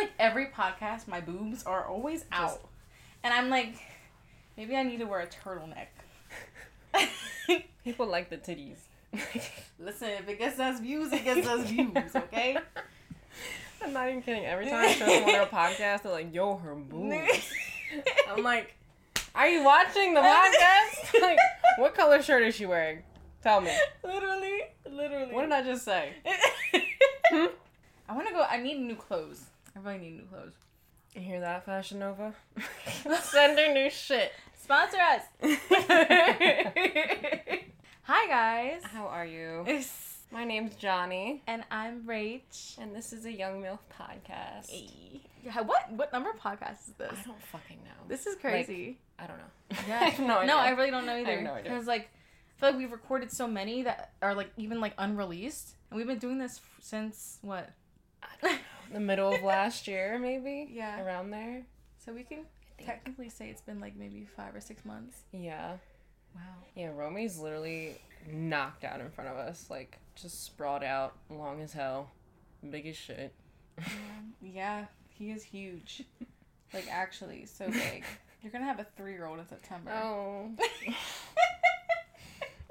like 0.00 0.12
every 0.18 0.46
podcast, 0.46 1.06
my 1.06 1.20
boobs 1.20 1.62
are 1.64 1.86
always 1.86 2.24
out, 2.32 2.60
and 3.22 3.34
I'm 3.34 3.50
like, 3.50 3.74
maybe 4.56 4.74
I 4.74 4.82
need 4.82 4.98
to 4.98 5.04
wear 5.04 5.20
a 5.20 5.26
turtleneck. 5.26 5.88
People 7.84 8.06
like 8.06 8.30
the 8.30 8.38
titties. 8.38 8.78
Listen, 9.78 10.10
if 10.10 10.28
it 10.28 10.38
gets 10.38 10.58
us 10.58 10.80
views, 10.80 11.12
it 11.12 11.24
gets 11.24 11.46
us 11.46 11.68
views. 11.68 12.16
Okay. 12.16 12.56
I'm 13.82 13.92
not 13.92 14.08
even 14.08 14.22
kidding. 14.22 14.44
Every 14.44 14.66
time 14.66 14.88
I 14.88 14.92
show 14.92 15.06
someone 15.06 15.34
a 15.34 15.46
podcast, 15.46 16.02
they're 16.02 16.12
like, 16.12 16.34
"Yo, 16.34 16.56
her 16.56 16.74
boobs." 16.74 17.50
I'm 18.28 18.42
like, 18.42 18.74
"Are 19.34 19.48
you 19.48 19.64
watching 19.64 20.14
the 20.14 20.20
podcast? 20.20 21.20
like, 21.20 21.38
what 21.78 21.94
color 21.94 22.22
shirt 22.22 22.42
is 22.42 22.54
she 22.54 22.66
wearing? 22.66 23.02
Tell 23.42 23.60
me." 23.60 23.72
literally, 24.04 24.60
literally. 24.90 25.32
What 25.32 25.42
did 25.42 25.52
I 25.52 25.62
just 25.62 25.84
say? 25.84 26.12
Hmm? 27.32 27.46
I 28.06 28.14
want 28.14 28.28
to 28.28 28.34
go. 28.34 28.42
I 28.42 28.58
need 28.58 28.80
new 28.80 28.96
clothes. 28.96 29.49
I 29.76 29.78
really 29.80 29.98
need 29.98 30.16
new 30.16 30.24
clothes. 30.24 30.52
You 31.14 31.22
hear 31.22 31.40
that, 31.40 31.64
Fashion 31.64 31.98
Nova? 32.00 32.34
Send 33.22 33.58
her 33.58 33.72
new 33.72 33.90
shit. 33.90 34.32
Sponsor 34.62 34.98
us. 34.98 35.22
Hi 38.02 38.26
guys. 38.28 38.82
How 38.84 39.06
are 39.06 39.26
you? 39.26 39.64
My 40.32 40.44
name's 40.44 40.74
Janni, 40.76 41.40
And 41.48 41.64
I'm 41.72 42.02
Rach. 42.04 42.78
and 42.78 42.94
this 42.94 43.12
is 43.12 43.24
a 43.24 43.32
Young 43.32 43.60
MILF 43.62 43.78
podcast. 43.98 44.70
Yeah, 45.44 45.60
What 45.62 45.90
what 45.92 46.12
number 46.12 46.30
podcast 46.32 46.88
is 46.88 46.94
this? 46.98 47.10
I 47.12 47.22
don't 47.26 47.42
fucking 47.42 47.78
know. 47.84 47.90
This 48.08 48.26
is 48.26 48.36
crazy. 48.36 48.98
I 49.18 49.26
don't 49.26 49.38
know. 49.38 49.76
yeah. 49.88 50.00
I 50.02 50.04
have 50.10 50.24
no 50.26 50.38
idea. 50.38 50.46
No, 50.46 50.58
I 50.58 50.70
really 50.70 50.90
don't 50.90 51.06
know 51.06 51.16
either. 51.16 51.30
I 51.30 51.34
have 51.34 51.42
no 51.44 51.52
idea. 51.54 51.70
Because 51.72 51.86
like, 51.88 52.10
I 52.56 52.60
feel 52.60 52.68
like 52.70 52.78
we've 52.78 52.92
recorded 52.92 53.32
so 53.32 53.48
many 53.48 53.82
that 53.82 54.12
are 54.22 54.34
like 54.34 54.50
even 54.56 54.80
like 54.80 54.94
unreleased, 54.98 55.74
and 55.90 55.96
we've 55.98 56.06
been 56.06 56.18
doing 56.18 56.38
this 56.38 56.58
f- 56.58 56.78
since 56.84 57.38
what? 57.42 57.70
The 58.92 59.00
middle 59.00 59.32
of 59.32 59.42
last 59.42 59.86
year, 59.86 60.18
maybe. 60.18 60.68
Yeah. 60.72 61.02
Around 61.04 61.30
there. 61.30 61.62
So 62.04 62.12
we 62.12 62.22
can 62.22 62.40
technically 62.84 63.28
say 63.28 63.48
it's 63.50 63.60
been 63.60 63.80
like 63.80 63.96
maybe 63.96 64.26
five 64.36 64.54
or 64.54 64.60
six 64.60 64.84
months. 64.84 65.18
Yeah. 65.32 65.72
Wow. 66.34 66.40
Yeah, 66.74 66.90
Romy's 66.94 67.38
literally 67.38 68.00
knocked 68.30 68.84
out 68.84 69.00
in 69.00 69.10
front 69.10 69.30
of 69.30 69.36
us, 69.36 69.66
like 69.68 69.98
just 70.14 70.44
sprawled 70.44 70.82
out, 70.84 71.14
long 71.28 71.60
as 71.60 71.72
hell, 71.72 72.10
big 72.70 72.86
as 72.86 72.96
shit. 72.96 73.34
Um, 73.78 74.34
yeah, 74.40 74.86
he 75.08 75.30
is 75.30 75.42
huge. 75.42 76.04
like 76.72 76.86
actually, 76.90 77.46
so 77.46 77.68
big. 77.70 78.04
You're 78.42 78.52
gonna 78.52 78.64
have 78.64 78.80
a 78.80 78.86
three-year-old 78.96 79.38
in 79.38 79.48
September. 79.48 79.90
Oh. 79.92 80.50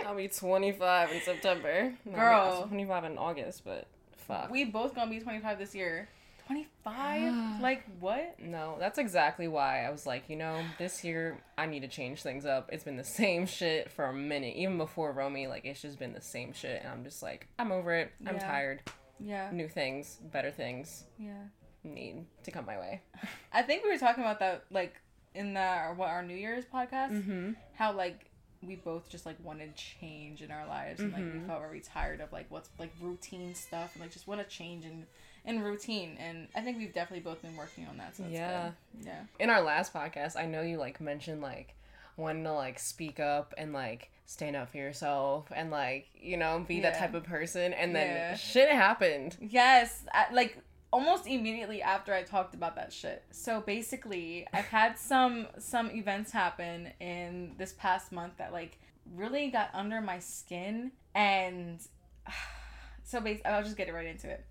I'll 0.06 0.16
be 0.16 0.28
25 0.28 1.12
in 1.12 1.22
September. 1.22 1.94
No, 2.06 2.16
Girl. 2.16 2.40
I 2.40 2.50
was 2.62 2.68
25 2.70 3.04
in 3.04 3.18
August, 3.18 3.64
but 3.66 3.86
fuck. 4.20 4.50
We 4.52 4.66
both 4.66 4.94
gonna 4.96 5.10
be 5.12 5.20
25 5.20 5.58
this 5.60 5.74
year. 5.76 6.08
25? 6.48 7.62
like 7.62 7.84
what? 8.00 8.40
No, 8.40 8.76
that's 8.80 8.98
exactly 8.98 9.48
why 9.48 9.86
I 9.86 9.92
was 9.92 10.06
like, 10.06 10.30
you 10.30 10.36
know, 10.36 10.62
this 10.78 11.04
year 11.04 11.38
I 11.58 11.66
need 11.68 11.82
to 11.82 11.88
change 11.88 12.22
things 12.24 12.46
up. 12.46 12.70
It's 12.72 12.84
been 12.84 12.98
the 12.98 13.04
same 13.04 13.46
shit 13.46 13.92
for 13.92 14.06
a 14.06 14.14
minute. 14.14 14.56
Even 14.56 14.78
before 14.78 15.12
Romy, 15.12 15.48
like, 15.48 15.66
it's 15.66 15.82
just 15.82 16.00
been 16.00 16.14
the 16.14 16.22
same 16.22 16.54
shit. 16.54 16.82
And 16.82 16.92
I'm 16.92 17.04
just 17.04 17.22
like, 17.22 17.48
I'm 17.60 17.72
over 17.72 17.94
it. 17.94 18.12
I'm 18.26 18.36
Yeah. 18.36 18.48
tired. 18.48 18.82
Yeah. 19.20 19.52
New 19.52 19.68
things, 19.68 20.18
better 20.32 20.50
things 20.52 21.04
Yeah. 21.20 21.44
need 21.84 22.26
to 22.44 22.52
come 22.52 22.66
my 22.66 22.78
way. 22.80 23.02
I 23.54 23.62
think 23.62 23.84
we 23.84 23.92
were 23.92 23.98
talking 24.00 24.24
about 24.24 24.40
that 24.40 24.66
like 24.72 24.96
in 25.36 25.54
the 25.54 25.94
what 25.96 26.10
our 26.10 26.24
New 26.24 26.36
Year's 26.36 26.66
podcast. 26.66 27.12
Mm-hmm. 27.12 27.52
How 27.76 27.92
like 27.94 28.29
we 28.62 28.76
both 28.76 29.08
just 29.10 29.26
like 29.26 29.38
wanted 29.44 29.76
change 29.76 30.42
in 30.42 30.52
our 30.52 30.68
lives 30.68 31.00
and 31.00 31.14
like 31.14 31.24
we 31.24 31.40
Mhm. 31.40 31.48
felt 31.48 31.62
very 31.62 31.80
tired 31.80 32.20
of 32.20 32.32
like 32.34 32.46
what's 32.50 32.70
like 32.78 32.92
routine 33.00 33.56
stuff 33.56 33.92
and 33.96 34.02
like 34.04 34.12
just 34.12 34.28
want 34.28 34.42
to 34.42 34.48
change 34.48 34.86
in 34.86 35.06
in 35.46 35.62
routine 35.62 36.18
and 36.20 36.48
I 36.54 36.62
think 36.62 36.78
we've 36.78 36.94
definitely 36.94 37.24
both 37.24 37.42
been 37.42 37.56
working 37.56 37.88
on 37.88 37.98
that. 37.98 38.16
So 38.18 38.24
that's 38.24 38.34
Yeah. 38.36 38.72
good. 38.98 39.06
Yeah. 39.08 39.22
In 39.40 39.50
our 39.50 39.62
last 39.62 39.94
podcast, 39.94 40.36
I 40.36 40.46
know 40.46 40.62
you, 40.62 40.78
like, 40.78 41.00
mentioned, 41.00 41.42
like, 41.42 41.76
wanting 42.18 42.44
to, 42.44 42.52
like, 42.52 42.78
speak 42.78 43.22
up 43.22 43.54
and, 43.58 43.72
like, 43.72 44.12
stand 44.26 44.58
up 44.58 44.70
for 44.70 44.78
yourself 44.78 45.48
and, 45.56 45.72
like, 45.72 46.10
you 46.14 46.36
know, 46.36 46.60
be 46.68 46.82
that 46.82 46.96
type 47.00 47.14
of 47.14 47.24
person. 47.24 47.72
And 47.74 47.96
then 47.96 48.08
Yeah. 48.16 48.36
shit 48.36 48.70
happened. 48.70 49.38
Yes, 49.40 50.04
I, 50.14 50.32
like 50.34 50.58
almost 50.92 51.28
immediately 51.28 51.82
after 51.82 52.14
I 52.14 52.24
talked 52.24 52.54
about 52.56 52.76
that 52.76 52.92
shit. 52.94 53.24
So 53.32 53.62
basically, 53.62 54.48
I've 54.54 54.66
had 54.66 54.98
some 55.12 55.48
some 55.58 55.92
events 55.92 56.32
happen 56.32 56.92
in 57.00 57.56
this 57.58 57.74
past 57.74 58.12
month 58.12 58.38
that 58.38 58.52
like 58.54 58.78
really 59.16 59.50
got 59.50 59.70
under 59.74 60.02
my 60.02 60.20
skin 60.20 60.92
and 61.16 61.80
so 63.04 63.20
bas- 63.20 63.42
I'll 63.46 63.64
just 63.64 63.78
get 63.78 63.88
it 63.88 63.94
right 63.94 64.08
into 64.08 64.30
it. 64.30 64.46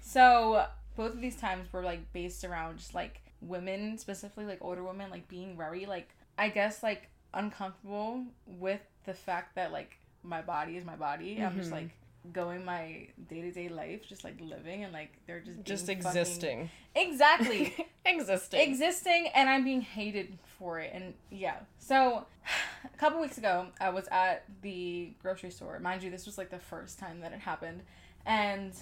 So 0.00 0.66
both 0.96 1.12
of 1.14 1.20
these 1.20 1.36
times 1.36 1.72
were 1.72 1.82
like 1.82 2.12
based 2.12 2.44
around 2.44 2.78
just 2.78 2.94
like 2.94 3.20
women 3.40 3.96
specifically 3.98 4.44
like 4.44 4.58
older 4.62 4.82
women 4.82 5.10
like 5.10 5.28
being 5.28 5.56
very 5.56 5.86
like 5.86 6.08
I 6.38 6.48
guess 6.48 6.82
like 6.82 7.08
uncomfortable 7.34 8.24
with 8.46 8.80
the 9.04 9.14
fact 9.14 9.54
that 9.56 9.70
like 9.72 9.98
my 10.22 10.40
body 10.42 10.76
is 10.76 10.84
my 10.84 10.96
body. 10.96 11.40
I'm 11.42 11.56
just 11.56 11.70
Mhm. 11.70 11.74
like 11.74 11.90
going 12.32 12.64
my 12.64 13.08
day 13.28 13.40
to 13.42 13.50
day 13.52 13.68
life, 13.68 14.06
just 14.08 14.24
like 14.24 14.38
living 14.40 14.84
and 14.84 14.92
like 14.92 15.12
they're 15.26 15.40
just 15.40 15.64
Just 15.64 15.86
being 15.86 16.00
fucking- 16.02 16.20
existing. 16.20 16.70
Exactly. 16.94 17.86
existing. 18.04 18.60
existing 18.60 19.28
and 19.34 19.48
I'm 19.48 19.64
being 19.64 19.80
hated 19.80 20.38
for 20.58 20.80
it. 20.80 20.90
And 20.92 21.14
yeah. 21.30 21.60
So 21.78 22.26
a 22.84 22.96
couple 22.98 23.20
weeks 23.20 23.38
ago, 23.38 23.66
I 23.80 23.90
was 23.90 24.06
at 24.10 24.44
the 24.62 25.12
grocery 25.22 25.50
store. 25.50 25.78
Mind 25.78 26.02
you, 26.02 26.10
this 26.10 26.26
was 26.26 26.36
like 26.38 26.50
the 26.50 26.58
first 26.58 26.98
time 26.98 27.20
that 27.20 27.32
it 27.32 27.40
happened. 27.40 27.82
And 28.26 28.72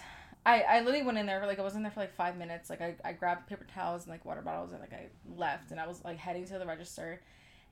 I, 0.45 0.63
I 0.63 0.79
literally 0.81 1.05
went 1.05 1.19
in 1.19 1.27
there 1.27 1.41
for 1.41 1.47
like 1.47 1.59
I 1.59 1.63
was 1.63 1.75
in 1.77 1.83
there 1.83 1.91
for 1.93 2.01
like 2.01 2.15
five 2.15 2.37
minutes. 2.37 2.71
Like 2.71 2.81
I, 2.81 2.95
I 3.05 3.13
grabbed 3.13 3.49
paper 3.49 3.67
towels 3.73 4.03
and 4.05 4.11
like 4.11 4.25
water 4.25 4.43
bottles 4.43 4.71
and 4.73 4.81
like 4.81 4.93
I 4.93 5.07
left 5.37 5.71
and 5.71 5.79
I 5.81 5.87
was 5.87 6.03
like 6.05 6.17
heading 6.19 6.47
to 6.47 6.59
the 6.59 6.67
register 6.67 7.21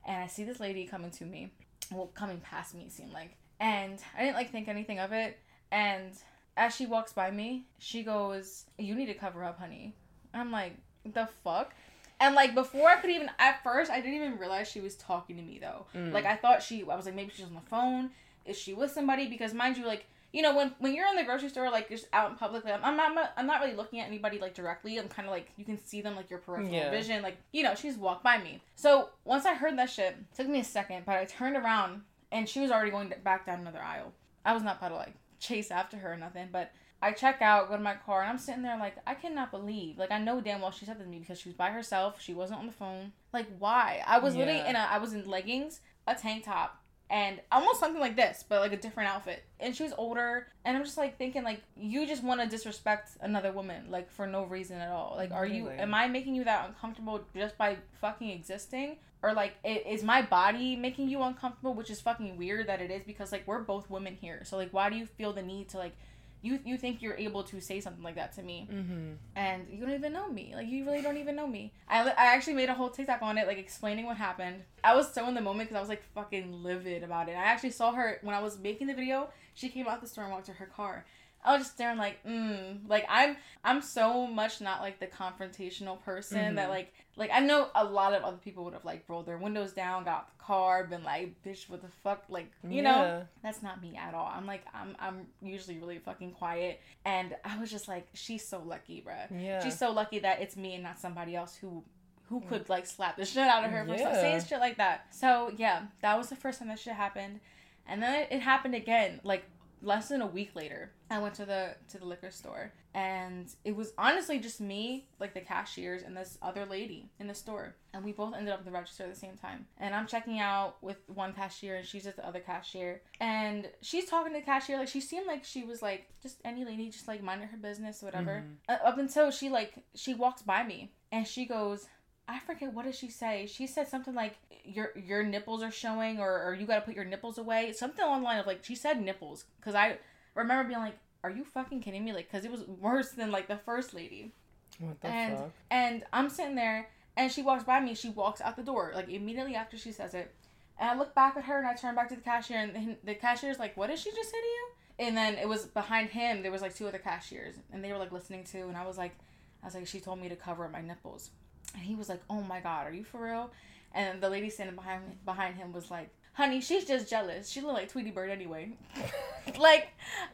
and 0.05 0.23
I 0.23 0.27
see 0.27 0.43
this 0.43 0.59
lady 0.59 0.85
coming 0.85 1.11
to 1.11 1.25
me. 1.25 1.51
Well, 1.91 2.07
coming 2.13 2.39
past 2.39 2.75
me 2.75 2.83
it 2.83 2.91
seemed 2.91 3.11
like. 3.13 3.35
And 3.59 3.99
I 4.17 4.21
didn't 4.23 4.35
like 4.35 4.51
think 4.51 4.67
anything 4.67 4.99
of 4.99 5.13
it. 5.13 5.39
And 5.71 6.11
as 6.57 6.75
she 6.75 6.85
walks 6.85 7.13
by 7.13 7.31
me, 7.31 7.65
she 7.79 8.03
goes, 8.03 8.65
You 8.77 8.95
need 8.95 9.07
to 9.07 9.13
cover 9.13 9.43
up, 9.43 9.59
honey. 9.59 9.93
I'm 10.33 10.51
like, 10.51 10.73
the 11.05 11.27
fuck? 11.43 11.73
And 12.19 12.33
like 12.33 12.55
before 12.55 12.87
I 12.89 12.95
could 12.95 13.09
even 13.09 13.29
at 13.39 13.61
first 13.63 13.91
I 13.91 13.99
didn't 13.99 14.15
even 14.15 14.37
realize 14.37 14.69
she 14.69 14.79
was 14.79 14.95
talking 14.95 15.35
to 15.35 15.41
me 15.41 15.59
though. 15.59 15.85
Mm. 15.93 16.13
Like 16.13 16.25
I 16.25 16.35
thought 16.35 16.63
she 16.63 16.81
I 16.89 16.95
was 16.95 17.05
like 17.05 17.15
maybe 17.15 17.31
she's 17.35 17.45
on 17.45 17.53
the 17.53 17.69
phone. 17.69 18.11
Is 18.45 18.57
she 18.57 18.73
with 18.73 18.91
somebody? 18.91 19.27
Because 19.27 19.53
mind 19.53 19.77
you, 19.77 19.85
like 19.85 20.05
you 20.31 20.41
know 20.41 20.55
when 20.55 20.73
when 20.79 20.93
you're 20.93 21.07
in 21.07 21.15
the 21.17 21.23
grocery 21.23 21.49
store 21.49 21.69
like 21.69 21.89
just 21.89 22.07
out 22.13 22.29
in 22.31 22.37
public, 22.37 22.63
like, 22.63 22.73
I'm, 22.81 22.99
I'm 22.99 23.15
not 23.15 23.33
I'm 23.35 23.45
not 23.47 23.61
really 23.61 23.75
looking 23.75 23.99
at 23.99 24.07
anybody 24.07 24.39
like 24.39 24.53
directly. 24.53 24.97
I'm 24.97 25.09
kind 25.09 25.27
of 25.27 25.33
like 25.33 25.49
you 25.57 25.65
can 25.65 25.77
see 25.83 26.01
them 26.01 26.15
like 26.15 26.29
your 26.29 26.39
peripheral 26.39 26.73
Yeah. 26.73 26.89
vision. 26.89 27.21
Like 27.21 27.37
you 27.51 27.63
know 27.63 27.75
she's 27.75 27.97
walked 27.97 28.23
by 28.23 28.37
me. 28.41 28.61
So 28.75 29.09
once 29.25 29.45
I 29.45 29.53
heard 29.53 29.77
that 29.77 29.89
shit, 29.89 30.15
it 30.31 30.35
took 30.35 30.47
me 30.47 30.61
a 30.61 30.63
second, 30.63 31.03
but 31.05 31.17
I 31.17 31.25
turned 31.25 31.57
around 31.57 32.01
and 32.31 32.47
she 32.47 32.61
was 32.61 32.71
already 32.71 32.91
going 32.91 33.13
back 33.23 33.45
down 33.45 33.59
another 33.59 33.81
aisle. 33.81 34.13
I 34.45 34.53
was 34.53 34.63
not 34.63 34.77
about 34.77 34.93
like 34.93 35.13
chase 35.45 35.71
after 35.71 35.97
her 35.97 36.13
or 36.13 36.17
nothing, 36.17 36.49
but 36.51 36.71
I 37.01 37.11
check 37.11 37.41
out, 37.41 37.69
go 37.69 37.75
to 37.75 37.83
my 37.83 37.95
car, 37.95 38.21
and 38.21 38.29
I'm 38.29 38.37
sitting 38.37 38.63
there 38.63 38.77
like, 38.79 38.95
I 39.05 39.13
cannot 39.13 39.51
believe. 39.51 39.97
Like, 39.97 40.11
I 40.11 40.17
know 40.17 40.41
damn 40.41 40.61
well 40.61 40.71
she 40.71 40.85
said 40.85 40.99
that 40.99 41.03
to 41.03 41.09
me 41.09 41.19
because 41.19 41.39
she 41.39 41.49
was 41.49 41.55
by 41.55 41.69
herself. 41.69 42.21
She 42.21 42.33
wasn't 42.33 42.59
on 42.59 42.65
the 42.65 42.71
phone. 42.71 43.11
Like, 43.33 43.47
why? 43.59 44.01
I 44.07 44.19
was 44.19 44.35
literally 44.35 44.61
in 44.67 44.75
a, 44.75 44.79
I 44.79 44.97
was 44.97 45.13
in 45.13 45.29
leggings, 45.29 45.81
a 46.07 46.15
tank 46.15 46.45
top, 46.45 46.81
and 47.09 47.39
almost 47.51 47.79
something 47.79 48.01
like 48.01 48.15
this, 48.15 48.43
but 48.47 48.61
like 48.61 48.73
a 48.73 48.77
different 48.77 49.09
outfit. 49.09 49.43
And 49.59 49.75
she 49.75 49.83
was 49.83 49.93
older, 49.97 50.47
and 50.63 50.75
I'm 50.75 50.83
just 50.83 50.97
like 50.97 51.17
thinking, 51.17 51.43
like, 51.43 51.61
you 51.77 52.07
just 52.07 52.23
want 52.23 52.41
to 52.41 52.47
disrespect 52.47 53.11
another 53.21 53.51
woman, 53.51 53.85
like, 53.89 54.11
for 54.11 54.25
no 54.25 54.43
reason 54.45 54.77
at 54.77 54.89
all. 54.89 55.13
Like, 55.15 55.31
are 55.31 55.45
you, 55.45 55.69
am 55.69 55.93
I 55.93 56.07
making 56.07 56.35
you 56.35 56.43
that 56.45 56.67
uncomfortable 56.67 57.21
just 57.35 57.57
by 57.57 57.77
fucking 58.01 58.29
existing? 58.29 58.97
Or 59.23 59.33
like, 59.33 59.53
is 59.63 60.03
my 60.03 60.21
body 60.21 60.75
making 60.75 61.09
you 61.09 61.23
uncomfortable? 61.23 61.73
Which 61.73 61.89
is 61.89 61.99
fucking 61.99 62.37
weird 62.37 62.67
that 62.67 62.79
it 62.79 62.91
is 62.91 63.01
because 63.03 63.31
like 63.31 63.47
we're 63.47 63.61
both 63.61 63.89
women 63.89 64.15
here. 64.19 64.43
So 64.43 64.55
like, 64.55 64.71
why 64.71 64.91
do 64.91 64.97
you 64.97 65.07
feel 65.07 65.33
the 65.33 65.41
need 65.41 65.69
to 65.69 65.77
like 65.77 65.95
you 66.45 66.59
you 66.63 66.77
think 66.77 67.01
you're 67.01 67.15
able 67.15 67.43
to 67.43 67.59
say 67.59 67.79
something 67.81 68.03
like 68.03 68.15
that 68.15 68.33
to 68.33 68.43
me. 68.43 68.67
Mm-hmm. 68.71 69.13
and 69.35 69.67
you 69.69 69.79
don't 69.81 69.95
even 69.95 70.13
know 70.13 70.29
me. 70.31 70.53
Like 70.55 70.67
you 70.67 70.85
really 70.85 71.01
don't 71.01 71.17
even 71.17 71.35
know 71.35 71.47
me. 71.47 71.73
I, 71.89 72.01
I 72.09 72.27
actually 72.35 72.53
made 72.53 72.69
a 72.69 72.73
whole 72.73 72.89
tiktok 72.89 73.21
on 73.21 73.37
it 73.37 73.47
like 73.47 73.57
explaining 73.57 74.05
what 74.05 74.17
happened. 74.17 74.63
I 74.83 74.95
was 74.95 75.11
so 75.11 75.27
in 75.27 75.33
the 75.33 75.41
moment 75.41 75.69
because 75.69 75.77
i 75.77 75.81
was 75.81 75.89
like 75.89 76.03
fucking 76.13 76.51
livid 76.63 77.03
about 77.03 77.29
it. 77.29 77.33
I 77.33 77.43
actually 77.43 77.71
saw 77.71 77.91
her 77.93 78.19
when 78.21 78.35
i 78.35 78.41
was 78.41 78.59
making 78.59 78.87
the 78.87 78.93
video 78.93 79.29
she 79.55 79.69
came 79.69 79.87
out 79.87 80.01
the 80.01 80.07
store 80.07 80.25
and 80.25 80.33
walked 80.33 80.45
to 80.45 80.53
her 80.53 80.65
car 80.67 81.05
i 81.45 81.53
was 81.53 81.61
just 81.61 81.73
staring 81.75 81.97
like 81.97 82.17
mm 82.25 82.79
like 82.87 83.05
i'm 83.09 83.37
i'm 83.63 83.81
so 83.81 84.27
much 84.27 84.59
not 84.61 84.81
like 84.81 84.99
the 84.99 85.07
confrontational 85.07 86.01
person 86.03 86.55
that 86.55 86.67
Mhm. 86.67 86.71
like 86.71 86.93
like 87.15 87.29
i 87.33 87.39
know 87.39 87.69
a 87.75 87.83
lot 87.83 88.13
of 88.13 88.23
other 88.23 88.37
people 88.37 88.63
would 88.65 88.73
have 88.73 88.83
like 88.85 89.03
rolled 89.07 89.25
their 89.25 89.37
windows 89.37 89.71
down 89.73 90.03
got 90.03 90.13
out 90.13 90.27
the 90.37 90.43
car 90.43 90.83
been 90.85 91.03
like 91.03 91.33
bitch 91.43 91.69
what 91.69 91.81
the 91.81 91.87
fuck 92.03 92.23
like 92.29 92.51
you 92.67 92.81
know 92.81 93.25
that's 93.41 93.61
not 93.63 93.81
me 93.81 93.95
at 93.97 94.13
all. 94.13 94.31
I'm 94.35 94.45
like 94.45 94.63
I'm 94.73 94.95
I'm 94.99 95.27
usually 95.41 95.77
really 95.79 95.97
fucking 95.99 96.31
quiet 96.33 96.79
and 97.05 97.35
I 97.43 97.57
was 97.59 97.71
just 97.71 97.87
like 97.87 98.07
she's 98.13 98.47
so 98.47 98.61
lucky, 98.65 99.03
bruh. 99.07 99.27
Yeah. 99.31 99.63
She's 99.63 99.77
so 99.77 99.91
lucky 99.91 100.19
that 100.19 100.41
it's 100.41 100.55
me 100.55 100.73
and 100.75 100.83
not 100.83 100.99
somebody 100.99 101.35
else 101.35 101.55
who 101.55 101.83
who 102.29 102.41
could 102.41 102.69
like 102.69 102.85
slap 102.85 103.17
the 103.17 103.25
shit 103.25 103.47
out 103.47 103.63
of 103.63 103.71
her 103.71 103.85
for 103.85 103.95
Yeah. 103.95 104.13
saying 104.13 104.43
shit 104.45 104.59
like 104.59 104.77
that. 104.77 105.07
So 105.13 105.51
yeah, 105.57 105.83
that 106.01 106.17
was 106.17 106.29
the 106.29 106.35
first 106.35 106.59
time 106.59 106.67
that 106.69 106.79
shit 106.79 106.93
happened. 106.93 107.39
And 107.87 108.01
then 108.03 108.21
it, 108.21 108.27
it 108.31 108.39
happened 108.41 108.75
again 108.75 109.19
like 109.23 109.45
less 109.81 110.09
than 110.09 110.21
a 110.21 110.27
week 110.27 110.51
later, 110.55 110.91
I 111.09 111.19
went 111.19 111.35
to 111.35 111.45
the 111.45 111.75
to 111.89 111.97
the 111.99 112.05
liquor 112.05 112.31
store 112.31 112.73
and 112.95 113.53
it 113.65 113.75
was 113.75 113.91
honestly 113.97 114.39
just 114.39 114.61
me, 114.61 115.07
like 115.19 115.33
the 115.33 115.41
cashiers 115.41 116.01
and 116.01 116.15
this 116.15 116.37
other 116.41 116.65
lady 116.65 117.09
in 117.19 117.27
the 117.27 117.33
store. 117.33 117.75
And 117.93 118.05
we 118.05 118.13
both 118.13 118.33
ended 118.33 118.53
up 118.53 118.59
at 118.59 118.65
the 118.65 118.71
register 118.71 119.03
at 119.03 119.13
the 119.13 119.19
same 119.19 119.35
time. 119.35 119.67
And 119.77 119.93
I'm 119.93 120.07
checking 120.07 120.39
out 120.39 120.81
with 120.81 120.97
one 121.07 121.33
cashier 121.33 121.75
and 121.75 121.85
she's 121.85 122.07
at 122.07 122.15
the 122.15 122.25
other 122.25 122.39
cashier. 122.39 123.01
And 123.19 123.67
she's 123.81 124.05
talking 124.05 124.33
to 124.33 124.39
the 124.39 124.45
cashier 124.45 124.77
like 124.77 124.87
she 124.87 125.01
seemed 125.01 125.27
like 125.27 125.43
she 125.43 125.63
was 125.63 125.81
like 125.81 126.07
just 126.23 126.39
any 126.45 126.63
lady 126.63 126.89
just 126.89 127.07
like 127.07 127.21
minding 127.21 127.49
her 127.49 127.57
business 127.57 128.01
or 128.01 128.07
whatever. 128.07 128.45
Uh, 128.69 128.77
up 128.85 128.97
until 128.97 129.29
she 129.29 129.49
like 129.49 129.83
she 129.93 130.13
walks 130.13 130.41
by 130.41 130.63
me 130.63 130.93
and 131.11 131.27
she 131.27 131.45
goes 131.45 131.87
I 132.27 132.39
forget 132.39 132.73
what 132.73 132.85
did 132.85 132.95
she 132.95 133.09
say. 133.09 133.45
She 133.45 133.67
said 133.67 133.87
something 133.87 134.15
like 134.15 134.35
your 134.63 134.91
your 134.95 135.21
nipples 135.21 135.61
are 135.61 135.69
showing 135.69 136.19
or, 136.19 136.43
or 136.43 136.55
you 136.55 136.65
got 136.65 136.75
to 136.75 136.81
put 136.81 136.95
your 136.95 137.05
nipples 137.05 137.37
away. 137.37 137.71
Something 137.73 138.03
along 138.03 138.21
the 138.21 138.25
line 138.25 138.39
of 138.39 138.47
like 138.47 138.63
she 138.63 138.75
said 138.75 139.01
nipples 139.01 139.45
cuz 139.61 139.75
I 139.75 139.99
remember 140.35 140.67
being 140.67 140.79
like 140.79 140.97
are 141.23 141.31
you 141.31 141.43
fucking 141.43 141.81
kidding 141.81 142.05
me 142.05 142.13
like 142.13 142.29
cuz 142.29 142.45
it 142.45 142.51
was 142.51 142.63
worse 142.67 143.11
than 143.11 143.31
like 143.31 143.47
the 143.47 143.57
first 143.57 143.93
lady. 143.93 144.33
What 144.79 145.01
the 145.01 145.07
and 145.07 145.37
fuck? 145.37 145.51
and 145.71 146.03
I'm 146.13 146.29
sitting 146.29 146.55
there 146.55 146.89
and 147.17 147.31
she 147.31 147.41
walks 147.41 147.63
by 147.63 147.79
me, 147.79 147.95
she 147.95 148.09
walks 148.09 148.41
out 148.41 148.55
the 148.55 148.63
door 148.63 148.91
like 148.93 149.09
immediately 149.09 149.55
after 149.55 149.77
she 149.77 149.91
says 149.91 150.13
it. 150.13 150.35
And 150.77 150.89
I 150.89 150.95
look 150.95 151.15
back 151.15 151.37
at 151.37 151.45
her 151.45 151.57
and 151.57 151.65
I 151.65 151.73
turn 151.73 151.95
back 151.95 152.09
to 152.09 152.15
the 152.15 152.21
cashier 152.21 152.59
and 152.59 152.75
the, 152.75 152.97
the 153.03 153.15
cashier's 153.15 153.57
like, 153.57 153.77
"What 153.77 153.87
did 153.87 153.97
she 153.97 154.11
just 154.11 154.29
say 154.29 154.39
to 154.39 154.45
you?" 154.45 154.67
And 154.99 155.17
then 155.17 155.35
it 155.35 155.47
was 155.47 155.65
behind 155.65 156.09
him 156.09 156.41
there 156.43 156.51
was 156.51 156.61
like 156.61 156.75
two 156.75 156.87
other 156.87 156.99
cashiers 156.99 157.55
and 157.71 157.83
they 157.83 157.91
were 157.91 157.97
like 157.97 158.11
listening 158.11 158.43
to 158.45 158.67
and 158.67 158.77
I 158.77 158.85
was 158.85 158.97
like 158.97 159.15
I 159.63 159.67
was 159.67 159.75
like 159.75 159.87
she 159.87 159.99
told 159.99 160.19
me 160.19 160.29
to 160.29 160.35
cover 160.35 160.65
up 160.65 160.71
my 160.71 160.81
nipples. 160.81 161.31
And 161.73 161.83
he 161.83 161.95
was 161.95 162.07
like, 162.07 162.21
"Oh 162.29 162.41
my 162.41 162.59
god, 162.59 162.87
are 162.87 162.93
you 162.93 163.03
for 163.03 163.21
real?" 163.23 163.51
And 163.93 164.21
the 164.21 164.29
lady 164.29 164.49
standing 164.49 164.75
behind 164.75 165.25
behind 165.25 165.55
him 165.55 165.71
was 165.73 165.89
like, 165.89 166.09
"Honey, 166.35 166.61
she's 166.61 166.85
just 166.85 167.09
jealous. 167.09 167.49
She 167.49 167.59
look 167.61 167.73
like 167.73 167.89
Tweety 167.89 168.11
Bird 168.11 168.29
anyway." 168.29 168.71
like, 169.59 169.89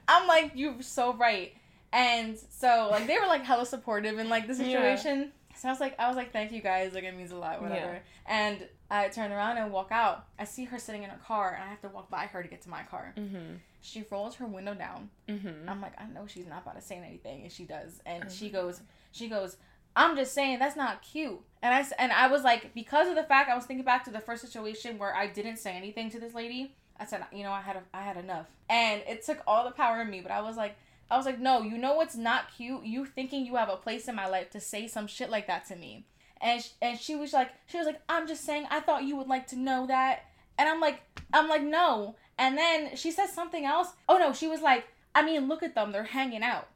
I'm 0.07 0.27
like, 0.27 0.51
"You're 0.55 0.81
so 0.81 1.13
right." 1.13 1.53
And 1.93 2.37
so 2.49 2.87
like 2.91 3.07
they 3.07 3.17
were 3.19 3.27
like 3.27 3.43
hella 3.43 3.65
supportive 3.65 4.17
in 4.19 4.29
like 4.29 4.47
the 4.47 4.53
Yeah. 4.53 4.63
situation. 4.97 5.31
So 5.57 5.67
I 5.67 5.71
was 5.71 5.79
like, 5.81 5.99
I 5.99 6.07
was 6.07 6.15
like, 6.17 6.31
"Thank 6.31 6.51
you 6.51 6.61
guys. 6.61 6.93
Like 6.93 7.03
it 7.03 7.15
means 7.15 7.31
a 7.31 7.35
lot, 7.35 7.61
whatever." 7.61 7.93
Yeah. 7.93 7.99
And 8.27 8.67
I 8.89 9.07
turn 9.09 9.31
around 9.31 9.57
and 9.57 9.71
walk 9.71 9.89
out. 9.91 10.25
I 10.39 10.45
see 10.45 10.63
her 10.65 10.79
sitting 10.79 11.03
in 11.03 11.09
her 11.09 11.19
car, 11.25 11.53
and 11.53 11.63
I 11.63 11.67
have 11.67 11.81
to 11.81 11.89
walk 11.89 12.09
by 12.09 12.25
her 12.27 12.41
to 12.41 12.47
get 12.49 12.61
to 12.63 12.69
my 12.69 12.83
car. 12.83 13.13
Mm-hmm. 13.17 13.55
She 13.81 14.05
rolls 14.09 14.35
her 14.35 14.45
window 14.45 14.73
down. 14.73 15.09
Mm-hmm. 15.27 15.67
I'm 15.67 15.81
like, 15.81 15.93
I 15.99 16.05
know 16.05 16.25
she's 16.27 16.45
not 16.47 16.61
about 16.63 16.75
to 16.75 16.81
say 16.81 16.95
anything, 16.97 17.41
and 17.43 17.51
she 17.51 17.63
does. 17.65 17.99
And 18.05 18.25
Oh 18.25 18.29
she 18.29 18.49
goes, 18.49 18.81
she 19.11 19.27
goes, 19.27 19.57
I'm 19.95 20.15
just 20.15 20.33
saying 20.33 20.59
that's 20.59 20.75
not 20.75 21.01
cute. 21.01 21.39
And 21.61 21.73
I 21.73 21.85
and 21.99 22.11
I 22.11 22.27
was 22.27 22.43
like, 22.43 22.73
because 22.73 23.07
of 23.07 23.15
the 23.15 23.23
fact 23.23 23.49
I 23.49 23.55
was 23.55 23.65
thinking 23.65 23.85
back 23.85 24.03
to 24.05 24.11
the 24.11 24.19
first 24.19 24.41
situation 24.41 24.97
where 24.97 25.15
I 25.15 25.27
didn't 25.27 25.57
say 25.57 25.73
anything 25.73 26.09
to 26.11 26.19
this 26.19 26.33
lady. 26.33 26.75
I 26.99 27.05
said, 27.05 27.25
you 27.33 27.43
know, 27.43 27.51
I 27.51 27.61
had 27.61 27.77
a, 27.77 27.81
I 27.93 28.03
had 28.03 28.17
enough, 28.17 28.45
and 28.69 29.01
it 29.07 29.25
took 29.25 29.39
all 29.47 29.65
the 29.65 29.71
power 29.71 30.01
in 30.01 30.09
me. 30.09 30.21
But 30.21 30.31
I 30.31 30.41
was 30.41 30.55
like, 30.55 30.75
I 31.09 31.17
was 31.17 31.25
like, 31.25 31.39
no, 31.39 31.61
you 31.61 31.77
know 31.77 31.95
what's 31.95 32.15
not 32.15 32.55
cute? 32.55 32.83
You 32.85 33.05
thinking 33.05 33.45
you 33.45 33.55
have 33.55 33.69
a 33.69 33.75
place 33.75 34.07
in 34.07 34.15
my 34.15 34.27
life 34.27 34.49
to 34.51 34.59
say 34.59 34.87
some 34.87 35.07
shit 35.07 35.29
like 35.29 35.47
that 35.47 35.65
to 35.67 35.75
me. 35.75 36.05
And 36.39 36.61
sh- 36.61 36.69
and 36.81 36.99
she 36.99 37.15
was 37.15 37.33
like, 37.33 37.49
she 37.67 37.77
was 37.77 37.85
like, 37.85 38.01
I'm 38.07 38.27
just 38.27 38.45
saying, 38.45 38.65
I 38.69 38.79
thought 38.79 39.03
you 39.03 39.15
would 39.17 39.27
like 39.27 39.47
to 39.47 39.57
know 39.57 39.87
that. 39.87 40.25
And 40.57 40.69
I'm 40.69 40.79
like, 40.79 41.01
I'm 41.33 41.49
like, 41.49 41.63
no. 41.63 42.15
And 42.37 42.57
then 42.57 42.95
she 42.95 43.11
says 43.11 43.33
something 43.33 43.65
else. 43.65 43.89
Oh 44.07 44.17
no, 44.17 44.31
she 44.31 44.47
was 44.47 44.61
like, 44.61 44.87
I 45.13 45.23
mean, 45.23 45.47
look 45.47 45.63
at 45.63 45.75
them, 45.75 45.91
they're 45.91 46.03
hanging 46.03 46.43
out. 46.43 46.67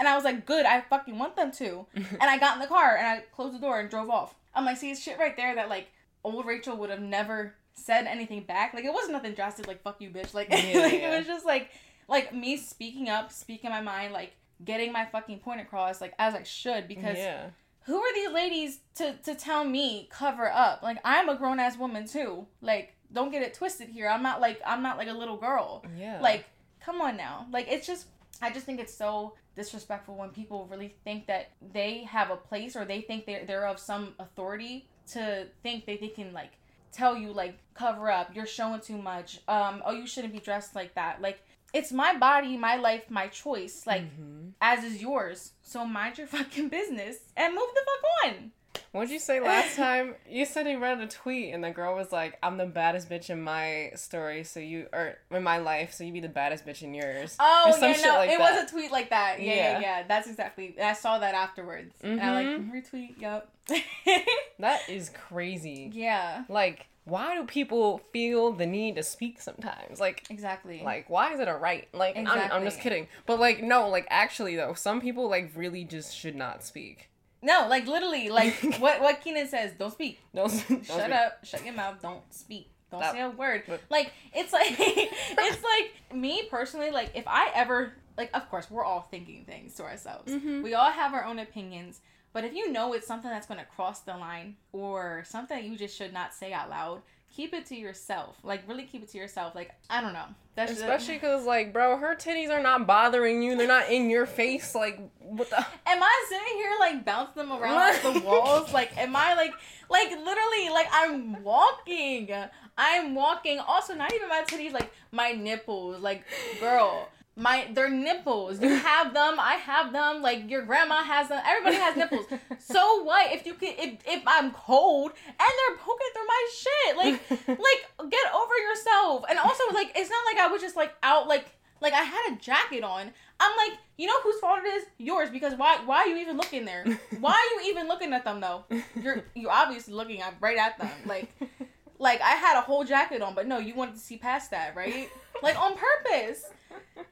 And 0.00 0.08
I 0.08 0.16
was 0.16 0.24
like, 0.24 0.46
good, 0.46 0.64
I 0.64 0.80
fucking 0.80 1.18
want 1.18 1.36
them 1.36 1.52
to. 1.52 1.86
And 1.94 2.22
I 2.22 2.38
got 2.38 2.54
in 2.54 2.60
the 2.60 2.66
car 2.66 2.96
and 2.96 3.06
I 3.06 3.20
closed 3.34 3.54
the 3.54 3.60
door 3.60 3.78
and 3.78 3.88
drove 3.88 4.10
off. 4.10 4.34
I'm 4.54 4.64
like, 4.64 4.78
see, 4.78 4.90
it's 4.90 5.00
shit 5.00 5.18
right 5.18 5.36
there 5.36 5.54
that 5.54 5.68
like 5.68 5.88
old 6.24 6.46
Rachel 6.46 6.76
would 6.78 6.90
have 6.90 7.00
never 7.00 7.54
said 7.74 8.06
anything 8.06 8.42
back. 8.42 8.74
Like 8.74 8.84
it 8.84 8.92
wasn't 8.92 9.12
nothing 9.12 9.34
drastic, 9.34 9.68
like 9.68 9.82
fuck 9.82 10.00
you, 10.00 10.10
bitch. 10.10 10.34
Like, 10.34 10.48
Yeah, 10.50 10.80
like 10.80 10.92
yeah. 10.94 11.14
it 11.14 11.18
was 11.18 11.26
just 11.26 11.44
like 11.44 11.70
like 12.08 12.34
me 12.34 12.56
speaking 12.56 13.08
up, 13.08 13.30
speaking 13.30 13.70
my 13.70 13.82
mind, 13.82 14.12
like 14.12 14.32
getting 14.64 14.90
my 14.92 15.04
fucking 15.04 15.40
point 15.40 15.60
across, 15.60 16.00
like 16.00 16.14
as 16.18 16.34
I 16.34 16.42
should, 16.42 16.88
because 16.88 17.18
yeah. 17.18 17.50
who 17.84 17.96
are 17.98 18.14
these 18.14 18.30
ladies 18.30 18.80
to 18.96 19.14
to 19.24 19.34
tell 19.34 19.64
me 19.64 20.08
cover 20.10 20.50
up? 20.50 20.82
Like 20.82 20.98
I'm 21.04 21.28
a 21.28 21.36
grown 21.36 21.60
ass 21.60 21.76
woman 21.76 22.06
too. 22.06 22.46
Like 22.62 22.94
don't 23.12 23.30
get 23.30 23.42
it 23.42 23.54
twisted 23.54 23.88
here. 23.88 24.08
I'm 24.08 24.22
not 24.22 24.40
like 24.40 24.60
I'm 24.66 24.82
not 24.82 24.96
like 24.96 25.08
a 25.08 25.12
little 25.12 25.36
girl. 25.36 25.84
Yeah. 25.96 26.20
Like 26.20 26.46
come 26.80 27.00
on 27.00 27.16
now. 27.16 27.46
Like 27.52 27.66
it's 27.68 27.86
just 27.86 28.06
I 28.42 28.50
just 28.50 28.66
think 28.66 28.80
it's 28.80 28.94
so 28.94 29.34
disrespectful 29.56 30.14
when 30.16 30.30
people 30.30 30.66
really 30.70 30.94
think 31.04 31.26
that 31.26 31.50
they 31.72 32.04
have 32.04 32.30
a 32.30 32.36
place 32.36 32.76
or 32.76 32.84
they 32.84 33.00
think 33.00 33.26
they're 33.26 33.44
they're 33.44 33.66
of 33.66 33.78
some 33.78 34.14
authority 34.18 34.86
to 35.12 35.46
think 35.62 35.86
that 35.86 36.00
they 36.00 36.08
can 36.08 36.32
like 36.32 36.52
tell 36.92 37.16
you 37.16 37.32
like 37.32 37.56
cover 37.74 38.10
up 38.10 38.34
you're 38.34 38.46
showing 38.46 38.80
too 38.80 38.98
much. 38.98 39.40
Um 39.48 39.82
oh 39.84 39.92
you 39.92 40.06
shouldn't 40.06 40.32
be 40.32 40.40
dressed 40.40 40.74
like 40.74 40.94
that. 40.94 41.20
Like 41.20 41.40
it's 41.72 41.92
my 41.92 42.16
body 42.16 42.56
my 42.56 42.76
life 42.76 43.04
my 43.10 43.28
choice. 43.28 43.86
Like 43.86 44.02
Mhm. 44.02 44.52
as 44.60 44.84
is 44.84 45.00
yours. 45.00 45.52
So 45.62 45.84
mind 45.84 46.18
your 46.18 46.26
fucking 46.36 46.68
business 46.68 47.16
and 47.36 47.54
move 47.54 47.68
the 47.74 47.80
fuck 47.84 48.32
on 48.34 48.52
What'd 48.92 49.10
you 49.10 49.18
say 49.20 49.38
last 49.40 49.76
time? 49.76 50.14
You 50.28 50.44
said 50.44 50.66
you 50.68 50.78
read 50.78 51.00
a 51.00 51.06
tweet 51.06 51.54
and 51.54 51.62
the 51.62 51.70
girl 51.70 51.94
was 51.94 52.10
like, 52.12 52.38
"I'm 52.42 52.56
the 52.56 52.66
baddest 52.66 53.08
bitch 53.08 53.30
in 53.30 53.40
my 53.42 53.92
story, 53.94 54.42
so 54.44 54.58
you 54.60 54.86
or 54.92 55.16
in 55.30 55.42
my 55.44 55.58
life, 55.58 55.92
so 55.92 56.02
you 56.04 56.12
be 56.12 56.20
the 56.20 56.28
baddest 56.28 56.66
bitch 56.66 56.82
in 56.82 56.92
yours." 56.94 57.36
oh 57.38 57.76
yeah 57.80 57.92
shit 57.92 58.04
no 58.04 58.14
like 58.16 58.30
it 58.30 58.38
that. 58.38 58.54
was 58.54 58.64
a 58.64 58.72
tweet 58.72 58.90
like 58.90 59.10
that 59.10 59.40
yeah 59.40 59.54
yeah 59.54 59.54
Yeah. 59.54 59.80
yeah, 59.80 60.02
that's 60.08 60.28
exactly 60.28 60.74
i 60.82 60.92
saw 60.92 61.18
that 61.18 61.34
afterwards 61.34 61.94
and 62.02 62.20
i 62.20 62.32
like 62.32 62.46
Mhm. 62.48 62.72
retweet 62.72 63.14
yep 63.20 63.48
That 64.58 64.80
is 64.88 65.10
crazy. 65.10 65.90
yeah 65.94 66.44
Like, 66.48 66.86
why 67.04 67.34
do 67.36 67.44
people 67.44 67.98
feel 68.12 68.52
the 68.52 68.66
need 68.66 68.96
to 68.96 69.02
speak 69.02 69.40
sometimes? 69.40 69.98
Like, 70.00 70.24
exactly 70.30 70.82
like 70.84 71.08
why 71.08 71.32
is 71.32 71.40
it 71.40 71.48
a 71.48 71.54
right? 71.54 71.88
Like, 71.94 72.16
I'm, 72.16 72.26
I'm 72.28 72.64
just 72.64 72.80
kidding. 72.80 73.08
But 73.26 73.40
like, 73.40 73.62
no, 73.62 73.88
like 73.88 74.06
actually 74.10 74.56
though, 74.56 74.74
some 74.74 75.00
people 75.00 75.28
like 75.28 75.52
really 75.54 75.84
just 75.84 76.14
should 76.16 76.34
not 76.36 76.62
speak. 76.64 77.08
No 77.42 77.66
like 77.68 77.86
literally 77.86 78.28
like 78.30 78.54
what 78.78 79.00
what 79.00 79.20
keenan 79.22 79.48
says 79.48 79.72
don't 79.78 79.92
speak. 79.92 80.20
Don't, 80.34 80.50
don't 80.68 80.84
shut 80.84 81.00
speak. 81.00 81.12
up. 81.12 81.44
Shut 81.44 81.64
your 81.64 81.74
mouth. 81.74 82.00
Don't 82.02 82.22
speak. 82.32 82.68
Don't 82.90 83.00
That- 83.00 83.12
say 83.12 83.20
a 83.22 83.30
word. 83.30 83.62
But- 83.68 83.80
like 83.90 84.12
it's 84.34 84.52
like 84.52 84.66
it's 84.78 85.62
like 85.62 86.16
me 86.16 86.42
personally 86.50 86.90
like 86.90 87.12
if 87.14 87.24
i 87.26 87.50
ever 87.54 87.92
like 88.18 88.30
of 88.34 88.48
course 88.50 88.70
we're 88.70 88.84
all 88.84 89.02
thinking 89.10 89.44
things 89.44 89.74
to 89.76 89.84
ourselves. 89.84 90.30
Mhm. 90.32 90.62
we 90.62 90.74
all 90.74 90.90
have 90.90 91.14
our 91.14 91.24
own 91.24 91.38
opinions. 91.38 92.00
But 92.32 92.44
if 92.44 92.54
you 92.54 92.70
know 92.70 92.92
it's 92.92 93.06
something 93.08 93.28
that's 93.30 93.48
going 93.48 93.58
to 93.58 93.66
cross 93.66 94.00
the 94.02 94.16
line 94.16 94.56
or 94.72 95.24
something 95.26 95.64
you 95.64 95.76
just 95.76 95.96
should 95.96 96.12
not 96.12 96.32
say 96.32 96.52
out 96.52 96.70
loud 96.70 97.02
keep 97.34 97.54
it 97.54 97.66
to 97.66 97.76
yourself 97.76 98.36
like 98.42 98.62
really 98.68 98.84
keep 98.84 99.02
it 99.02 99.08
to 99.08 99.18
yourself 99.18 99.54
like 99.54 99.72
i 99.88 100.00
don't 100.00 100.12
know 100.12 100.26
that's 100.60 100.72
Especially 100.72 101.14
because, 101.14 101.46
like, 101.46 101.72
bro, 101.72 101.96
her 101.96 102.14
titties 102.14 102.50
are 102.50 102.60
not 102.60 102.86
bothering 102.86 103.42
you. 103.42 103.56
They're 103.56 103.66
not 103.66 103.90
in 103.90 104.10
your 104.10 104.26
face. 104.26 104.74
Like, 104.74 105.00
what 105.18 105.48
the? 105.48 105.56
am 105.86 106.02
I 106.02 106.26
sitting 106.28 106.56
here 106.56 106.72
like 106.78 107.04
bouncing 107.04 107.48
them 107.48 107.52
around 107.52 107.76
off 107.76 108.02
the 108.02 108.20
walls? 108.20 108.72
Like, 108.72 108.96
am 108.98 109.16
I 109.16 109.34
like, 109.34 109.52
like 109.88 110.10
literally, 110.10 110.68
like 110.70 110.88
I'm 110.92 111.42
walking, 111.42 112.30
I'm 112.76 113.14
walking. 113.14 113.58
Also, 113.60 113.94
not 113.94 114.12
even 114.12 114.28
my 114.28 114.42
titties, 114.46 114.72
like 114.72 114.92
my 115.12 115.32
nipples. 115.32 116.00
Like, 116.00 116.24
girl, 116.60 117.08
my 117.36 117.68
they're 117.72 117.90
nipples. 117.90 118.60
You 118.60 118.68
have 118.90 119.14
them, 119.14 119.36
I 119.38 119.54
have 119.54 119.92
them. 119.92 120.22
Like 120.22 120.50
your 120.50 120.62
grandma 120.62 121.02
has 121.02 121.28
them. 121.28 121.42
Everybody 121.44 121.76
has 121.76 121.96
nipples. 121.96 122.26
So 122.58 123.02
what 123.04 123.32
if 123.32 123.46
you 123.46 123.54
can? 123.54 123.74
If 123.78 123.98
if 124.06 124.22
I'm 124.26 124.50
cold 124.52 125.12
and 125.26 125.38
they're 125.38 125.76
poking 125.78 126.08
through 126.14 126.26
my 126.26 126.48
shit, 126.54 126.96
like 126.96 127.30
like 127.48 128.10
get 128.10 128.34
over 128.34 128.54
yourself. 128.68 129.24
And 129.28 129.38
also, 129.38 129.64
like 129.72 129.92
it's 129.94 130.10
not 130.10 130.24
like 130.26 130.38
I 130.38 130.48
was 130.50 130.60
just 130.60 130.76
like 130.76 130.94
out 131.02 131.28
like 131.28 131.46
like 131.80 131.92
I 131.92 132.02
had 132.02 132.32
a 132.32 132.36
jacket 132.36 132.84
on. 132.84 133.10
I'm 133.42 133.56
like, 133.56 133.78
you 133.96 134.06
know 134.06 134.20
whose 134.22 134.38
fault 134.38 134.60
it 134.64 134.68
is? 134.68 134.84
Yours 134.98 135.30
because 135.30 135.54
why 135.54 135.78
why 135.86 135.98
are 135.98 136.06
you 136.06 136.18
even 136.18 136.36
looking 136.36 136.64
there? 136.64 136.84
Why 137.20 137.32
are 137.32 137.62
you 137.62 137.70
even 137.70 137.88
looking 137.88 138.12
at 138.12 138.24
them 138.24 138.40
though? 138.40 138.64
You're 139.00 139.24
you're 139.34 139.50
obviously 139.50 139.94
looking 139.94 140.20
at 140.20 140.34
right 140.40 140.58
at 140.58 140.78
them. 140.78 140.90
Like 141.06 141.30
like 141.98 142.20
I 142.20 142.32
had 142.32 142.58
a 142.58 142.62
whole 142.62 142.84
jacket 142.84 143.22
on, 143.22 143.34
but 143.34 143.46
no, 143.46 143.58
you 143.58 143.74
wanted 143.74 143.94
to 143.94 144.00
see 144.00 144.18
past 144.18 144.50
that, 144.50 144.76
right? 144.76 145.08
Like 145.42 145.58
on 145.58 145.74
purpose. 145.76 146.44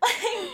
Like 0.01 0.51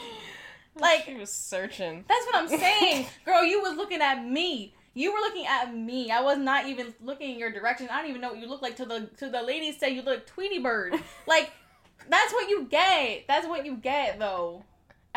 like 0.76 1.04
she 1.04 1.14
was 1.14 1.30
searching. 1.32 2.04
that's 2.08 2.26
what 2.26 2.36
I'm 2.36 2.48
saying. 2.60 3.06
Girl, 3.24 3.44
you 3.44 3.60
was 3.60 3.76
looking 3.76 4.00
at 4.00 4.24
me. 4.24 4.74
You 4.94 5.12
were 5.12 5.18
looking 5.20 5.46
at 5.46 5.74
me. 5.74 6.10
I 6.10 6.20
was 6.20 6.38
not 6.38 6.66
even 6.66 6.94
looking 7.02 7.32
in 7.32 7.38
your 7.38 7.50
direction. 7.52 7.88
I 7.90 8.00
don't 8.00 8.10
even 8.10 8.20
know 8.20 8.30
what 8.30 8.38
you 8.38 8.48
look 8.48 8.62
like. 8.62 8.76
To 8.76 8.84
the 8.84 9.08
to 9.18 9.28
the 9.28 9.42
ladies 9.42 9.78
say 9.78 9.90
you 9.90 10.02
look 10.02 10.26
Tweety 10.26 10.58
Bird. 10.58 10.94
Like 11.26 11.52
that's 12.08 12.32
what 12.32 12.48
you 12.48 12.64
get. 12.64 13.24
That's 13.26 13.46
what 13.46 13.64
you 13.64 13.76
get 13.76 14.18
though. 14.18 14.64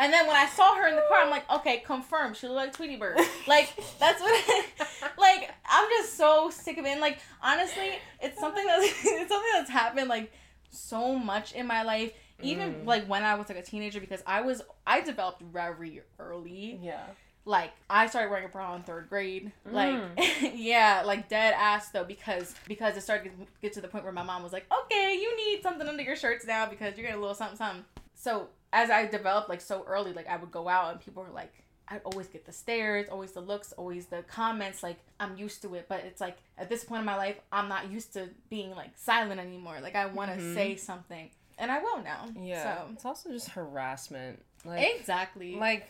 And 0.00 0.12
then 0.12 0.26
when 0.28 0.36
I 0.36 0.46
saw 0.46 0.76
her 0.76 0.86
in 0.86 0.94
the 0.94 1.02
car, 1.08 1.18
I'm 1.22 1.30
like, 1.30 1.50
okay, 1.50 1.78
confirmed. 1.84 2.36
She 2.36 2.46
looked 2.46 2.56
like 2.56 2.72
Tweety 2.72 2.96
Bird. 2.96 3.18
Like 3.46 3.68
that's 3.98 4.20
what. 4.20 4.64
like 5.18 5.50
I'm 5.68 5.88
just 5.90 6.16
so 6.16 6.50
sick 6.50 6.78
of 6.78 6.84
it. 6.86 6.90
And 6.90 7.00
like 7.00 7.18
honestly, 7.42 7.98
it's 8.20 8.38
something 8.38 8.64
that's 8.64 8.84
it's 9.04 9.28
something 9.28 9.50
that's 9.54 9.70
happened 9.70 10.08
like 10.08 10.32
so 10.70 11.18
much 11.18 11.52
in 11.52 11.66
my 11.66 11.82
life. 11.82 12.12
Even 12.42 12.74
Mm. 12.74 12.86
like 12.86 13.06
when 13.06 13.24
I 13.24 13.34
was 13.34 13.48
like 13.48 13.58
a 13.58 13.62
teenager, 13.62 14.00
because 14.00 14.22
I 14.26 14.40
was 14.42 14.62
I 14.86 15.00
developed 15.00 15.42
very 15.42 16.02
early 16.18 16.78
Yeah. 16.82 17.04
like 17.44 17.72
I 17.90 18.06
started 18.06 18.30
wearing 18.30 18.44
a 18.44 18.48
bra 18.48 18.74
in 18.76 18.82
third 18.82 19.08
grade. 19.08 19.52
Like 19.64 19.94
Mm. 20.16 20.52
yeah, 20.54 21.02
like 21.04 21.28
dead 21.28 21.54
ass 21.56 21.88
though 21.90 22.04
because 22.04 22.54
because 22.68 22.96
it 22.96 23.00
started 23.02 23.32
to 23.38 23.46
get 23.60 23.72
to 23.74 23.80
the 23.80 23.88
point 23.88 24.04
where 24.04 24.12
my 24.12 24.22
mom 24.22 24.42
was 24.42 24.52
like, 24.52 24.66
okay, 24.84 25.14
you 25.20 25.36
need 25.36 25.62
something 25.62 25.88
under 25.88 26.02
your 26.02 26.16
shirts 26.16 26.46
now 26.46 26.66
because 26.66 26.96
you're 26.96 27.04
getting 27.06 27.18
a 27.18 27.20
little 27.20 27.34
something 27.34 27.56
something. 27.56 27.84
So 28.14 28.48
as 28.72 28.90
I 28.90 29.06
developed 29.06 29.48
like 29.48 29.60
so 29.60 29.84
early, 29.86 30.12
like 30.12 30.28
I 30.28 30.36
would 30.36 30.50
go 30.52 30.68
out 30.68 30.92
and 30.92 31.00
people 31.00 31.22
were 31.24 31.30
like, 31.30 31.52
I'd 31.88 32.02
always 32.04 32.26
get 32.28 32.44
the 32.44 32.52
stares, 32.52 33.08
always 33.08 33.32
the 33.32 33.40
looks, 33.40 33.72
always 33.72 34.06
the 34.06 34.22
comments. 34.24 34.82
Like 34.82 34.98
I'm 35.18 35.36
used 35.38 35.62
to 35.62 35.74
it, 35.74 35.86
but 35.88 36.00
it's 36.04 36.20
like 36.20 36.36
at 36.58 36.68
this 36.68 36.84
point 36.84 37.00
in 37.00 37.06
my 37.06 37.16
life, 37.16 37.40
I'm 37.50 37.68
not 37.68 37.90
used 37.90 38.12
to 38.12 38.28
being 38.50 38.70
like 38.76 38.90
silent 38.96 39.40
anymore. 39.40 39.78
Like 39.82 39.94
I 39.96 40.06
want 40.06 40.30
to 40.32 40.36
Mhm. 40.38 40.54
say 40.54 40.76
something, 40.76 41.30
and 41.58 41.70
I 41.70 41.80
will 41.80 42.02
now. 42.02 42.26
Yeah. 42.40 42.62
So 42.62 42.88
It's 42.92 43.04
also 43.04 43.30
just 43.30 43.50
harassment. 43.50 44.42
Like, 44.64 44.96
exactly. 44.98 45.56
like 45.56 45.88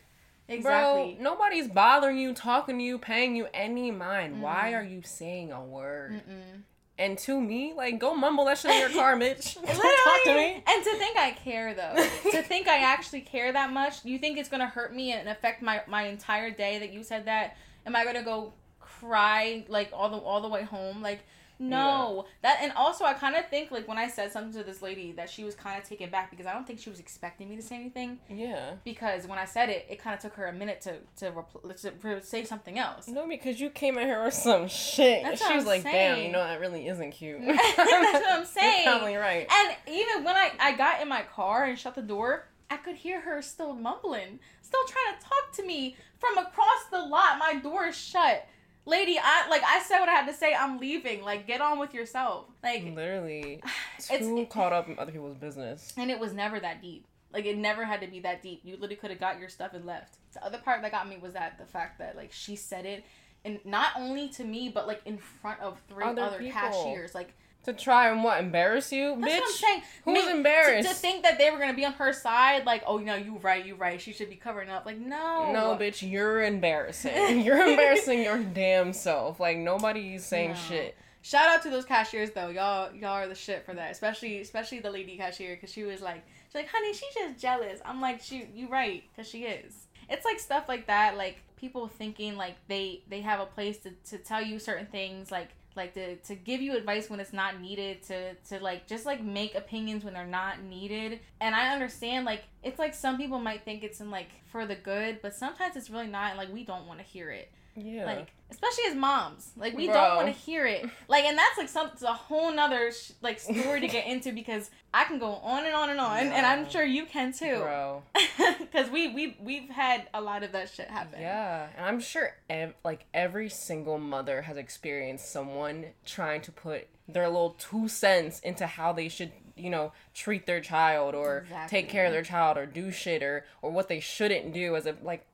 exactly. 0.49 1.15
Bro, 1.15 1.23
nobody's 1.23 1.69
bothering 1.69 2.19
you, 2.19 2.35
talking 2.35 2.79
to 2.79 2.85
you, 2.85 2.99
paying 2.99 3.37
you 3.37 3.47
any 3.55 3.91
mind. 3.91 4.43
Why 4.43 4.73
Mhm. 4.73 4.79
are 4.79 4.83
you 4.85 5.03
saying 5.03 5.53
a 5.53 5.63
word? 5.65 6.13
Mm-mm. 6.15 6.63
And 7.01 7.17
to 7.19 7.41
me, 7.41 7.75
like, 7.75 8.01
go 8.01 8.13
mumble 8.15 8.45
that 8.47 8.59
shit 8.59 8.73
in 8.73 8.81
your 8.81 8.91
car, 8.91 9.15
bitch. 9.21 9.55
Don't 9.67 9.67
talk 9.67 10.25
to 10.25 10.35
me. 10.35 10.63
And 10.67 10.85
to 10.85 10.95
think 10.97 11.17
I 11.17 11.31
care 11.31 11.73
though, 11.75 11.95
to 12.33 12.43
think 12.43 12.67
I 12.67 12.79
actually 12.79 13.21
care 13.21 13.53
that 13.53 13.73
much, 13.73 14.05
you 14.05 14.19
think 14.19 14.37
it's 14.39 14.49
gonna 14.49 14.67
hurt 14.67 14.95
me 14.95 15.13
and 15.13 15.29
affect 15.29 15.63
my 15.63 15.83
my 15.87 16.05
entire 16.05 16.51
day 16.51 16.79
that 16.81 16.93
you 16.93 17.03
said 17.05 17.27
that? 17.27 17.57
Am 17.87 17.95
I 17.95 18.05
gonna 18.05 18.25
go 18.25 18.53
cry 18.81 19.65
like 19.69 19.91
all 19.93 20.09
the 20.11 20.17
all 20.19 20.41
the 20.41 20.49
way 20.49 20.63
home? 20.65 21.01
Like 21.03 21.21
no, 21.59 22.27
that 22.43 22.59
and 22.63 22.73
also 22.73 23.05
I 23.05 23.15
kind 23.15 23.35
of 23.37 23.49
think 23.49 23.71
like 23.71 23.89
when 23.89 23.99
I 23.99 24.09
said 24.09 24.33
something 24.33 24.53
to 24.53 24.63
this 24.65 24.81
lady 24.83 25.13
that 25.13 25.29
she 25.29 25.45
was 25.45 25.55
kind 25.55 25.81
of 25.81 25.89
taken 25.89 26.11
back 26.11 26.31
because 26.31 26.47
I 26.47 26.53
don't 26.53 26.67
think 26.67 26.79
she 26.79 26.91
was 26.91 27.01
expecting 27.01 27.49
me 27.49 27.57
to 27.57 27.63
say 27.63 27.77
anything 27.77 28.19
Yeah. 28.29 28.75
because 28.85 29.27
when 29.27 29.39
I 29.39 29.45
said 29.45 29.69
it, 29.69 29.87
it 29.91 29.99
kind 30.01 30.15
of 30.15 30.21
took 30.21 30.35
her 30.35 30.47
a 30.47 30.53
minute 30.53 30.81
to 30.83 30.99
to, 31.17 31.33
repl- 31.33 31.81
to, 31.83 31.91
to 31.91 32.23
say 32.25 32.45
something 32.45 32.79
else. 32.79 33.09
No, 33.09 33.27
because 33.27 33.61
you 33.61 33.71
came 33.71 33.99
at 33.99 34.07
her 34.09 34.25
with 34.25 34.35
some 34.35 34.69
shit. 34.69 35.23
That's 35.25 35.47
she 35.47 35.55
was 35.55 35.65
I'm 35.65 35.69
like, 35.69 35.83
damn, 35.85 36.21
you 36.21 36.31
know, 36.31 36.45
that 36.45 36.61
really 36.61 36.87
isn't 36.87 37.11
cute. 37.13 37.41
That's 37.47 37.77
what 37.77 38.33
I'm 38.39 38.45
saying. 38.45 38.85
You're 38.85 38.93
probably 38.95 39.17
right. 39.17 39.47
And 39.51 39.77
even 39.89 40.25
when 40.25 40.37
I, 40.37 40.53
I 40.61 40.77
got 40.77 41.01
in 41.03 41.09
my 41.09 41.23
car 41.23 41.65
and 41.65 41.79
shut 41.79 41.95
the 41.95 42.03
door, 42.03 42.47
I 42.71 42.77
could 42.77 42.97
hear 42.97 43.21
her 43.23 43.41
still 43.43 43.75
mumbling, 43.75 44.39
still 44.63 44.85
trying 44.87 45.19
to 45.19 45.25
talk 45.25 45.53
to 45.55 45.65
me 45.65 45.97
from 46.19 46.37
across 46.39 46.85
the 46.91 47.01
lot. 47.01 47.39
My 47.39 47.55
door 47.57 47.87
is 47.87 47.97
shut. 47.97 48.47
Lady, 48.89 49.19
I 49.23 49.49
like 49.49 49.63
I 49.65 49.83
said 49.83 50.01
what 50.01 50.09
I 50.09 50.13
had 50.13 50.27
to 50.27 50.33
say. 50.35 50.55
I'm 50.55 50.79
leaving. 50.79 51.23
Like, 51.23 51.47
get 51.47 51.61
on 51.61 51.79
with 51.79 51.93
yourself. 51.95 52.47
Like, 52.63 52.85
Literally, 52.85 53.61
It's- 54.11 54.21
too 54.21 54.47
caught 54.51 54.73
up 54.73 54.89
in 54.89 54.99
other 54.99 55.13
people's 55.13 55.37
business. 55.37 55.93
and 55.97 56.11
it 56.11 56.19
was 56.19 56.33
never 56.33 56.59
that 56.61 56.81
deep. 56.81 57.05
Like, 57.33 57.45
it 57.45 57.59
never 57.59 57.85
had 57.85 58.01
to 58.01 58.07
be 58.07 58.21
that 58.21 58.43
deep. 58.43 58.63
You 58.65 58.75
literally 58.75 58.97
could 58.97 59.11
have 59.11 59.21
got 59.21 59.39
your 59.39 59.51
stuff 59.51 59.75
and 59.75 59.85
left. 59.85 60.17
The 60.33 60.43
other 60.45 60.59
part 60.59 60.81
that 60.83 60.91
got 60.93 61.07
me 61.09 61.19
was 61.21 61.35
that 61.35 61.59
the 61.59 61.67
fact 61.67 61.99
that 61.99 62.17
like 62.17 62.33
she 62.33 62.57
said 62.57 62.87
it, 62.87 63.05
and 63.45 63.61
not 63.65 63.89
only 63.97 64.29
to 64.31 64.45
me, 64.45 64.71
but 64.71 64.87
like 64.87 65.03
in 65.05 65.19
front 65.19 65.61
of 65.61 65.81
three 65.89 66.05
Other 66.05 66.23
other, 66.23 66.39
cashiers. 66.51 67.15
Like, 67.15 67.35
To 67.69 67.75
try 67.75 68.09
and 68.11 68.25
what, 68.25 68.41
embarrass 68.41 68.91
you? 68.93 69.15
That's 69.21 69.31
Bitch, 69.31 69.37
what 69.41 69.45
I'm 69.45 69.53
saying. 69.53 69.83
who's 70.05 70.25
Me- 70.25 70.31
embarrassed? 70.33 70.89
To, 70.89 70.95
to 70.95 71.01
think 71.01 71.23
that 71.25 71.37
they 71.37 71.51
were 71.51 71.59
gonna 71.59 71.75
be 71.75 71.85
on 71.85 71.93
her 71.95 72.15
side, 72.15 72.65
like, 72.65 72.83
oh 72.87 72.97
no, 72.97 73.15
you 73.15 73.37
right, 73.43 73.63
you 73.65 73.75
right. 73.75 74.01
She 74.01 74.15
should 74.15 74.31
be 74.31 74.37
covering 74.37 74.71
up. 74.71 74.87
Like, 74.87 74.97
no, 74.97 75.53
No, 75.53 75.77
bitch, 75.79 76.09
you're 76.09 76.43
embarrassing. 76.43 77.43
You're 77.45 77.67
embarrassing 77.69 78.23
your 78.23 78.39
damn 78.39 78.95
self. 78.95 79.39
Like 79.39 79.59
nobody's 79.59 80.25
saying 80.25 80.51
No. 80.53 80.57
shit. 80.57 80.97
Shout 81.21 81.49
out 81.49 81.63
to 81.65 81.69
those 81.71 81.85
cashiers 81.85 82.31
though. 82.31 82.49
Y'all, 82.49 82.95
y'all 82.95 83.11
are 83.11 83.29
the 83.29 83.35
shit 83.35 83.67
for 83.67 83.75
that. 83.75 83.91
Especially, 83.91 84.41
especially 84.41 84.79
the 84.81 84.91
lady 84.91 85.19
cashier, 85.19 85.55
because 85.57 85.71
she 85.71 85.83
was 85.83 86.01
like, 86.01 86.25
she's 86.47 86.55
like, 86.55 86.69
honey, 86.73 86.95
she's 86.95 87.13
just 87.15 87.39
jealous. 87.39 87.81
I'm 87.85 88.01
like, 88.01 88.23
she, 88.23 88.49
you 88.55 88.69
right, 88.69 89.03
because 89.15 89.29
she 89.31 89.45
is. 89.45 89.89
It's 90.09 90.25
like 90.25 90.41
stuff 90.41 90.71
like 90.71 90.87
that, 90.87 91.19
like 91.19 91.43
people 91.57 91.87
thinking 91.87 92.37
like 92.39 92.55
they 92.69 93.03
they 93.11 93.21
have 93.21 93.41
a 93.41 93.47
place 93.47 93.77
to, 93.81 93.91
to 94.09 94.17
tell 94.17 94.41
you 94.43 94.59
certain 94.59 94.87
things, 94.87 95.31
like 95.31 95.51
like 95.79 95.95
to, 95.95 96.17
to 96.17 96.35
give 96.35 96.61
you 96.61 96.77
advice 96.77 97.09
when 97.09 97.21
it's 97.21 97.33
not 97.33 97.59
needed 97.61 98.03
to 98.03 98.35
to 98.35 98.61
like 98.63 98.87
just 98.87 99.07
like 99.07 99.23
make 99.23 99.55
opinions 99.55 100.05
when 100.05 100.13
they're 100.13 100.27
not 100.27 100.63
needed. 100.63 101.21
And 101.41 101.55
i 101.55 101.73
understand 101.73 102.27
like 102.27 102.43
it's 102.63 102.79
like 102.79 102.95
some 102.95 103.17
people 103.17 103.39
might 103.39 103.65
think 103.65 103.83
it's 103.83 104.01
in 104.01 104.11
like 104.11 104.29
for 104.53 104.67
the 104.67 104.75
good 104.75 105.21
but 105.23 105.35
sometimes 105.35 105.77
it's 105.77 105.89
really 105.89 106.07
not 106.07 106.31
and 106.31 106.39
like 106.39 106.53
we 106.53 106.65
don't 106.65 106.87
want 106.87 106.99
to 106.99 107.05
hear 107.05 107.31
it 107.31 107.51
Yeah. 107.79 108.07
like 108.07 108.29
especially 108.51 108.85
as 108.89 108.95
moms. 108.95 109.51
Like 109.57 109.77
we 109.77 109.87
Bro. 109.87 109.95
don't 109.95 110.17
want 110.17 110.27
to 110.29 110.33
hear 110.33 110.67
it. 110.67 110.87
Like 111.09 111.25
and 111.25 111.37
that's 111.39 111.57
like 111.59 111.69
some 111.69 111.89
it's 111.93 112.03
a 112.03 112.13
whole 112.13 112.53
nother 112.53 112.93
sh- 112.93 113.13
like 113.23 113.39
story 113.41 113.81
to 113.81 113.89
get 113.89 114.07
into 114.13 114.33
because 114.33 114.71
i 114.93 115.05
can 115.05 115.19
go 115.19 115.33
on 115.33 115.65
and 115.67 115.75
on 115.75 115.91
and 115.91 116.01
on 116.01 116.19
and 116.19 116.45
i'm 116.47 116.69
sure 116.69 116.85
you 116.85 117.05
can 117.07 117.33
too. 117.33 117.59
Bro. 117.59 118.03
because 118.61 118.91
we 118.91 119.09
we 119.09 119.37
we've 119.41 119.69
had 119.71 120.09
a 120.15 120.21
lot 120.21 120.43
of 120.43 120.53
that 120.53 120.71
shit 120.71 120.89
happen. 120.89 121.21
Yeah, 121.21 121.69
and 121.77 121.85
I'm 121.87 122.01
sure 122.01 122.35
ev- 122.51 122.75
like 122.85 123.05
every 123.15 123.49
single 123.49 123.99
mother 123.99 124.43
has 124.43 124.57
experienced 124.57 125.31
someone 125.31 125.87
trying 126.05 126.41
to 126.43 126.53
put 126.53 126.89
their 127.07 127.27
little 127.29 127.57
two 127.59 127.89
cents 127.89 128.41
into 128.41 128.67
how 128.67 128.93
they 128.93 129.09
should, 129.09 129.33
you 129.57 129.71
know, 129.71 129.93
treat 130.15 130.45
their 130.47 130.61
child 130.61 131.15
or 131.15 131.47
take 131.69 131.89
care 131.89 132.05
of 132.07 132.13
their 132.13 132.23
child 132.23 132.57
or 132.59 132.67
do 132.67 132.91
shit 132.91 133.23
or 133.23 133.45
or 133.63 133.71
what 133.71 133.89
they 133.89 134.01
shouldn't 134.01 134.53
do 134.53 134.77
as 134.77 134.87
a 134.87 134.95
like 135.03 135.27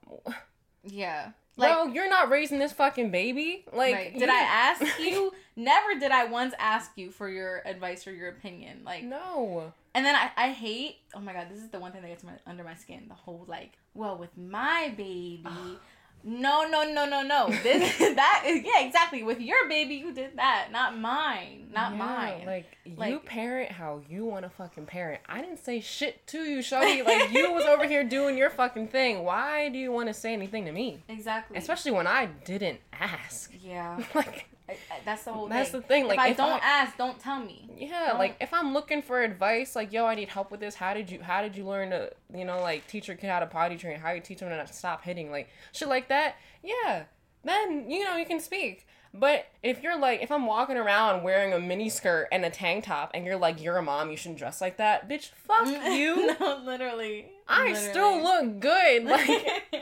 yeah 0.84 1.30
like 1.56 1.73
Bro, 1.73 1.92
you're 1.92 2.08
not 2.08 2.30
raising 2.30 2.58
this 2.58 2.73
fucking 2.73 3.11
baby. 3.11 3.64
Like 3.73 3.94
right. 3.94 4.12
you- 4.12 4.20
did 4.20 4.28
i 4.28 4.40
ask 4.40 4.82
you 4.99 5.32
never 5.56 5.99
did 5.99 6.11
i 6.11 6.25
once 6.25 6.54
ask 6.58 6.92
you 6.96 7.11
for 7.11 7.28
your 7.28 7.62
advice 7.64 8.06
or 8.06 8.12
your 8.12 8.28
opinion 8.28 8.82
like 8.84 9.04
No. 9.04 9.73
And 9.96 10.04
then 10.04 10.16
I, 10.16 10.30
I 10.37 10.50
hate 10.50 10.96
oh 11.14 11.20
my 11.20 11.32
god, 11.32 11.46
this 11.50 11.61
is 11.61 11.68
the 11.68 11.78
one 11.78 11.92
thing 11.92 12.02
that 12.02 12.08
gets 12.08 12.25
my, 12.25 12.32
under 12.46 12.64
my 12.64 12.75
skin. 12.75 13.04
The 13.08 13.14
whole 13.14 13.44
like, 13.46 13.78
well, 13.94 14.18
with 14.18 14.37
my 14.37 14.92
baby. 14.96 15.44
no, 16.25 16.66
no, 16.66 16.90
no, 16.90 17.04
no, 17.04 17.23
no. 17.23 17.49
This 17.62 17.99
that 17.99 18.45
is 18.47 18.64
yeah, 18.64 18.85
exactly. 18.85 19.23
With 19.23 19.40
your 19.40 19.69
baby, 19.69 19.97
you 19.97 20.12
did 20.12 20.37
that, 20.37 20.69
not 20.73 20.99
mine. 20.99 21.69
Not 21.73 21.93
Yeah, 21.93 21.99
mine. 21.99 22.47
Like, 22.47 23.11
you 23.11 23.19
parent 23.19 23.73
how 23.73 24.00
you 24.09 24.25
want 24.25 24.45
to 24.45 24.49
fucking 24.49 24.87
parent. 24.87 25.21
I 25.28 25.40
didn't 25.40 25.62
say 25.64 25.81
shit 25.81 26.26
to 26.28 26.38
you, 26.38 26.59
Shawty. 26.59 27.04
Like 27.04 27.33
you 27.33 27.52
was 27.54 27.64
over 27.64 27.87
here 27.87 28.04
doing 28.04 28.38
your 28.38 28.50
fucking 28.50 28.88
thing. 28.88 29.25
Why 29.25 29.69
do 29.69 29.78
you 29.78 29.93
want 29.93 30.09
to 30.09 30.14
say 30.14 30.33
anything 30.33 30.64
to 30.64 30.73
me? 30.73 31.02
exactly. 31.09 31.59
Especially 31.59 31.90
when 31.90 32.07
I 32.07 32.26
didn't 32.26 32.81
ask. 32.93 33.52
yeah. 33.61 34.02
like 34.14 34.47
I, 34.68 34.73
I, 34.73 34.76
that's 35.04 35.25
the 35.25 35.33
whole 35.33 35.47
that's 35.49 35.71
thing. 35.71 35.80
the 35.80 35.87
thing. 35.87 36.06
Like 36.06 36.18
if 36.18 36.25
I 36.25 36.28
if 36.28 36.37
don't 36.38 36.62
I- 36.62 36.66
ask, 36.66 36.97
don't 36.97 37.18
tell 37.21 37.38
me. 37.40 37.68
yeah, 37.76 38.09
don't- 38.09 38.18
like 38.18 38.37
if 38.40 38.52
I'm 38.54 38.73
looking 38.73 39.02
for 39.02 39.23
advice, 39.23 39.76
like 39.76 39.92
yo, 39.92 40.06
I 40.06 40.14
need 40.14 40.28
help 40.30 40.50
with 40.50 40.61
this. 40.61 40.75
How 40.75 40.94
did 40.94 41.11
you 41.11 41.21
how 41.23 41.42
did 41.42 41.54
you 41.56 41.64
learn 41.64 41.90
to 41.90 42.11
you 42.35 42.44
know 42.44 42.61
like 42.61 42.87
teach 42.87 43.09
your 43.09 43.16
kid 43.16 43.28
how 43.28 43.40
to 43.40 43.47
potty 43.47 43.76
train? 43.76 43.99
How 44.00 44.12
you 44.12 44.21
teach 44.21 44.38
them 44.38 44.49
to 44.49 44.73
stop 44.73 45.04
hitting? 45.04 45.30
Like 45.30 45.49
shit 45.73 45.88
like 45.88 46.09
that. 46.09 46.37
Yeah, 46.62 47.04
then 47.44 47.90
you 47.90 48.04
know 48.04 48.16
you 48.16 48.25
can 48.26 48.40
speak. 48.40 48.87
But 49.16 49.47
if 49.62 49.80
you're 49.80 49.97
like, 49.97 50.25
if 50.25 50.33
I'm 50.33 50.44
walking 50.44 50.76
around 50.76 51.23
wearing 51.23 51.52
a 51.52 51.61
mini 51.61 51.88
skirt 51.88 52.26
and 52.33 52.44
a 52.44 52.50
tank 52.50 52.85
top, 52.87 53.12
and 53.14 53.25
you're 53.25 53.37
like, 53.37 53.62
you're 53.62 53.76
a 53.76 53.83
mom, 53.83 54.11
you 54.11 54.16
shouldn't 54.16 54.40
dress 54.40 54.61
like 54.61 54.78
that, 54.78 55.09
bitch. 55.09 55.30
Fuck 55.47 55.68
you. 55.68 56.35
no, 56.40 56.62
literally. 56.64 57.26
I 57.47 57.75
still 57.75 58.21
look 58.21 58.59
good, 58.59 59.04
like, 59.14 59.28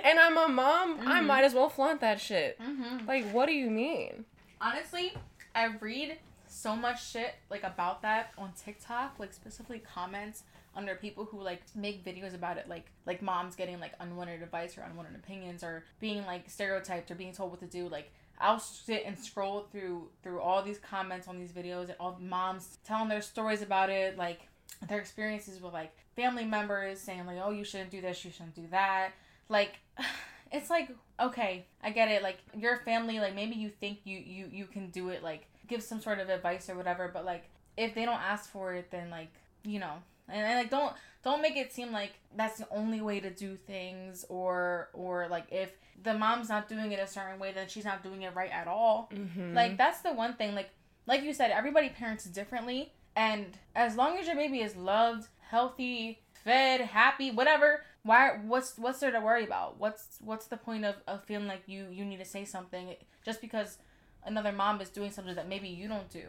and 0.04 0.18
I'm 0.18 0.36
a 0.36 0.48
mom. 0.48 0.98
I 1.08 1.20
Mhm. 1.20 1.26
might 1.26 1.44
as 1.44 1.54
well 1.54 1.70
flaunt 1.70 2.02
that 2.02 2.20
shit. 2.20 2.58
hmm 2.60 3.06
Like, 3.06 3.24
what 3.30 3.46
do 3.46 3.52
you 3.54 3.70
mean? 3.70 4.26
Honestly, 4.62 5.12
I 5.54 5.66
read 5.80 6.18
so 6.46 6.76
much 6.76 7.10
shit 7.10 7.34
like 7.50 7.64
about 7.64 8.02
that 8.02 8.32
on 8.38 8.52
TikTok, 8.52 9.18
like 9.18 9.32
specifically 9.32 9.80
comments 9.80 10.44
under 10.74 10.94
people 10.94 11.24
who 11.24 11.42
like 11.42 11.62
make 11.74 12.04
videos 12.04 12.34
about 12.34 12.56
it, 12.56 12.68
like 12.68 12.86
like 13.04 13.20
moms 13.20 13.56
getting 13.56 13.80
like 13.80 13.92
unwanted 14.00 14.42
advice 14.42 14.78
or 14.78 14.82
unwanted 14.82 15.16
opinions 15.16 15.62
or 15.62 15.84
being 16.00 16.24
like 16.24 16.48
stereotyped 16.48 17.10
or 17.10 17.14
being 17.14 17.32
told 17.32 17.50
what 17.50 17.60
to 17.60 17.66
do. 17.66 17.88
Like 17.88 18.12
I'll 18.38 18.58
sit 18.58 19.04
and 19.04 19.18
scroll 19.18 19.66
through 19.72 20.08
through 20.22 20.40
all 20.40 20.62
these 20.62 20.78
comments 20.78 21.28
on 21.28 21.38
these 21.38 21.52
videos 21.52 21.84
and 21.84 21.96
all 21.98 22.18
moms 22.20 22.78
telling 22.84 23.08
their 23.08 23.22
stories 23.22 23.62
about 23.62 23.90
it, 23.90 24.16
like 24.16 24.48
their 24.88 25.00
experiences 25.00 25.60
with 25.60 25.72
like 25.72 25.92
family 26.16 26.44
members 26.44 27.00
saying 27.00 27.26
like, 27.26 27.38
oh, 27.42 27.50
you 27.50 27.64
shouldn't 27.64 27.90
do 27.90 28.00
this, 28.00 28.24
you 28.24 28.30
shouldn't 28.30 28.54
do 28.54 28.66
that. 28.70 29.10
Like 29.48 29.78
it's 30.52 30.70
like 30.70 30.88
okay 31.20 31.64
i 31.82 31.90
get 31.90 32.08
it 32.08 32.22
like 32.22 32.38
your 32.56 32.78
family 32.78 33.18
like 33.20 33.34
maybe 33.34 33.54
you 33.54 33.68
think 33.68 33.98
you 34.04 34.18
you 34.18 34.48
you 34.50 34.66
can 34.66 34.90
do 34.90 35.08
it 35.08 35.22
like 35.22 35.46
give 35.68 35.82
some 35.82 36.00
sort 36.00 36.18
of 36.18 36.28
advice 36.28 36.68
or 36.68 36.74
whatever 36.76 37.10
but 37.12 37.24
like 37.24 37.44
if 37.76 37.94
they 37.94 38.04
don't 38.04 38.20
ask 38.20 38.50
for 38.50 38.74
it 38.74 38.90
then 38.90 39.10
like 39.10 39.32
you 39.64 39.78
know 39.78 39.94
and, 40.28 40.44
and 40.44 40.58
like 40.58 40.70
don't 40.70 40.92
don't 41.22 41.40
make 41.42 41.56
it 41.56 41.72
seem 41.72 41.92
like 41.92 42.12
that's 42.36 42.58
the 42.58 42.66
only 42.70 43.00
way 43.00 43.20
to 43.20 43.30
do 43.30 43.56
things 43.56 44.24
or 44.28 44.88
or 44.92 45.28
like 45.28 45.46
if 45.50 45.72
the 46.02 46.12
mom's 46.14 46.48
not 46.48 46.68
doing 46.68 46.90
it 46.92 46.98
a 46.98 47.06
certain 47.06 47.38
way 47.38 47.52
then 47.52 47.68
she's 47.68 47.84
not 47.84 48.02
doing 48.02 48.22
it 48.22 48.34
right 48.34 48.50
at 48.50 48.66
all 48.66 49.08
Mm-hmm. 49.14 49.54
like 49.54 49.76
that's 49.78 50.00
the 50.00 50.12
one 50.12 50.34
thing 50.34 50.54
like 50.54 50.70
like 51.06 51.22
you 51.22 51.32
said 51.32 51.50
everybody 51.50 51.88
parents 51.88 52.24
differently 52.24 52.92
and 53.14 53.46
as 53.76 53.94
long 53.96 54.18
as 54.18 54.26
your 54.26 54.36
baby 54.36 54.60
is 54.60 54.74
loved 54.76 55.28
healthy 55.50 56.20
fed 56.44 56.80
happy 56.80 57.30
whatever 57.30 57.82
why 58.02 58.38
what's 58.46 58.78
what's 58.78 59.00
there 59.00 59.10
to 59.10 59.20
worry 59.20 59.44
about? 59.44 59.78
What's 59.78 60.18
what's 60.20 60.46
the 60.46 60.56
point 60.56 60.84
of, 60.84 60.96
of 61.06 61.24
feeling 61.24 61.46
like 61.46 61.62
you 61.66 61.86
you 61.90 62.04
need 62.04 62.18
to 62.18 62.24
say 62.24 62.44
something 62.44 62.94
just 63.24 63.40
because 63.40 63.78
another 64.24 64.52
mom 64.52 64.80
is 64.80 64.88
doing 64.88 65.10
something 65.10 65.34
that 65.34 65.48
maybe 65.48 65.68
you 65.68 65.88
don't 65.88 66.10
do 66.10 66.24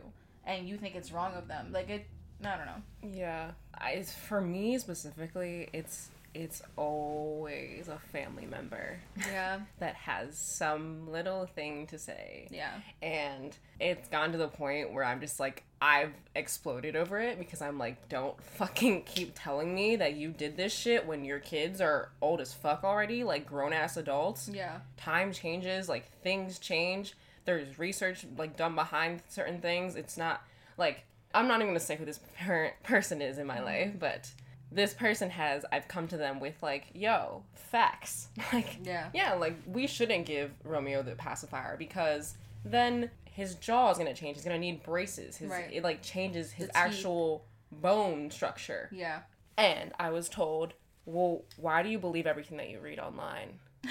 and 0.45 0.67
you 0.67 0.77
think 0.77 0.95
it's 0.95 1.11
wrong 1.11 1.33
of 1.33 1.47
them? 1.47 1.71
Like 1.71 1.89
it 1.89 2.05
i 2.45 2.57
don't 2.57 2.65
know. 2.65 3.17
Yeah, 3.17 3.51
I, 3.77 3.91
it's, 3.91 4.13
for 4.13 4.41
me 4.41 4.77
specifically, 4.77 5.69
it's 5.73 6.09
it's 6.33 6.61
always 6.75 7.87
a 7.87 7.99
family 8.11 8.45
member 8.45 8.99
Yeah. 9.17 9.59
that 9.79 9.95
has 9.95 10.37
some 10.37 11.11
little 11.11 11.45
thing 11.45 11.87
to 11.87 11.99
say. 11.99 12.47
Yeah. 12.51 12.73
And 13.01 13.55
it's 13.79 14.07
gone 14.09 14.31
to 14.31 14.37
the 14.37 14.47
point 14.47 14.91
where 14.91 15.03
I'm 15.03 15.19
just 15.19 15.39
like, 15.39 15.63
I've 15.81 16.13
exploded 16.35 16.95
over 16.95 17.19
it 17.19 17.37
because 17.37 17.61
I'm 17.61 17.77
like, 17.77 18.09
don't 18.09 18.41
fucking 18.41 19.03
keep 19.03 19.33
telling 19.35 19.75
me 19.75 19.95
that 19.97 20.15
you 20.15 20.29
did 20.29 20.57
this 20.57 20.73
shit 20.73 21.05
when 21.05 21.23
your 21.23 21.39
kids 21.39 21.81
are 21.81 22.09
old 22.21 22.41
as 22.41 22.53
fuck 22.53 22.83
already, 22.83 23.23
like 23.23 23.45
grown 23.45 23.73
ass 23.73 23.97
adults. 23.97 24.49
Yeah. 24.51 24.79
Time 24.97 25.33
changes, 25.33 25.87
like 25.87 26.09
things 26.21 26.57
change. 26.57 27.13
There's 27.45 27.77
research 27.77 28.25
like 28.37 28.57
done 28.57 28.75
behind 28.75 29.21
certain 29.27 29.59
things. 29.59 29.95
It's 29.95 30.17
not 30.17 30.41
like 30.77 31.03
I'm 31.33 31.47
not 31.47 31.55
even 31.57 31.67
gonna 31.67 31.79
say 31.79 31.95
who 31.95 32.05
this 32.05 32.19
parent 32.37 32.73
person 32.83 33.21
is 33.21 33.37
in 33.37 33.45
my 33.45 33.57
mm-hmm. 33.57 33.65
life, 33.65 33.91
but 33.99 34.31
this 34.73 34.93
person 34.93 35.29
has 35.29 35.65
I've 35.71 35.87
come 35.87 36.07
to 36.07 36.17
them 36.17 36.39
with 36.39 36.55
like, 36.61 36.87
yo, 36.93 37.43
facts. 37.53 38.27
Like 38.53 38.79
Yeah. 38.83 39.09
yeah, 39.13 39.33
like 39.33 39.55
we 39.67 39.87
shouldn't 39.87 40.25
give 40.25 40.51
Romeo 40.63 41.01
the 41.03 41.15
pacifier 41.15 41.75
because 41.77 42.35
then 42.65 43.11
his 43.25 43.55
jaw 43.55 43.91
is 43.91 43.97
gonna 43.97 44.13
change. 44.13 44.37
He's 44.37 44.45
gonna 44.45 44.59
need 44.59 44.83
braces. 44.83 45.37
His 45.37 45.49
Right. 45.51 45.69
it 45.71 45.83
like 45.83 46.01
changes 46.01 46.51
his 46.51 46.67
The 46.67 46.73
teeth. 46.73 46.81
actual 46.83 47.45
bone 47.71 48.29
structure. 48.31 48.89
Yeah. 48.91 49.21
And 49.57 49.91
I 49.99 50.09
was 50.09 50.29
told, 50.29 50.73
well, 51.05 51.43
why 51.57 51.83
do 51.83 51.89
you 51.89 51.99
believe 51.99 52.25
everything 52.27 52.57
that 52.57 52.69
you 52.69 52.79
read 52.79 52.99
online? 52.99 53.59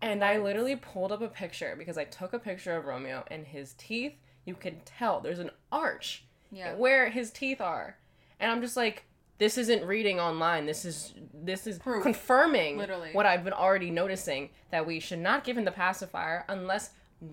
And 0.00 0.24
I 0.24 0.38
literally 0.38 0.76
pulled 0.76 1.12
up 1.12 1.20
a 1.20 1.28
picture 1.28 1.74
because 1.76 1.98
I 1.98 2.04
took 2.04 2.32
a 2.32 2.38
picture 2.38 2.74
of 2.76 2.86
Romeo 2.86 3.22
and 3.30 3.46
his 3.46 3.74
teeth. 3.74 4.14
You 4.46 4.54
can 4.54 4.80
tell 4.86 5.20
there's 5.20 5.38
an 5.40 5.50
arch 5.70 6.24
yeah. 6.50 6.74
where 6.74 7.10
his 7.10 7.30
teeth 7.30 7.60
are, 7.60 7.98
and 8.40 8.50
I'm 8.50 8.62
just 8.62 8.76
like, 8.78 9.04
this 9.38 9.58
isn't 9.58 9.84
reading 9.84 10.18
online. 10.18 10.66
This 10.66 10.84
is 10.84 11.14
this 11.34 11.66
is 11.66 11.78
Proof. 11.78 12.02
confirming 12.02 12.78
Literally. 12.78 13.10
what 13.12 13.26
I've 13.26 13.44
been 13.44 13.52
already 13.52 13.90
noticing 13.90 14.50
that 14.70 14.86
we 14.86 15.00
should 15.00 15.18
not 15.18 15.44
give 15.44 15.56
him 15.56 15.64
the 15.64 15.72
pacifier 15.72 16.44
unless 16.48 16.90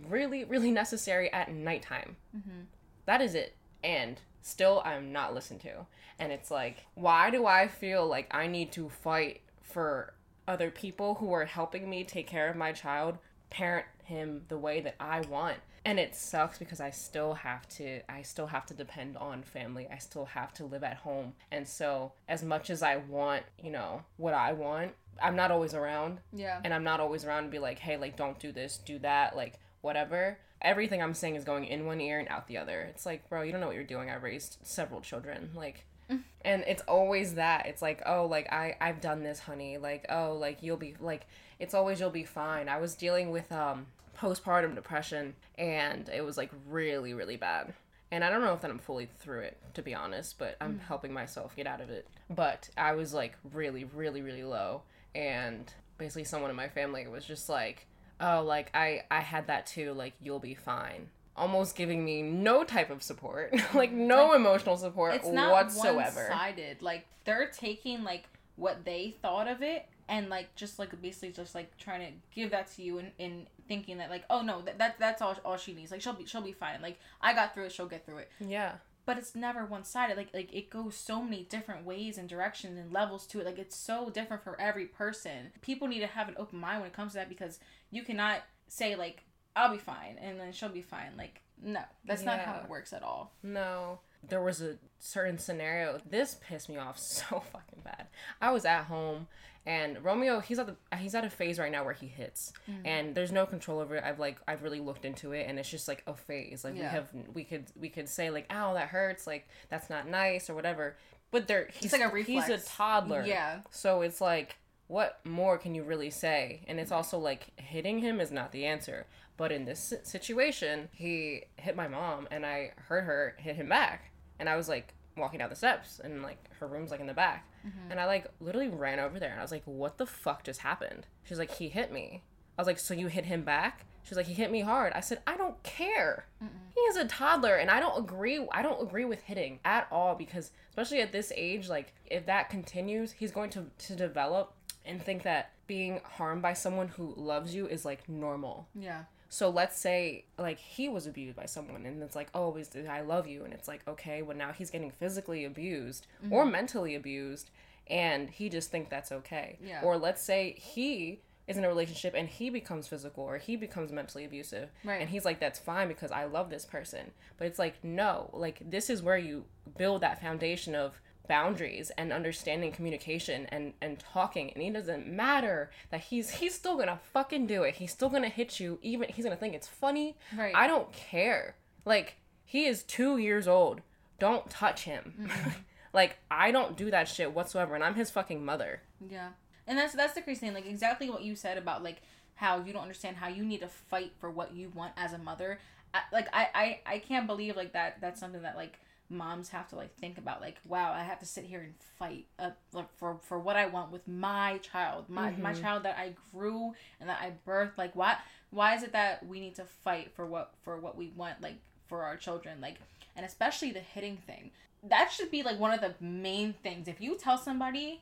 really 0.07 0.43
really 0.43 0.71
necessary 0.71 1.31
at 1.31 1.51
nighttime. 1.51 2.17
Mm-hmm. 2.35 2.61
That 3.05 3.21
is 3.21 3.35
it. 3.35 3.55
And 3.83 4.19
still, 4.41 4.81
I'm 4.85 5.11
not 5.11 5.33
listened 5.33 5.61
to. 5.61 5.85
And 6.19 6.31
it's 6.31 6.51
like, 6.51 6.85
why 6.93 7.29
do 7.29 7.45
I 7.45 7.67
feel 7.67 8.05
like 8.07 8.27
I 8.31 8.47
need 8.47 8.71
to 8.73 8.89
fight 8.89 9.41
for 9.61 10.13
other 10.47 10.69
people 10.69 11.15
who 11.15 11.31
are 11.33 11.45
helping 11.45 11.89
me 11.89 12.03
take 12.03 12.27
care 12.27 12.49
of 12.49 12.55
my 12.55 12.71
child, 12.71 13.17
parent 13.53 13.85
him 14.03 14.43
the 14.49 14.57
way 14.57 14.81
that 14.81 14.95
I 14.99 15.21
want? 15.21 15.57
And 15.85 15.99
it 15.99 16.15
sucks 16.15 16.57
because 16.59 16.79
I 16.79 16.91
still 16.91 17.33
have 17.33 17.67
to 17.69 17.99
I 18.09 18.21
still 18.21 18.47
have 18.47 18.65
to 18.67 18.73
depend 18.73 19.17
on 19.17 19.43
family. 19.43 19.87
I 19.91 19.97
still 19.97 20.25
have 20.25 20.53
to 20.55 20.65
live 20.65 20.83
at 20.83 20.97
home. 20.97 21.33
And 21.51 21.67
so 21.67 22.13
as 22.27 22.43
much 22.43 22.69
as 22.69 22.81
I 22.81 22.97
want, 22.97 23.43
you 23.61 23.71
know, 23.71 24.03
what 24.17 24.33
I 24.33 24.53
want, 24.53 24.93
I'm 25.21 25.35
not 25.35 25.51
always 25.51 25.73
around 25.73 26.19
Yeah. 26.31 26.59
and 26.63 26.73
I'm 26.73 26.83
not 26.83 26.99
always 26.99 27.25
around 27.25 27.43
to 27.43 27.49
be 27.49 27.59
like, 27.59 27.79
hey, 27.79 27.97
like, 27.97 28.15
don't 28.15 28.39
do 28.39 28.51
this, 28.51 28.77
do 28.77 28.97
that, 28.99 29.35
like, 29.35 29.59
whatever. 29.81 30.39
Everything 30.61 31.03
I'm 31.03 31.13
saying 31.13 31.35
is 31.35 31.43
going 31.43 31.65
in 31.65 31.85
one 31.85 31.99
ear 32.01 32.17
and 32.19 32.29
out 32.29 32.47
the 32.47 32.57
other. 32.57 32.81
It's 32.89 33.05
like, 33.05 33.27
bro, 33.29 33.41
you 33.43 33.51
don't 33.51 33.59
know 33.61 33.67
what 33.67 33.75
you're 33.75 33.83
doing. 33.83 34.09
I 34.09 34.15
raised 34.15 34.57
several 34.63 35.01
children. 35.01 35.51
Like, 35.53 35.85
and 36.09 36.63
it's 36.65 36.81
always 36.87 37.35
that. 37.35 37.65
It's 37.67 37.81
like, 37.81 38.01
oh, 38.05 38.25
like, 38.25 38.51
I, 38.51 38.75
I've 38.79 39.01
done 39.01 39.23
this, 39.23 39.39
honey. 39.39 39.77
Like, 39.77 40.05
oh, 40.09 40.33
like, 40.39 40.63
you'll 40.63 40.77
be, 40.77 40.95
like, 40.99 41.27
it's 41.63 41.73
always 41.73 41.99
you'll 41.99 42.09
be 42.09 42.23
fine. 42.25 42.69
I 42.69 42.77
was 42.77 42.95
dealing 42.95 43.31
with, 43.31 43.51
um, 43.51 43.87
postpartum 44.19 44.75
depression 44.75 45.35
and 45.57 46.07
it 46.09 46.23
was, 46.23 46.37
like, 46.37 46.51
really, 46.69 47.13
really 47.13 47.37
bad. 47.37 47.73
And 48.13 48.23
I 48.23 48.29
don't 48.29 48.41
know 48.41 48.53
if 48.53 48.61
that 48.61 48.69
I'm 48.69 48.77
fully 48.77 49.09
through 49.17 49.39
it, 49.39 49.57
to 49.73 49.81
be 49.81 49.95
honest, 49.95 50.37
but 50.37 50.55
I'm 50.61 50.77
helping 50.77 51.11
myself 51.13 51.55
get 51.55 51.65
out 51.65 51.81
of 51.81 51.89
it. 51.89 52.07
But 52.29 52.69
I 52.77 52.93
was 52.93 53.11
like 53.11 53.33
really, 53.53 53.85
really, 53.85 54.21
really 54.21 54.43
low. 54.43 54.83
And 55.15 55.73
basically 55.97 56.23
someone 56.25 56.51
in 56.51 56.55
my 56.55 56.67
family 56.67 57.07
was 57.07 57.25
just 57.25 57.49
like, 57.49 57.87
Oh, 58.21 58.43
like 58.43 58.69
I 58.75 59.01
I 59.09 59.21
had 59.21 59.47
that 59.47 59.65
too, 59.65 59.93
like 59.93 60.13
you'll 60.21 60.37
be 60.37 60.53
fine. 60.53 61.07
Almost 61.35 61.75
giving 61.75 62.05
me 62.05 62.21
no 62.21 62.63
type 62.63 62.91
of 62.91 63.01
support. 63.01 63.51
like 63.73 63.91
no 63.91 64.33
emotional 64.33 64.77
support 64.77 65.15
It's 65.15 65.27
not 65.27 65.51
whatsoever. 65.51 66.27
one-sided. 66.29 66.83
Like 66.83 67.07
they're 67.25 67.49
taking 67.49 68.03
like 68.03 68.25
what 68.57 68.85
they 68.85 69.15
thought 69.23 69.47
of 69.47 69.63
it 69.63 69.87
and 70.09 70.29
like 70.29 70.53
just 70.55 70.79
like 70.79 70.99
basically 71.01 71.31
just 71.31 71.55
like 71.55 71.77
trying 71.77 72.01
to 72.01 72.13
give 72.33 72.51
that 72.51 72.71
to 72.75 72.81
you 72.81 72.97
and, 72.99 73.11
and 73.19 73.47
thinking 73.67 73.97
that 73.97 74.09
like 74.09 74.23
oh 74.29 74.41
no 74.41 74.61
that, 74.61 74.77
that 74.77 74.99
that's 74.99 75.21
all 75.21 75.35
all 75.45 75.57
she 75.57 75.73
needs 75.73 75.91
like 75.91 76.01
she'll 76.01 76.13
be 76.13 76.25
she'll 76.25 76.41
be 76.41 76.51
fine 76.51 76.81
like 76.81 76.99
I 77.21 77.33
got 77.33 77.53
through 77.53 77.65
it 77.65 77.71
she'll 77.71 77.87
get 77.87 78.05
through 78.05 78.17
it 78.17 78.31
Yeah. 78.39 78.73
but 79.05 79.17
it's 79.17 79.35
never 79.35 79.65
one 79.65 79.83
sided. 79.83 80.17
Like 80.17 80.29
like 80.33 80.53
it 80.53 80.69
goes 80.69 80.95
so 80.95 81.21
many 81.21 81.43
different 81.43 81.85
ways 81.85 82.17
and 82.17 82.27
directions 82.29 82.77
and 82.77 82.91
levels 82.91 83.25
to 83.27 83.39
it. 83.39 83.45
Like 83.45 83.59
it's 83.59 83.75
so 83.75 84.09
different 84.09 84.43
for 84.43 84.59
every 84.59 84.85
person. 84.85 85.51
People 85.61 85.87
need 85.87 85.99
to 86.01 86.07
have 86.07 86.27
an 86.29 86.35
open 86.37 86.59
mind 86.59 86.81
when 86.81 86.87
it 86.87 86.93
comes 86.95 87.13
to 87.13 87.17
that 87.19 87.29
because 87.29 87.59
you 87.91 88.03
cannot 88.03 88.41
say 88.67 88.95
like 88.95 89.23
I'll 89.55 89.71
be 89.71 89.77
fine 89.77 90.17
and 90.21 90.39
then 90.39 90.51
she'll 90.51 90.69
be 90.69 90.81
fine. 90.81 91.11
Like 91.17 91.41
no, 91.61 91.81
that's 92.05 92.23
not 92.23 92.39
how 92.39 92.59
it 92.63 92.69
works 92.69 92.91
at 92.93 93.03
all. 93.03 93.31
No. 93.43 93.99
There 94.27 94.41
was 94.41 94.61
a 94.61 94.77
certain 94.99 95.37
scenario. 95.37 95.99
This 96.09 96.37
pissed 96.41 96.69
me 96.69 96.77
off 96.77 96.97
so 96.99 97.41
fucking 97.51 97.81
bad. 97.83 98.07
I 98.41 98.51
was 98.51 98.65
at 98.65 98.85
home 98.85 99.27
and 99.65 100.03
Romeo, 100.03 100.41
he's 100.41 100.59
at 100.59 100.67
the 100.67 100.97
he's 100.97 101.15
at 101.15 101.23
a 101.23 101.29
phase 101.29 101.57
right 101.57 101.71
now 101.71 101.85
where 101.85 101.93
he 101.93 102.07
hits. 102.07 102.51
Mm. 102.69 102.81
And 102.83 103.15
there's 103.15 103.31
no 103.31 103.45
control 103.45 103.79
over 103.79 103.95
it. 103.95 104.03
I've 104.03 104.19
like 104.19 104.37
I've 104.47 104.61
really 104.61 104.81
looked 104.81 105.05
into 105.05 105.31
it 105.31 105.47
and 105.47 105.57
it's 105.57 105.69
just 105.69 105.87
like 105.87 106.03
a 106.05 106.13
phase. 106.13 106.63
Like 106.63 106.73
we 106.73 106.81
have 106.81 107.07
we 107.33 107.43
could 107.43 107.65
we 107.79 107.89
could 107.89 108.09
say 108.09 108.29
like, 108.29 108.51
"Ow, 108.51 108.73
that 108.73 108.89
hurts." 108.89 109.25
Like 109.25 109.47
that's 109.69 109.89
not 109.89 110.07
nice 110.07 110.49
or 110.49 110.53
whatever. 110.53 110.97
But 111.31 111.47
there 111.47 111.69
he's 111.73 111.93
like 111.93 112.01
a 112.01 112.23
He's 112.23 112.49
a 112.49 112.57
toddler. 112.57 113.23
Yeah. 113.25 113.61
So 113.71 114.01
it's 114.01 114.19
like 114.19 114.57
what 114.87 115.19
more 115.23 115.57
can 115.57 115.73
you 115.73 115.83
really 115.83 116.09
say? 116.09 116.65
And 116.67 116.77
it's 116.77 116.91
mm. 116.91 116.95
also 116.95 117.17
like 117.17 117.57
hitting 117.57 117.99
him 117.99 118.19
is 118.19 118.31
not 118.31 118.51
the 118.51 118.65
answer. 118.65 119.07
But 119.37 119.51
in 119.51 119.63
this 119.65 119.93
situation, 120.03 120.89
he 120.91 121.43
hit 121.55 121.75
my 121.75 121.87
mom 121.87 122.27
and 122.29 122.45
I 122.45 122.71
hurt 122.75 123.05
her 123.05 123.35
hit 123.39 123.55
him 123.55 123.69
back. 123.69 124.11
And 124.39 124.49
I 124.49 124.55
was 124.55 124.67
like 124.67 124.93
walking 125.15 125.39
down 125.39 125.49
the 125.49 125.55
steps 125.55 126.01
and 126.03 126.23
like 126.23 126.37
her 126.59 126.67
room's 126.67 126.91
like 126.91 126.99
in 126.99 127.07
the 127.07 127.13
back. 127.13 127.47
Mm-hmm. 127.65 127.91
And 127.91 127.99
I 127.99 128.05
like 128.05 128.27
literally 128.39 128.69
ran 128.69 128.99
over 128.99 129.19
there 129.19 129.31
and 129.31 129.39
I 129.39 129.43
was 129.43 129.51
like, 129.51 129.63
what 129.65 129.97
the 129.97 130.05
fuck 130.05 130.43
just 130.43 130.61
happened? 130.61 131.07
She's 131.23 131.39
like, 131.39 131.51
he 131.51 131.69
hit 131.69 131.91
me. 131.91 132.23
I 132.57 132.61
was 132.61 132.67
like, 132.67 132.79
so 132.79 132.93
you 132.93 133.07
hit 133.07 133.25
him 133.25 133.43
back? 133.43 133.85
She's 134.03 134.17
like, 134.17 134.27
he 134.27 134.33
hit 134.33 134.51
me 134.51 134.61
hard. 134.61 134.93
I 134.93 134.99
said, 134.99 135.21
I 135.25 135.37
don't 135.37 135.61
care. 135.63 136.27
He 136.75 136.79
is 136.81 136.97
a 136.97 137.05
toddler, 137.05 137.55
and 137.55 137.71
I 137.71 137.79
don't 137.79 137.97
agree. 137.97 138.45
I 138.51 138.61
don't 138.61 138.81
agree 138.81 139.05
with 139.05 139.21
hitting 139.21 139.59
at 139.63 139.87
all 139.89 140.13
because, 140.13 140.51
especially 140.69 140.99
at 140.99 141.13
this 141.13 141.31
age, 141.35 141.69
like 141.69 141.93
if 142.05 142.25
that 142.25 142.49
continues, 142.49 143.13
he's 143.13 143.31
going 143.31 143.49
to 143.51 143.67
to 143.77 143.95
develop 143.95 144.53
and 144.85 145.01
think 145.01 145.23
that 145.23 145.51
being 145.67 146.01
harmed 146.03 146.41
by 146.41 146.51
someone 146.51 146.89
who 146.89 147.13
loves 147.15 147.55
you 147.55 147.65
is 147.65 147.85
like 147.85 148.09
normal. 148.09 148.67
Yeah. 148.75 149.03
So 149.33 149.49
let's 149.49 149.79
say 149.79 150.25
like 150.37 150.59
he 150.59 150.89
was 150.89 151.07
abused 151.07 151.35
by 151.35 151.47
someone 151.47 151.87
and 151.87 152.03
it's 152.03 152.15
like, 152.15 152.27
oh, 152.35 152.55
is 152.55 152.69
I 152.87 153.01
love 153.01 153.25
you 153.25 153.43
and 153.43 153.51
it's 153.51 153.67
like, 153.67 153.81
okay, 153.87 154.21
well 154.21 154.37
now 154.37 154.51
he's 154.51 154.69
getting 154.69 154.91
physically 154.91 155.43
abused 155.43 156.05
or 156.29 156.43
mm-hmm. 156.43 156.51
mentally 156.51 156.93
abused 156.93 157.49
and 157.87 158.29
he 158.29 158.47
just 158.47 158.69
think 158.69 158.91
that's 158.91 159.11
okay. 159.11 159.57
Yeah. 159.59 159.81
Or 159.81 159.97
let's 159.97 160.21
say 160.21 160.53
he 160.59 161.21
is 161.47 161.57
in 161.57 161.63
a 161.63 161.67
relationship 161.67 162.13
and 162.15 162.29
he 162.29 162.51
becomes 162.51 162.87
physical 162.87 163.23
or 163.23 163.39
he 163.39 163.55
becomes 163.55 163.91
mentally 163.91 164.23
abusive 164.23 164.69
Right. 164.83 165.01
and 165.01 165.09
he's 165.09 165.25
like 165.25 165.39
that's 165.39 165.57
fine 165.57 165.87
because 165.87 166.11
I 166.11 166.25
love 166.25 166.51
this 166.51 166.65
person. 166.65 167.09
But 167.39 167.47
it's 167.47 167.57
like 167.57 167.83
no, 167.83 168.29
like 168.33 168.61
this 168.63 168.87
is 168.87 169.01
where 169.01 169.17
you 169.17 169.45
build 169.79 170.01
that 170.01 170.21
foundation 170.21 170.75
of 170.75 171.01
boundaries 171.27 171.91
and 171.97 172.11
understanding 172.11 172.71
communication 172.71 173.45
and 173.47 173.73
and 173.81 173.97
talking 173.99 174.51
and 174.53 174.63
it 174.63 174.73
doesn't 174.73 175.07
matter 175.07 175.69
that 175.89 176.01
he's 176.01 176.29
he's 176.31 176.53
still 176.53 176.77
gonna 176.77 176.99
fucking 177.13 177.47
do 177.47 177.63
it 177.63 177.75
he's 177.75 177.91
still 177.91 178.09
gonna 178.09 178.29
hit 178.29 178.59
you 178.59 178.77
even 178.81 179.07
he's 179.09 179.23
gonna 179.23 179.35
think 179.35 179.53
it's 179.53 179.67
funny 179.67 180.17
Right. 180.37 180.53
i 180.55 180.67
don't 180.67 180.91
care 180.91 181.55
like 181.85 182.17
he 182.45 182.65
is 182.65 182.83
two 182.83 183.17
years 183.17 183.47
old 183.47 183.81
don't 184.19 184.49
touch 184.49 184.83
him 184.83 185.13
mm-hmm. 185.21 185.49
like 185.93 186.17
i 186.29 186.51
don't 186.51 186.75
do 186.75 186.91
that 186.91 187.07
shit 187.07 187.33
whatsoever 187.33 187.73
and 187.75 187.83
i'm 187.83 187.95
his 187.95 188.11
fucking 188.11 188.43
mother 188.43 188.81
Yeah. 189.09 189.29
And 189.65 189.77
that's 189.77 189.93
that's 189.93 190.13
the 190.13 190.21
crazy 190.21 190.41
thing. 190.41 190.53
Like 190.53 190.65
exactly 190.65 191.09
what 191.09 191.23
you 191.23 191.37
said 191.37 191.57
about 191.57 191.83
like 191.83 192.01
how 192.35 192.59
you 192.65 192.73
don't 192.73 192.81
understand 192.81 193.15
how 193.15 193.29
you 193.29 193.45
need 193.45 193.61
to 193.61 193.69
fight 193.69 194.11
for 194.19 194.29
what 194.29 194.53
you 194.53 194.69
want 194.75 194.91
as 194.97 195.13
a 195.13 195.17
mother. 195.17 195.57
I, 195.93 196.01
like 196.11 196.27
I, 196.33 196.47
I 196.53 196.79
I 196.95 196.99
can't 196.99 197.27
believe 197.27 197.55
like 197.55 197.71
that. 197.71 198.01
That's 198.01 198.19
something 198.19 198.41
that 198.41 198.57
like 198.57 198.77
moms 199.13 199.49
have 199.49 199.69
to 199.69 199.75
like 199.75 199.95
think 199.97 200.17
about. 200.17 200.41
Like 200.41 200.57
wow, 200.67 200.91
I 200.91 201.03
have 201.03 201.19
to 201.19 201.25
sit 201.25 201.45
here 201.45 201.61
and 201.61 201.73
fight 201.99 202.25
uh, 202.39 202.51
for 202.97 203.17
for 203.21 203.39
what 203.39 203.55
I 203.55 203.67
want 203.67 203.91
with 203.91 204.07
my 204.07 204.57
child, 204.57 205.05
my 205.07 205.31
my 205.31 205.53
child 205.53 205.83
that 205.83 205.97
I 205.97 206.15
grew 206.33 206.73
and 206.99 207.09
that 207.09 207.19
I 207.21 207.31
birthed. 207.47 207.77
Like 207.77 207.95
why 207.95 208.17
why 208.51 208.75
is 208.75 208.83
it 208.83 208.91
that 208.91 209.25
we 209.25 209.39
need 209.39 209.55
to 209.55 209.65
fight 209.65 210.11
for 210.15 210.25
what 210.25 210.53
for 210.63 210.77
what 210.77 210.97
we 210.97 211.09
want 211.15 211.41
like 211.41 211.55
for 211.87 212.03
our 212.03 212.15
children 212.15 212.61
like 212.61 212.75
and 213.15 213.25
especially 213.25 213.71
the 213.71 213.79
hitting 213.79 214.17
thing 214.27 214.51
that 214.83 215.11
should 215.11 215.29
be 215.31 215.43
like 215.43 215.59
one 215.59 215.71
of 215.73 215.81
the 215.81 215.93
main 215.99 216.53
things 216.63 216.87
if 216.87 217.01
you 217.01 217.17
tell 217.17 217.37
somebody 217.37 218.01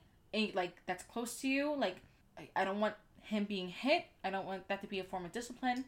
like 0.54 0.74
that's 0.86 1.04
close 1.04 1.39
to 1.41 1.47
you 1.47 1.74
like 1.76 1.95
I, 2.38 2.50
I 2.56 2.65
don't 2.65 2.80
want 2.80 2.95
him 3.24 3.45
being 3.45 3.69
hit 3.69 4.06
i 4.24 4.30
don't 4.30 4.45
want 4.45 4.67
that 4.67 4.82
to 4.82 4.88
be 4.88 5.00
a 5.00 5.04
form 5.04 5.26
of 5.26 5.32
discipline 5.32 5.86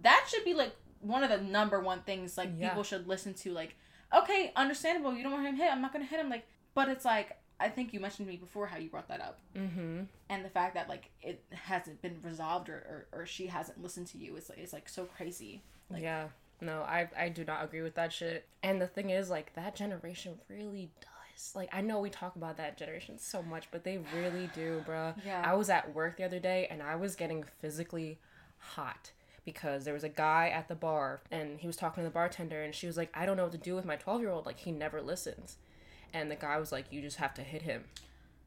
that 0.00 0.26
should 0.28 0.44
be 0.44 0.54
like 0.54 0.74
one 1.00 1.22
of 1.22 1.30
the 1.30 1.38
number 1.38 1.80
one 1.80 2.00
things 2.02 2.36
like 2.38 2.50
Yeah. 2.56 2.68
people 2.68 2.82
should 2.84 3.06
listen 3.06 3.34
to 3.34 3.52
like 3.52 3.76
okay 4.12 4.52
understandable 4.56 5.14
you 5.14 5.22
don't 5.22 5.32
want 5.32 5.46
him 5.46 5.56
hit 5.56 5.70
i'm 5.72 5.80
not 5.82 5.92
gonna 5.92 6.04
hit 6.04 6.18
him 6.20 6.28
like 6.28 6.46
but 6.74 6.88
it's 6.88 7.04
like 7.04 7.38
I 7.60 7.68
think 7.68 7.92
you 7.94 8.00
mentioned 8.00 8.26
to 8.26 8.32
me 8.32 8.36
before 8.36 8.66
how 8.66 8.78
you 8.78 8.88
brought 8.90 9.06
that 9.08 9.20
up, 9.20 9.38
Mm-hmm. 9.56 10.00
and 10.28 10.44
the 10.44 10.48
fact 10.48 10.74
that 10.74 10.88
like 10.88 11.10
it 11.22 11.40
hasn't 11.52 12.02
been 12.02 12.16
resolved 12.20 12.68
or, 12.68 13.06
or, 13.12 13.20
or 13.20 13.26
she 13.26 13.46
hasn't 13.46 13.80
listened 13.80 14.08
to 14.08 14.18
you 14.18 14.34
is 14.36 14.50
is 14.58 14.72
like 14.72 14.88
so 14.88 15.04
crazy. 15.04 15.62
Like- 15.88 16.02
yeah. 16.02 16.26
No, 16.60 16.82
I 16.82 17.08
I 17.16 17.28
do 17.28 17.44
not 17.44 17.62
agree 17.64 17.82
with 17.82 17.94
that 17.94 18.12
shit. 18.12 18.48
And 18.64 18.82
the 18.82 18.88
thing 18.88 19.10
is, 19.10 19.30
like, 19.30 19.54
that 19.54 19.76
generation 19.76 20.40
really 20.48 20.90
does. 21.00 21.52
Like, 21.54 21.68
I 21.72 21.80
know 21.80 22.00
we 22.00 22.10
talk 22.10 22.34
about 22.34 22.56
that 22.56 22.76
generation 22.76 23.18
so 23.20 23.40
much, 23.40 23.68
but 23.70 23.84
they 23.84 23.98
really 24.12 24.50
do, 24.52 24.82
bruh. 24.86 25.14
Yeah. 25.24 25.40
I 25.46 25.54
was 25.54 25.70
at 25.70 25.94
work 25.94 26.16
the 26.16 26.24
other 26.24 26.40
day 26.40 26.66
and 26.70 26.82
I 26.82 26.96
was 26.96 27.14
getting 27.14 27.44
physically 27.60 28.18
hot 28.58 29.12
because 29.44 29.84
there 29.84 29.94
was 29.94 30.04
a 30.04 30.08
guy 30.08 30.48
at 30.48 30.68
the 30.68 30.74
bar 30.74 31.20
and 31.30 31.58
he 31.60 31.66
was 31.66 31.76
talking 31.76 32.02
to 32.02 32.08
the 32.08 32.12
bartender 32.12 32.62
and 32.62 32.74
she 32.74 32.86
was 32.86 32.96
like, 32.96 33.10
I 33.14 33.26
don't 33.26 33.36
know 33.36 33.44
what 33.44 33.52
to 33.52 33.58
do 33.58 33.74
with 33.74 33.84
my 33.84 33.96
12 33.96 34.20
year 34.20 34.30
old. 34.30 34.46
Like, 34.46 34.60
he 34.60 34.72
never 34.72 35.02
listens. 35.02 35.56
And 36.12 36.30
the 36.30 36.36
guy 36.36 36.58
was 36.58 36.72
like, 36.72 36.86
You 36.90 37.02
just 37.02 37.16
have 37.16 37.34
to 37.34 37.42
hit 37.42 37.62
him. 37.62 37.84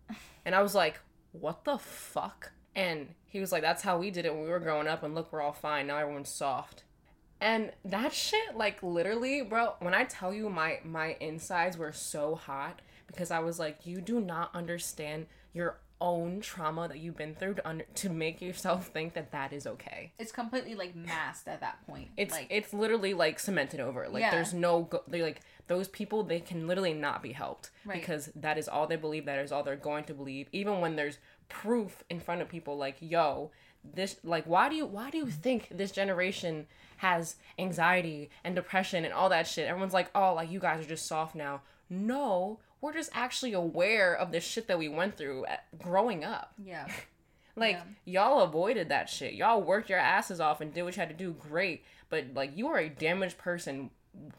And 0.45 0.55
I 0.55 0.61
was 0.61 0.73
like, 0.73 1.01
What 1.33 1.65
the 1.65 1.77
fuck? 1.77 2.51
And 2.73 3.09
he 3.25 3.39
was 3.39 3.51
like, 3.51 3.61
That's 3.61 3.83
how 3.83 3.97
we 3.97 4.09
did 4.09 4.25
it 4.25 4.33
when 4.33 4.43
we 4.43 4.49
were 4.49 4.59
growing 4.59 4.87
up. 4.87 5.03
And 5.03 5.13
look, 5.13 5.31
we're 5.31 5.41
all 5.41 5.51
fine. 5.51 5.87
Now 5.87 5.97
everyone's 5.97 6.29
soft. 6.29 6.83
And 7.39 7.71
that 7.85 8.13
shit, 8.13 8.55
like 8.55 8.81
literally, 8.81 9.41
bro, 9.41 9.73
when 9.79 9.93
I 9.93 10.05
tell 10.05 10.33
you 10.33 10.49
my 10.49 10.79
my 10.83 11.17
insides 11.19 11.77
were 11.77 11.91
so 11.91 12.35
hot 12.35 12.81
because 13.05 13.29
I 13.29 13.39
was 13.39 13.59
like, 13.59 13.85
you 13.85 14.01
do 14.01 14.19
not 14.19 14.55
understand 14.55 15.27
your 15.53 15.77
own 15.99 16.39
trauma 16.41 16.87
that 16.87 16.99
you've 16.99 17.17
been 17.17 17.33
through 17.35 17.55
to 17.55 17.67
under 17.67 17.83
to 17.95 18.09
make 18.09 18.41
yourself 18.41 18.87
think 18.87 19.13
that 19.13 19.31
that 19.31 19.51
is 19.53 19.65
okay. 19.65 20.11
It's 20.19 20.31
completely 20.31 20.75
like 20.75 20.95
masked 20.95 21.47
at 21.47 21.61
that 21.61 21.85
point. 21.87 22.09
It's 22.17 22.33
like 22.33 22.47
it's 22.49 22.73
literally 22.73 23.13
like 23.13 23.39
cemented 23.39 23.79
over. 23.79 24.07
Like 24.07 24.21
Yeah. 24.21 24.31
there's 24.31 24.53
no 24.53 24.83
go- 24.83 25.03
they 25.07 25.21
like 25.21 25.41
those 25.67 25.87
people 25.87 26.23
they 26.23 26.39
can 26.39 26.67
literally 26.67 26.93
not 26.93 27.21
be 27.21 27.31
helped 27.33 27.71
Right. 27.85 27.99
because 27.99 28.29
that 28.35 28.57
is 28.57 28.67
all 28.69 28.87
they 28.87 28.95
believe. 28.95 29.25
That 29.25 29.39
is 29.39 29.51
all 29.51 29.63
they're 29.63 29.75
going 29.75 30.03
to 30.05 30.13
believe. 30.13 30.47
Even 30.51 30.79
when 30.81 30.95
there's 30.95 31.17
proof 31.49 32.03
in 32.09 32.19
front 32.19 32.41
of 32.41 32.49
people, 32.49 32.77
like 32.77 32.97
yo, 32.99 33.51
this 33.83 34.17
like 34.23 34.45
why 34.45 34.69
do 34.69 34.75
you 34.75 34.85
why 34.85 35.09
do 35.09 35.17
you 35.17 35.27
think 35.27 35.67
this 35.71 35.91
generation 35.91 36.67
has 36.97 37.35
anxiety 37.57 38.29
and 38.43 38.55
depression 38.55 39.03
and 39.05 39.13
all 39.13 39.29
that 39.29 39.47
shit? 39.47 39.67
Everyone's 39.67 39.93
like 39.93 40.09
oh 40.15 40.33
like 40.35 40.51
you 40.51 40.59
guys 40.59 40.83
are 40.85 40.87
just 40.89 41.07
soft 41.07 41.35
now. 41.35 41.61
No, 41.89 42.59
we're 42.81 42.93
just 42.93 43.09
actually 43.13 43.53
aware 43.53 44.13
of 44.13 44.31
the 44.31 44.39
shit 44.39 44.67
that 44.67 44.77
we 44.77 44.87
went 44.89 45.17
through 45.17 45.45
at, 45.45 45.65
growing 45.79 46.23
up. 46.23 46.53
yeah. 46.63 46.87
Like 47.59 47.79
y'all 48.05 48.41
avoided 48.43 48.89
that 48.89 49.09
shit. 49.09 49.33
Y'all 49.33 49.63
worked 49.63 49.89
your 49.89 49.97
asses 49.97 50.39
off 50.39 50.61
and 50.61 50.71
did 50.71 50.83
what 50.83 50.95
you 50.95 50.99
had 50.99 51.09
to 51.09 51.15
do. 51.15 51.31
Great, 51.31 51.83
but 52.07 52.25
like 52.35 52.55
you 52.55 52.67
are 52.67 52.77
a 52.77 52.87
damaged 52.87 53.39
person 53.39 53.89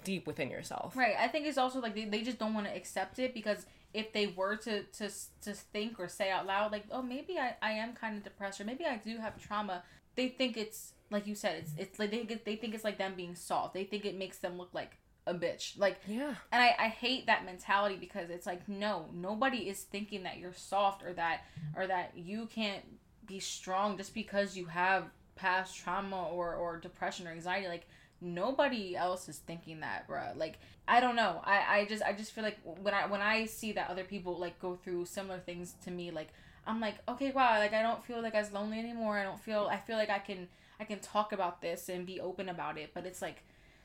deep 0.04 0.24
within 0.24 0.50
yourself. 0.50 0.96
Right. 0.96 1.16
I 1.18 1.26
think 1.26 1.44
it's 1.46 1.58
also 1.58 1.80
like 1.80 1.96
they, 1.96 2.04
they 2.04 2.22
just 2.22 2.38
don't 2.38 2.54
want 2.54 2.66
to 2.68 2.76
accept 2.76 3.18
it 3.18 3.34
because 3.34 3.66
if 3.92 4.12
they 4.12 4.28
were 4.28 4.56
to, 4.56 4.82
to 4.84 5.10
to 5.42 5.52
think 5.52 5.98
or 5.98 6.08
say 6.08 6.30
out 6.30 6.46
loud 6.46 6.72
like 6.72 6.84
oh 6.90 7.02
maybe 7.02 7.38
I, 7.38 7.56
I 7.62 7.72
am 7.72 7.94
kind 7.94 8.16
of 8.16 8.22
depressed 8.22 8.60
or 8.60 8.64
maybe 8.64 8.84
I 8.84 8.96
do 8.98 9.18
have 9.18 9.38
trauma 9.42 9.82
they 10.14 10.28
think 10.28 10.56
it's 10.56 10.92
like 11.10 11.26
you 11.26 11.34
said 11.34 11.56
it's 11.56 11.72
it's 11.78 11.98
like 11.98 12.10
they 12.10 12.22
they 12.22 12.56
think 12.56 12.74
it's 12.74 12.84
like 12.84 12.98
them 12.98 13.14
being 13.16 13.34
soft 13.34 13.74
they 13.74 13.84
think 13.84 14.04
it 14.04 14.16
makes 14.16 14.38
them 14.38 14.58
look 14.58 14.70
like 14.74 14.98
a 15.28 15.34
bitch. 15.34 15.78
Like 15.78 16.00
Yeah. 16.06 16.34
and 16.52 16.62
I, 16.62 16.74
I 16.78 16.88
hate 16.88 17.26
that 17.26 17.44
mentality 17.44 17.96
because 17.96 18.30
it's 18.30 18.46
like 18.46 18.68
no 18.68 19.06
nobody 19.12 19.68
is 19.68 19.82
thinking 19.82 20.22
that 20.24 20.38
you're 20.38 20.54
soft 20.54 21.02
or 21.02 21.12
that 21.14 21.42
or 21.76 21.86
that 21.86 22.12
you 22.16 22.46
can't 22.46 22.84
be 23.26 23.38
strong 23.40 23.96
just 23.96 24.14
because 24.14 24.56
you 24.56 24.66
have 24.66 25.04
past 25.36 25.76
trauma 25.76 26.28
or 26.28 26.54
or 26.54 26.78
depression 26.78 27.26
or 27.28 27.30
anxiety. 27.30 27.68
Like 27.68 27.86
nobody 28.20 28.96
else 28.96 29.28
is 29.28 29.38
thinking 29.38 29.80
that 29.80 30.08
bruh. 30.08 30.36
Like 30.36 30.58
i 30.88 30.98
don't 31.00 31.14
know. 31.16 31.40
I 31.44 31.56
i 31.80 31.84
just 31.84 32.02
i 32.02 32.12
just 32.12 32.32
feel 32.32 32.42
like 32.44 32.58
when 32.64 32.94
i 32.94 33.06
when 33.06 33.20
i 33.20 33.44
see 33.44 33.72
that 33.72 33.90
other 33.90 34.04
people 34.04 34.36
like 34.38 34.58
go 34.58 34.74
through 34.74 35.04
similar 35.06 35.38
things 35.38 35.74
to 35.84 35.90
me 35.90 36.10
like 36.10 36.28
i'm 36.66 36.80
like 36.80 36.96
okay 37.08 37.30
wow 37.30 37.58
like 37.58 37.72
i 37.72 37.82
don't 37.82 38.04
feel 38.04 38.20
like 38.22 38.34
as 38.34 38.52
lonely 38.52 38.78
anymore. 38.78 39.18
I 39.18 39.22
don't 39.22 39.38
feel 39.40 39.68
i 39.70 39.76
feel 39.76 39.96
like 39.96 40.10
i 40.10 40.18
can 40.18 40.48
i 40.80 40.84
can 40.84 40.98
talk 41.00 41.32
about 41.32 41.60
this 41.60 41.88
and 41.88 42.04
be 42.06 42.20
open 42.20 42.48
about 42.48 42.78
it. 42.78 42.90
But 42.94 43.06
it's 43.06 43.22
like 43.22 43.42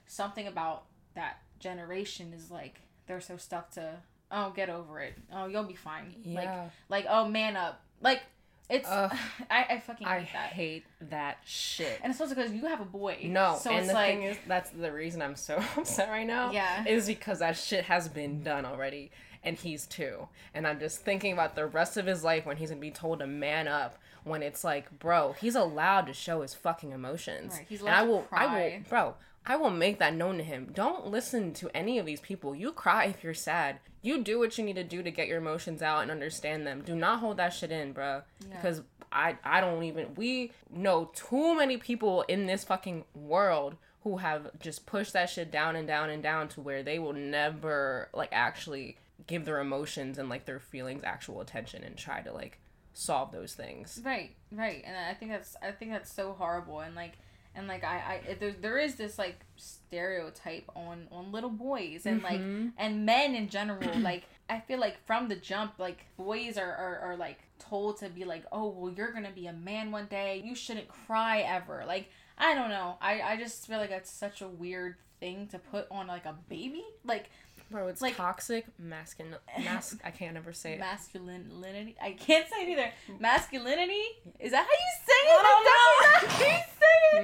something 0.07 0.47
about 0.47 0.85
that 1.15 1.39
generation 1.59 2.33
is 2.35 2.51
like 2.51 2.81
they're 3.07 3.21
so 3.21 3.37
stuck 3.37 3.71
to 3.71 3.95
oh 4.31 4.51
get 4.55 4.69
over 4.69 4.99
it 4.99 5.13
oh 5.33 5.45
you'll 5.47 5.63
be 5.63 5.75
fine 5.75 6.13
like 6.25 6.45
Yeah. 6.45 6.69
like 6.89 7.05
oh 7.09 7.27
man 7.27 7.55
up 7.55 7.81
like 8.01 8.21
it's 8.69 8.87
Ugh. 8.89 9.11
I, 9.51 9.65
I 9.71 9.79
fucking 9.79 10.07
hate 10.07 10.13
I 10.13 10.19
that 10.33 10.53
hate 10.53 10.85
that 11.09 11.37
shit. 11.45 11.99
and 12.01 12.11
it's 12.11 12.19
also 12.21 12.33
because 12.33 12.51
you 12.53 12.65
have 12.65 12.79
a 12.81 12.85
boy 12.85 13.17
No, 13.25 13.57
so 13.61 13.69
and 13.69 13.79
it's 13.79 13.87
the 13.89 13.93
like 13.93 14.07
thing 14.15 14.23
is, 14.23 14.37
that's 14.47 14.69
the 14.71 14.91
reason 14.91 15.21
I'm 15.21 15.35
so 15.35 15.57
upset 15.77 16.09
right 16.09 16.25
now. 16.25 16.51
Yeah. 16.51 16.85
is 16.87 17.05
because 17.07 17.39
that 17.39 17.57
shit 17.57 17.83
has 17.85 18.07
been 18.07 18.41
done 18.41 18.65
already, 18.65 19.11
and 19.43 19.57
he's 19.57 19.85
two, 19.85 20.29
and 20.53 20.65
I'm 20.65 20.79
just 20.79 21.01
thinking 21.01 21.33
about 21.33 21.55
the 21.55 21.65
rest 21.67 21.97
of 21.97 22.05
his 22.05 22.23
life 22.23 22.45
when 22.45 22.55
he's 22.55 22.69
gonna 22.69 22.79
be 22.81 22.89
told 22.91 23.19
to 23.19 23.27
man 23.27 23.67
up. 23.67 23.97
When 24.23 24.41
it's 24.41 24.63
like, 24.63 24.97
bro, 24.97 25.33
he's 25.33 25.55
allowed 25.55 26.07
to 26.07 26.13
show 26.13 26.41
his 26.41 26.53
fucking 26.53 26.91
emotions, 26.93 27.55
Right, 27.57 27.65
he's 27.67 27.81
and 27.81 27.89
allowed 27.89 27.97
I 27.99 28.05
to 28.05 28.09
will, 28.09 28.27
I 28.31 28.45
will, 28.45 28.79
bro, 28.87 29.15
I 29.45 29.55
will 29.57 29.69
make 29.69 29.99
that 29.99 30.15
known 30.15 30.37
to 30.37 30.43
him. 30.43 30.69
Don't 30.73 31.07
listen 31.07 31.53
to 31.55 31.69
any 31.75 31.99
of 31.99 32.05
these 32.05 32.21
people. 32.21 32.55
You 32.55 32.71
cry 32.71 33.05
if 33.05 33.23
you're 33.23 33.33
sad. 33.33 33.79
You 34.01 34.23
do 34.23 34.39
what 34.39 34.57
you 34.57 34.63
need 34.63 34.75
to 34.75 34.83
do 34.83 35.03
to 35.03 35.11
get 35.11 35.27
your 35.27 35.37
emotions 35.37 35.81
out 35.81 36.01
and 36.01 36.11
understand 36.11 36.65
them. 36.65 36.81
Do 36.85 36.95
not 36.95 37.19
hold 37.19 37.37
that 37.37 37.53
shit 37.53 37.71
in, 37.71 37.93
bro. 37.93 38.21
Yeah. 38.49 38.55
Because 38.55 38.81
I 39.11 39.37
I 39.43 39.61
don't 39.61 39.83
even 39.83 40.15
we 40.15 40.51
know 40.69 41.11
too 41.13 41.55
many 41.55 41.77
people 41.77 42.23
in 42.23 42.47
this 42.47 42.63
fucking 42.63 43.05
world 43.13 43.75
who 44.03 44.17
have 44.17 44.59
just 44.59 44.85
pushed 44.85 45.13
that 45.13 45.29
shit 45.29 45.51
down 45.51 45.75
and 45.75 45.87
down 45.87 46.09
and 46.09 46.21
down 46.21 46.47
to 46.49 46.61
where 46.61 46.83
they 46.83 46.99
will 46.99 47.13
never 47.13 48.09
like 48.13 48.29
actually 48.31 48.97
give 49.27 49.45
their 49.45 49.59
emotions 49.59 50.17
and 50.17 50.27
like 50.27 50.45
their 50.45 50.59
feelings 50.59 51.03
actual 51.05 51.39
attention 51.39 51.83
and 51.83 51.95
try 51.95 52.21
to 52.21 52.33
like 52.33 52.59
solve 52.93 53.31
those 53.31 53.53
things. 53.53 54.01
right 54.03 54.35
right 54.51 54.83
and 54.85 54.95
i 54.97 55.13
think 55.13 55.31
that's 55.31 55.55
i 55.63 55.71
think 55.71 55.91
that's 55.91 56.11
so 56.13 56.33
horrible 56.33 56.81
and 56.81 56.95
like 56.95 57.13
and 57.55 57.67
like 57.67 57.83
i 57.83 58.21
i 58.27 58.33
there, 58.39 58.55
there 58.61 58.77
is 58.79 58.95
this 58.95 59.17
like 59.19 59.39
stereotype 59.55 60.63
on 60.75 61.07
on 61.11 61.31
little 61.31 61.49
boys 61.49 62.05
and 62.05 62.23
like 62.23 62.39
Mhm. 62.41 62.71
and 62.77 63.05
men 63.05 63.35
in 63.35 63.47
general 63.49 63.89
like 63.99 64.23
i 64.49 64.59
feel 64.59 64.79
like 64.79 64.97
from 65.05 65.27
the 65.27 65.35
jump 65.35 65.73
like 65.77 66.05
boys 66.17 66.57
are, 66.57 66.73
are 66.75 66.99
are 66.99 67.15
like 67.17 67.39
told 67.59 67.97
to 67.97 68.09
be 68.09 68.25
like 68.25 68.43
oh 68.51 68.67
well 68.69 68.91
you're 68.91 69.11
gonna 69.13 69.31
be 69.33 69.47
a 69.47 69.53
man 69.53 69.89
one 69.91 70.05
day. 70.07 70.41
You 70.43 70.53
shouldn't 70.53 70.89
cry 70.89 71.39
ever. 71.41 71.83
Like 71.87 72.09
i 72.37 72.53
don't 72.53 72.69
know. 72.69 72.97
I 73.01 73.21
i 73.21 73.37
just 73.37 73.65
feel 73.67 73.77
like 73.77 73.89
that's 73.89 74.11
such 74.11 74.41
a 74.41 74.47
weird 74.47 74.95
thing 75.21 75.47
to 75.47 75.59
put 75.59 75.87
on 75.89 76.07
like 76.07 76.25
a 76.25 76.35
baby. 76.49 76.83
Like 77.05 77.29
Bro, 77.71 77.87
it's 77.87 78.01
Like- 78.03 78.17
toxic 78.17 78.65
masculine 78.77 79.37
mask 79.63 79.99
I 80.03 80.11
can't 80.11 80.35
ever 80.37 80.51
say 80.53 80.73
it. 80.73 80.79
masculinity? 80.79 81.95
I 82.01 82.11
can't 82.11 82.47
say 82.49 82.63
it 82.63 82.69
either. 82.69 82.91
Masculinity? 83.19 84.03
Is 84.39 84.51
that 84.51 84.65
how 84.65 84.77
you 84.85 84.93
say 85.07 85.21
it? 85.23 85.39
I 85.39 86.09
That's 86.13 86.29
definitely 86.33 86.41
not 86.41 86.41
how 86.41 86.45
you 86.45 86.61
say 86.79 87.19
it. 87.19 87.23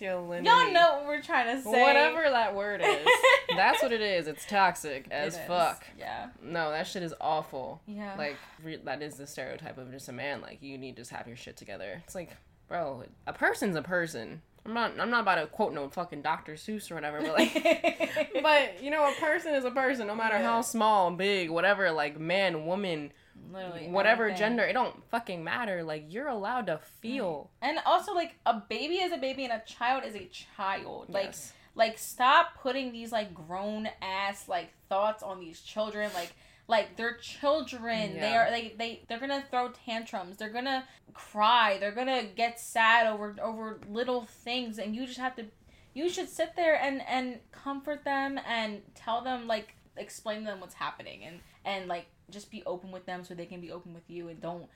Masculinity. 0.00 0.48
y'all 0.48 0.72
know 0.72 0.96
what 0.98 1.06
we're 1.06 1.22
trying 1.22 1.56
to 1.56 1.62
say 1.62 1.82
Whatever 1.82 2.22
that 2.30 2.54
word 2.54 2.80
is. 2.84 3.06
That's 3.56 3.82
what 3.82 3.92
it 3.92 4.00
is. 4.00 4.26
It's 4.28 4.44
toxic 4.46 5.06
as 5.10 5.34
It 5.36 5.40
is. 5.40 5.46
fuck. 5.46 5.84
yeah 5.98 6.28
No, 6.42 6.70
that 6.70 6.86
shit 6.86 7.02
is 7.02 7.14
awful. 7.20 7.80
yeah 7.86 8.14
Like 8.16 8.36
re- 8.62 8.80
that 8.84 9.02
is 9.02 9.14
the 9.16 9.26
stereotype 9.26 9.78
of 9.78 9.90
just 9.90 10.08
a 10.08 10.12
man. 10.12 10.40
Like 10.40 10.62
you 10.62 10.78
need 10.78 10.96
to 10.96 11.02
just 11.02 11.10
have 11.10 11.26
your 11.26 11.36
shit 11.36 11.56
together. 11.56 12.02
It's 12.04 12.14
like, 12.14 12.30
bro, 12.68 13.04
a 13.26 13.32
person's 13.32 13.76
a 13.76 13.82
person. 13.82 14.42
I'm 14.66 14.74
not. 14.74 15.00
I'm 15.00 15.08
not 15.08 15.22
about 15.22 15.36
to 15.36 15.46
quote 15.46 15.72
no 15.72 15.88
fucking 15.88 16.20
Dr. 16.20 16.52
Seuss 16.54 16.90
or 16.90 16.94
whatever, 16.96 17.20
but 17.22 17.32
like, 17.32 18.30
but 18.42 18.82
you 18.82 18.90
know, 18.90 19.08
a 19.08 19.14
person 19.18 19.54
is 19.54 19.64
a 19.64 19.70
person, 19.70 20.06
no 20.06 20.14
matter 20.14 20.36
Yeah. 20.36 20.42
how 20.42 20.60
small, 20.60 21.10
big, 21.10 21.48
whatever. 21.48 21.90
Like 21.90 22.20
man, 22.20 22.66
woman, 22.66 23.12
literally 23.52 23.88
whatever 23.88 24.24
everything. 24.24 24.38
gender, 24.38 24.64
it 24.64 24.72
don't 24.72 25.02
fucking 25.10 25.42
matter. 25.44 25.82
Like 25.82 26.04
you're 26.08 26.28
allowed 26.28 26.66
to 26.66 26.78
feel. 27.00 27.50
and 27.62 27.78
also 27.86 28.14
like 28.14 28.36
a 28.46 28.54
baby 28.54 28.96
is 28.96 29.12
a 29.12 29.16
baby 29.18 29.44
and 29.44 29.52
a 29.52 29.62
child 29.66 30.04
is 30.04 30.14
a 30.14 30.26
child. 30.56 31.08
Like 31.10 31.26
Yes. 31.26 31.52
like 31.74 31.98
stop 31.98 32.58
putting 32.60 32.92
these 32.92 33.12
like 33.12 33.34
grown 33.34 33.88
ass 34.02 34.48
like 34.48 34.70
thoughts 34.88 35.22
on 35.22 35.40
these 35.40 35.60
children. 35.60 36.10
Like 36.14 36.32
like 36.66 36.96
they're 36.96 37.16
children. 37.16 38.14
They 38.20 38.34
are 38.36 38.50
they, 38.50 38.74
they 38.76 39.02
they're 39.08 39.20
gonna 39.20 39.44
throw 39.50 39.70
tantrums. 39.70 40.36
They're 40.36 40.50
gonna 40.50 40.84
cry. 41.14 41.78
They're 41.80 41.92
gonna 41.92 42.24
get 42.24 42.60
sad 42.60 43.06
over 43.06 43.34
over 43.42 43.80
little 43.88 44.26
things. 44.26 44.78
And 44.78 44.94
you 44.94 45.06
just 45.06 45.18
have 45.18 45.34
to 45.36 45.46
you 45.94 46.08
should 46.10 46.28
sit 46.28 46.54
there 46.56 46.76
and 46.80 47.02
and 47.08 47.38
comfort 47.52 48.04
them 48.04 48.38
and 48.46 48.82
tell 48.94 49.22
them 49.22 49.46
like 49.46 49.74
explain 49.96 50.40
to 50.40 50.44
them 50.46 50.60
what's 50.60 50.74
happening. 50.74 51.24
And 51.24 51.40
and 51.64 51.88
like 51.88 52.06
just 52.30 52.50
be 52.50 52.62
open 52.66 52.90
with 52.90 53.06
them 53.06 53.24
so 53.24 53.34
they 53.34 53.46
can 53.46 53.60
be 53.60 53.70
open 53.72 53.94
with 53.94 54.08
you 54.08 54.28
and 54.28 54.40
don't 54.40 54.66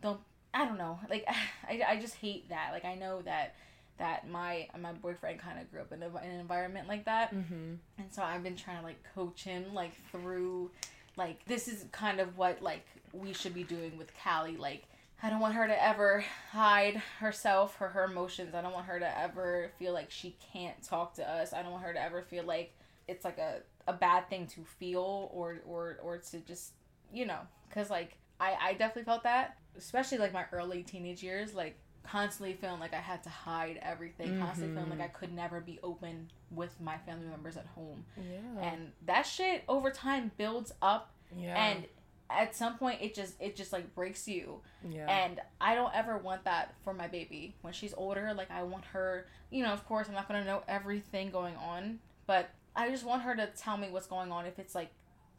don't 0.00 0.20
i 0.52 0.64
don't 0.64 0.78
know. 0.78 0.98
Like 1.08 1.26
i, 1.68 1.82
I 1.88 1.96
just 1.98 2.16
hate 2.16 2.48
that. 2.48 2.70
Like 2.72 2.84
i 2.84 2.94
know 2.94 3.22
that 3.22 3.54
that 3.98 4.28
my 4.28 4.68
my 4.78 4.92
boyfriend 4.92 5.38
kind 5.38 5.58
of 5.60 5.70
grew 5.70 5.80
up 5.80 5.92
in, 5.92 6.02
a, 6.02 6.06
in 6.06 6.30
an 6.30 6.40
environment 6.40 6.88
like 6.88 7.04
that. 7.04 7.34
Mm-hmm. 7.34 7.74
and 7.98 8.12
so 8.12 8.22
i've 8.22 8.42
been 8.42 8.56
trying 8.56 8.78
to 8.78 8.84
like 8.84 9.02
coach 9.14 9.44
him 9.44 9.72
like 9.72 9.92
through 10.10 10.70
like 11.16 11.44
this 11.46 11.68
is 11.68 11.84
kind 11.92 12.20
of 12.20 12.36
what 12.36 12.60
like 12.62 12.84
we 13.12 13.32
should 13.32 13.54
be 13.54 13.62
doing 13.64 13.96
with 13.96 14.10
callie. 14.22 14.56
Like 14.56 14.84
i 15.22 15.30
don't 15.30 15.40
want 15.40 15.54
her 15.54 15.66
to 15.66 15.82
ever 15.82 16.24
hide 16.50 16.96
herself 17.20 17.76
or 17.80 17.88
her 17.88 18.04
emotions. 18.04 18.54
I 18.54 18.62
don't 18.62 18.72
want 18.72 18.86
her 18.86 18.98
to 18.98 19.18
ever 19.18 19.70
feel 19.78 19.92
like 19.92 20.10
she 20.10 20.36
can't 20.52 20.82
talk 20.82 21.14
to 21.14 21.28
us. 21.28 21.52
I 21.52 21.62
don't 21.62 21.72
want 21.72 21.84
her 21.84 21.92
to 21.92 22.02
ever 22.02 22.22
feel 22.22 22.44
like 22.44 22.72
it's 23.06 23.24
like 23.24 23.38
a, 23.38 23.60
a 23.86 23.92
bad 23.92 24.28
thing 24.28 24.46
to 24.48 24.64
feel 24.64 25.30
or 25.32 25.60
or 25.66 25.98
or 26.02 26.18
to 26.18 26.40
just 26.40 26.72
you 27.14 27.26
know, 27.26 27.40
because 27.68 27.90
like 27.90 28.16
I 28.40 28.56
I 28.60 28.72
definitely 28.72 29.04
felt 29.04 29.22
that, 29.22 29.56
especially 29.76 30.18
like 30.18 30.32
my 30.32 30.44
early 30.52 30.82
teenage 30.82 31.22
years, 31.22 31.54
like 31.54 31.76
constantly 32.02 32.54
feeling 32.54 32.80
like 32.80 32.92
I 32.92 33.00
had 33.00 33.22
to 33.24 33.30
hide 33.30 33.78
everything, 33.82 34.38
constantly 34.38 34.74
feeling 34.74 34.90
like. 34.90 35.00
I 35.00 35.04
mm-hmm. 35.04 35.16
could 35.16 35.34
never 35.34 35.60
be 35.60 35.78
open 35.82 36.30
with 36.50 36.78
my 36.80 36.98
family 36.98 37.26
members 37.26 37.56
at 37.56 37.66
home, 37.66 38.04
Yeah. 38.16 38.60
and 38.60 38.92
that 39.06 39.22
shit 39.22 39.64
over 39.68 39.90
time 39.90 40.30
builds 40.36 40.72
up, 40.82 41.12
yeah. 41.36 41.56
and 41.56 41.86
at 42.30 42.54
some 42.56 42.78
point 42.78 43.00
it 43.02 43.14
just 43.14 43.34
it 43.40 43.54
just 43.54 43.72
like 43.72 43.94
breaks 43.94 44.26
you 44.26 44.58
yeah. 44.88 45.06
and 45.08 45.40
I 45.60 45.74
don't 45.74 45.94
ever 45.94 46.16
want 46.16 46.44
that 46.44 46.74
for 46.82 46.94
my 46.94 47.06
baby. 47.06 47.54
When 47.60 47.72
she's 47.72 47.94
older, 47.94 48.32
like 48.34 48.50
I 48.50 48.62
want 48.62 48.84
her, 48.86 49.26
you 49.50 49.62
know, 49.62 49.72
of 49.72 49.86
course 49.86 50.08
I'm 50.08 50.14
not 50.14 50.26
gonna 50.28 50.44
know 50.44 50.62
everything 50.66 51.30
going 51.30 51.56
on, 51.56 51.98
but 52.26 52.50
I 52.76 52.90
just 52.90 53.04
want 53.04 53.22
her 53.22 53.34
to 53.36 53.46
tell 53.56 53.76
me 53.76 53.88
what's 53.90 54.06
going 54.06 54.32
on 54.32 54.46
if 54.46 54.58
it's 54.58 54.74
like 54.74 54.90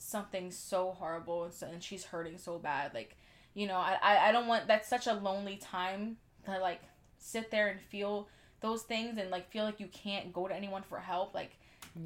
something 0.06 0.52
so 0.52 0.91
horrible 0.91 1.46
and, 1.46 1.54
so, 1.54 1.68
and 1.68 1.84
she's 1.84 2.06
hurting 2.06 2.38
so 2.38 2.58
bad. 2.60 2.94
Like, 2.94 3.18
you 3.54 3.68
know, 3.68 3.78
I, 3.78 3.98
I, 4.02 4.30
I 4.30 4.32
don't 4.32 4.48
want 4.48 4.68
that's 4.68 4.88
such 4.88 5.08
a 5.08 5.13
lonely 5.13 5.58
time 5.58 6.18
to 6.46 6.60
like 6.60 6.82
sit 7.18 7.52
there 7.52 7.68
and 7.68 7.80
feel 7.80 8.30
those 8.62 8.84
things 8.84 9.18
and 9.18 9.30
like 9.30 9.52
feel 9.52 9.65
like 9.65 9.80
you 9.80 9.88
can't 9.88 10.32
go 10.34 10.48
to 10.48 10.56
anyone 10.56 10.84
for 10.84 11.00
help. 11.00 11.34
Like, 11.34 11.58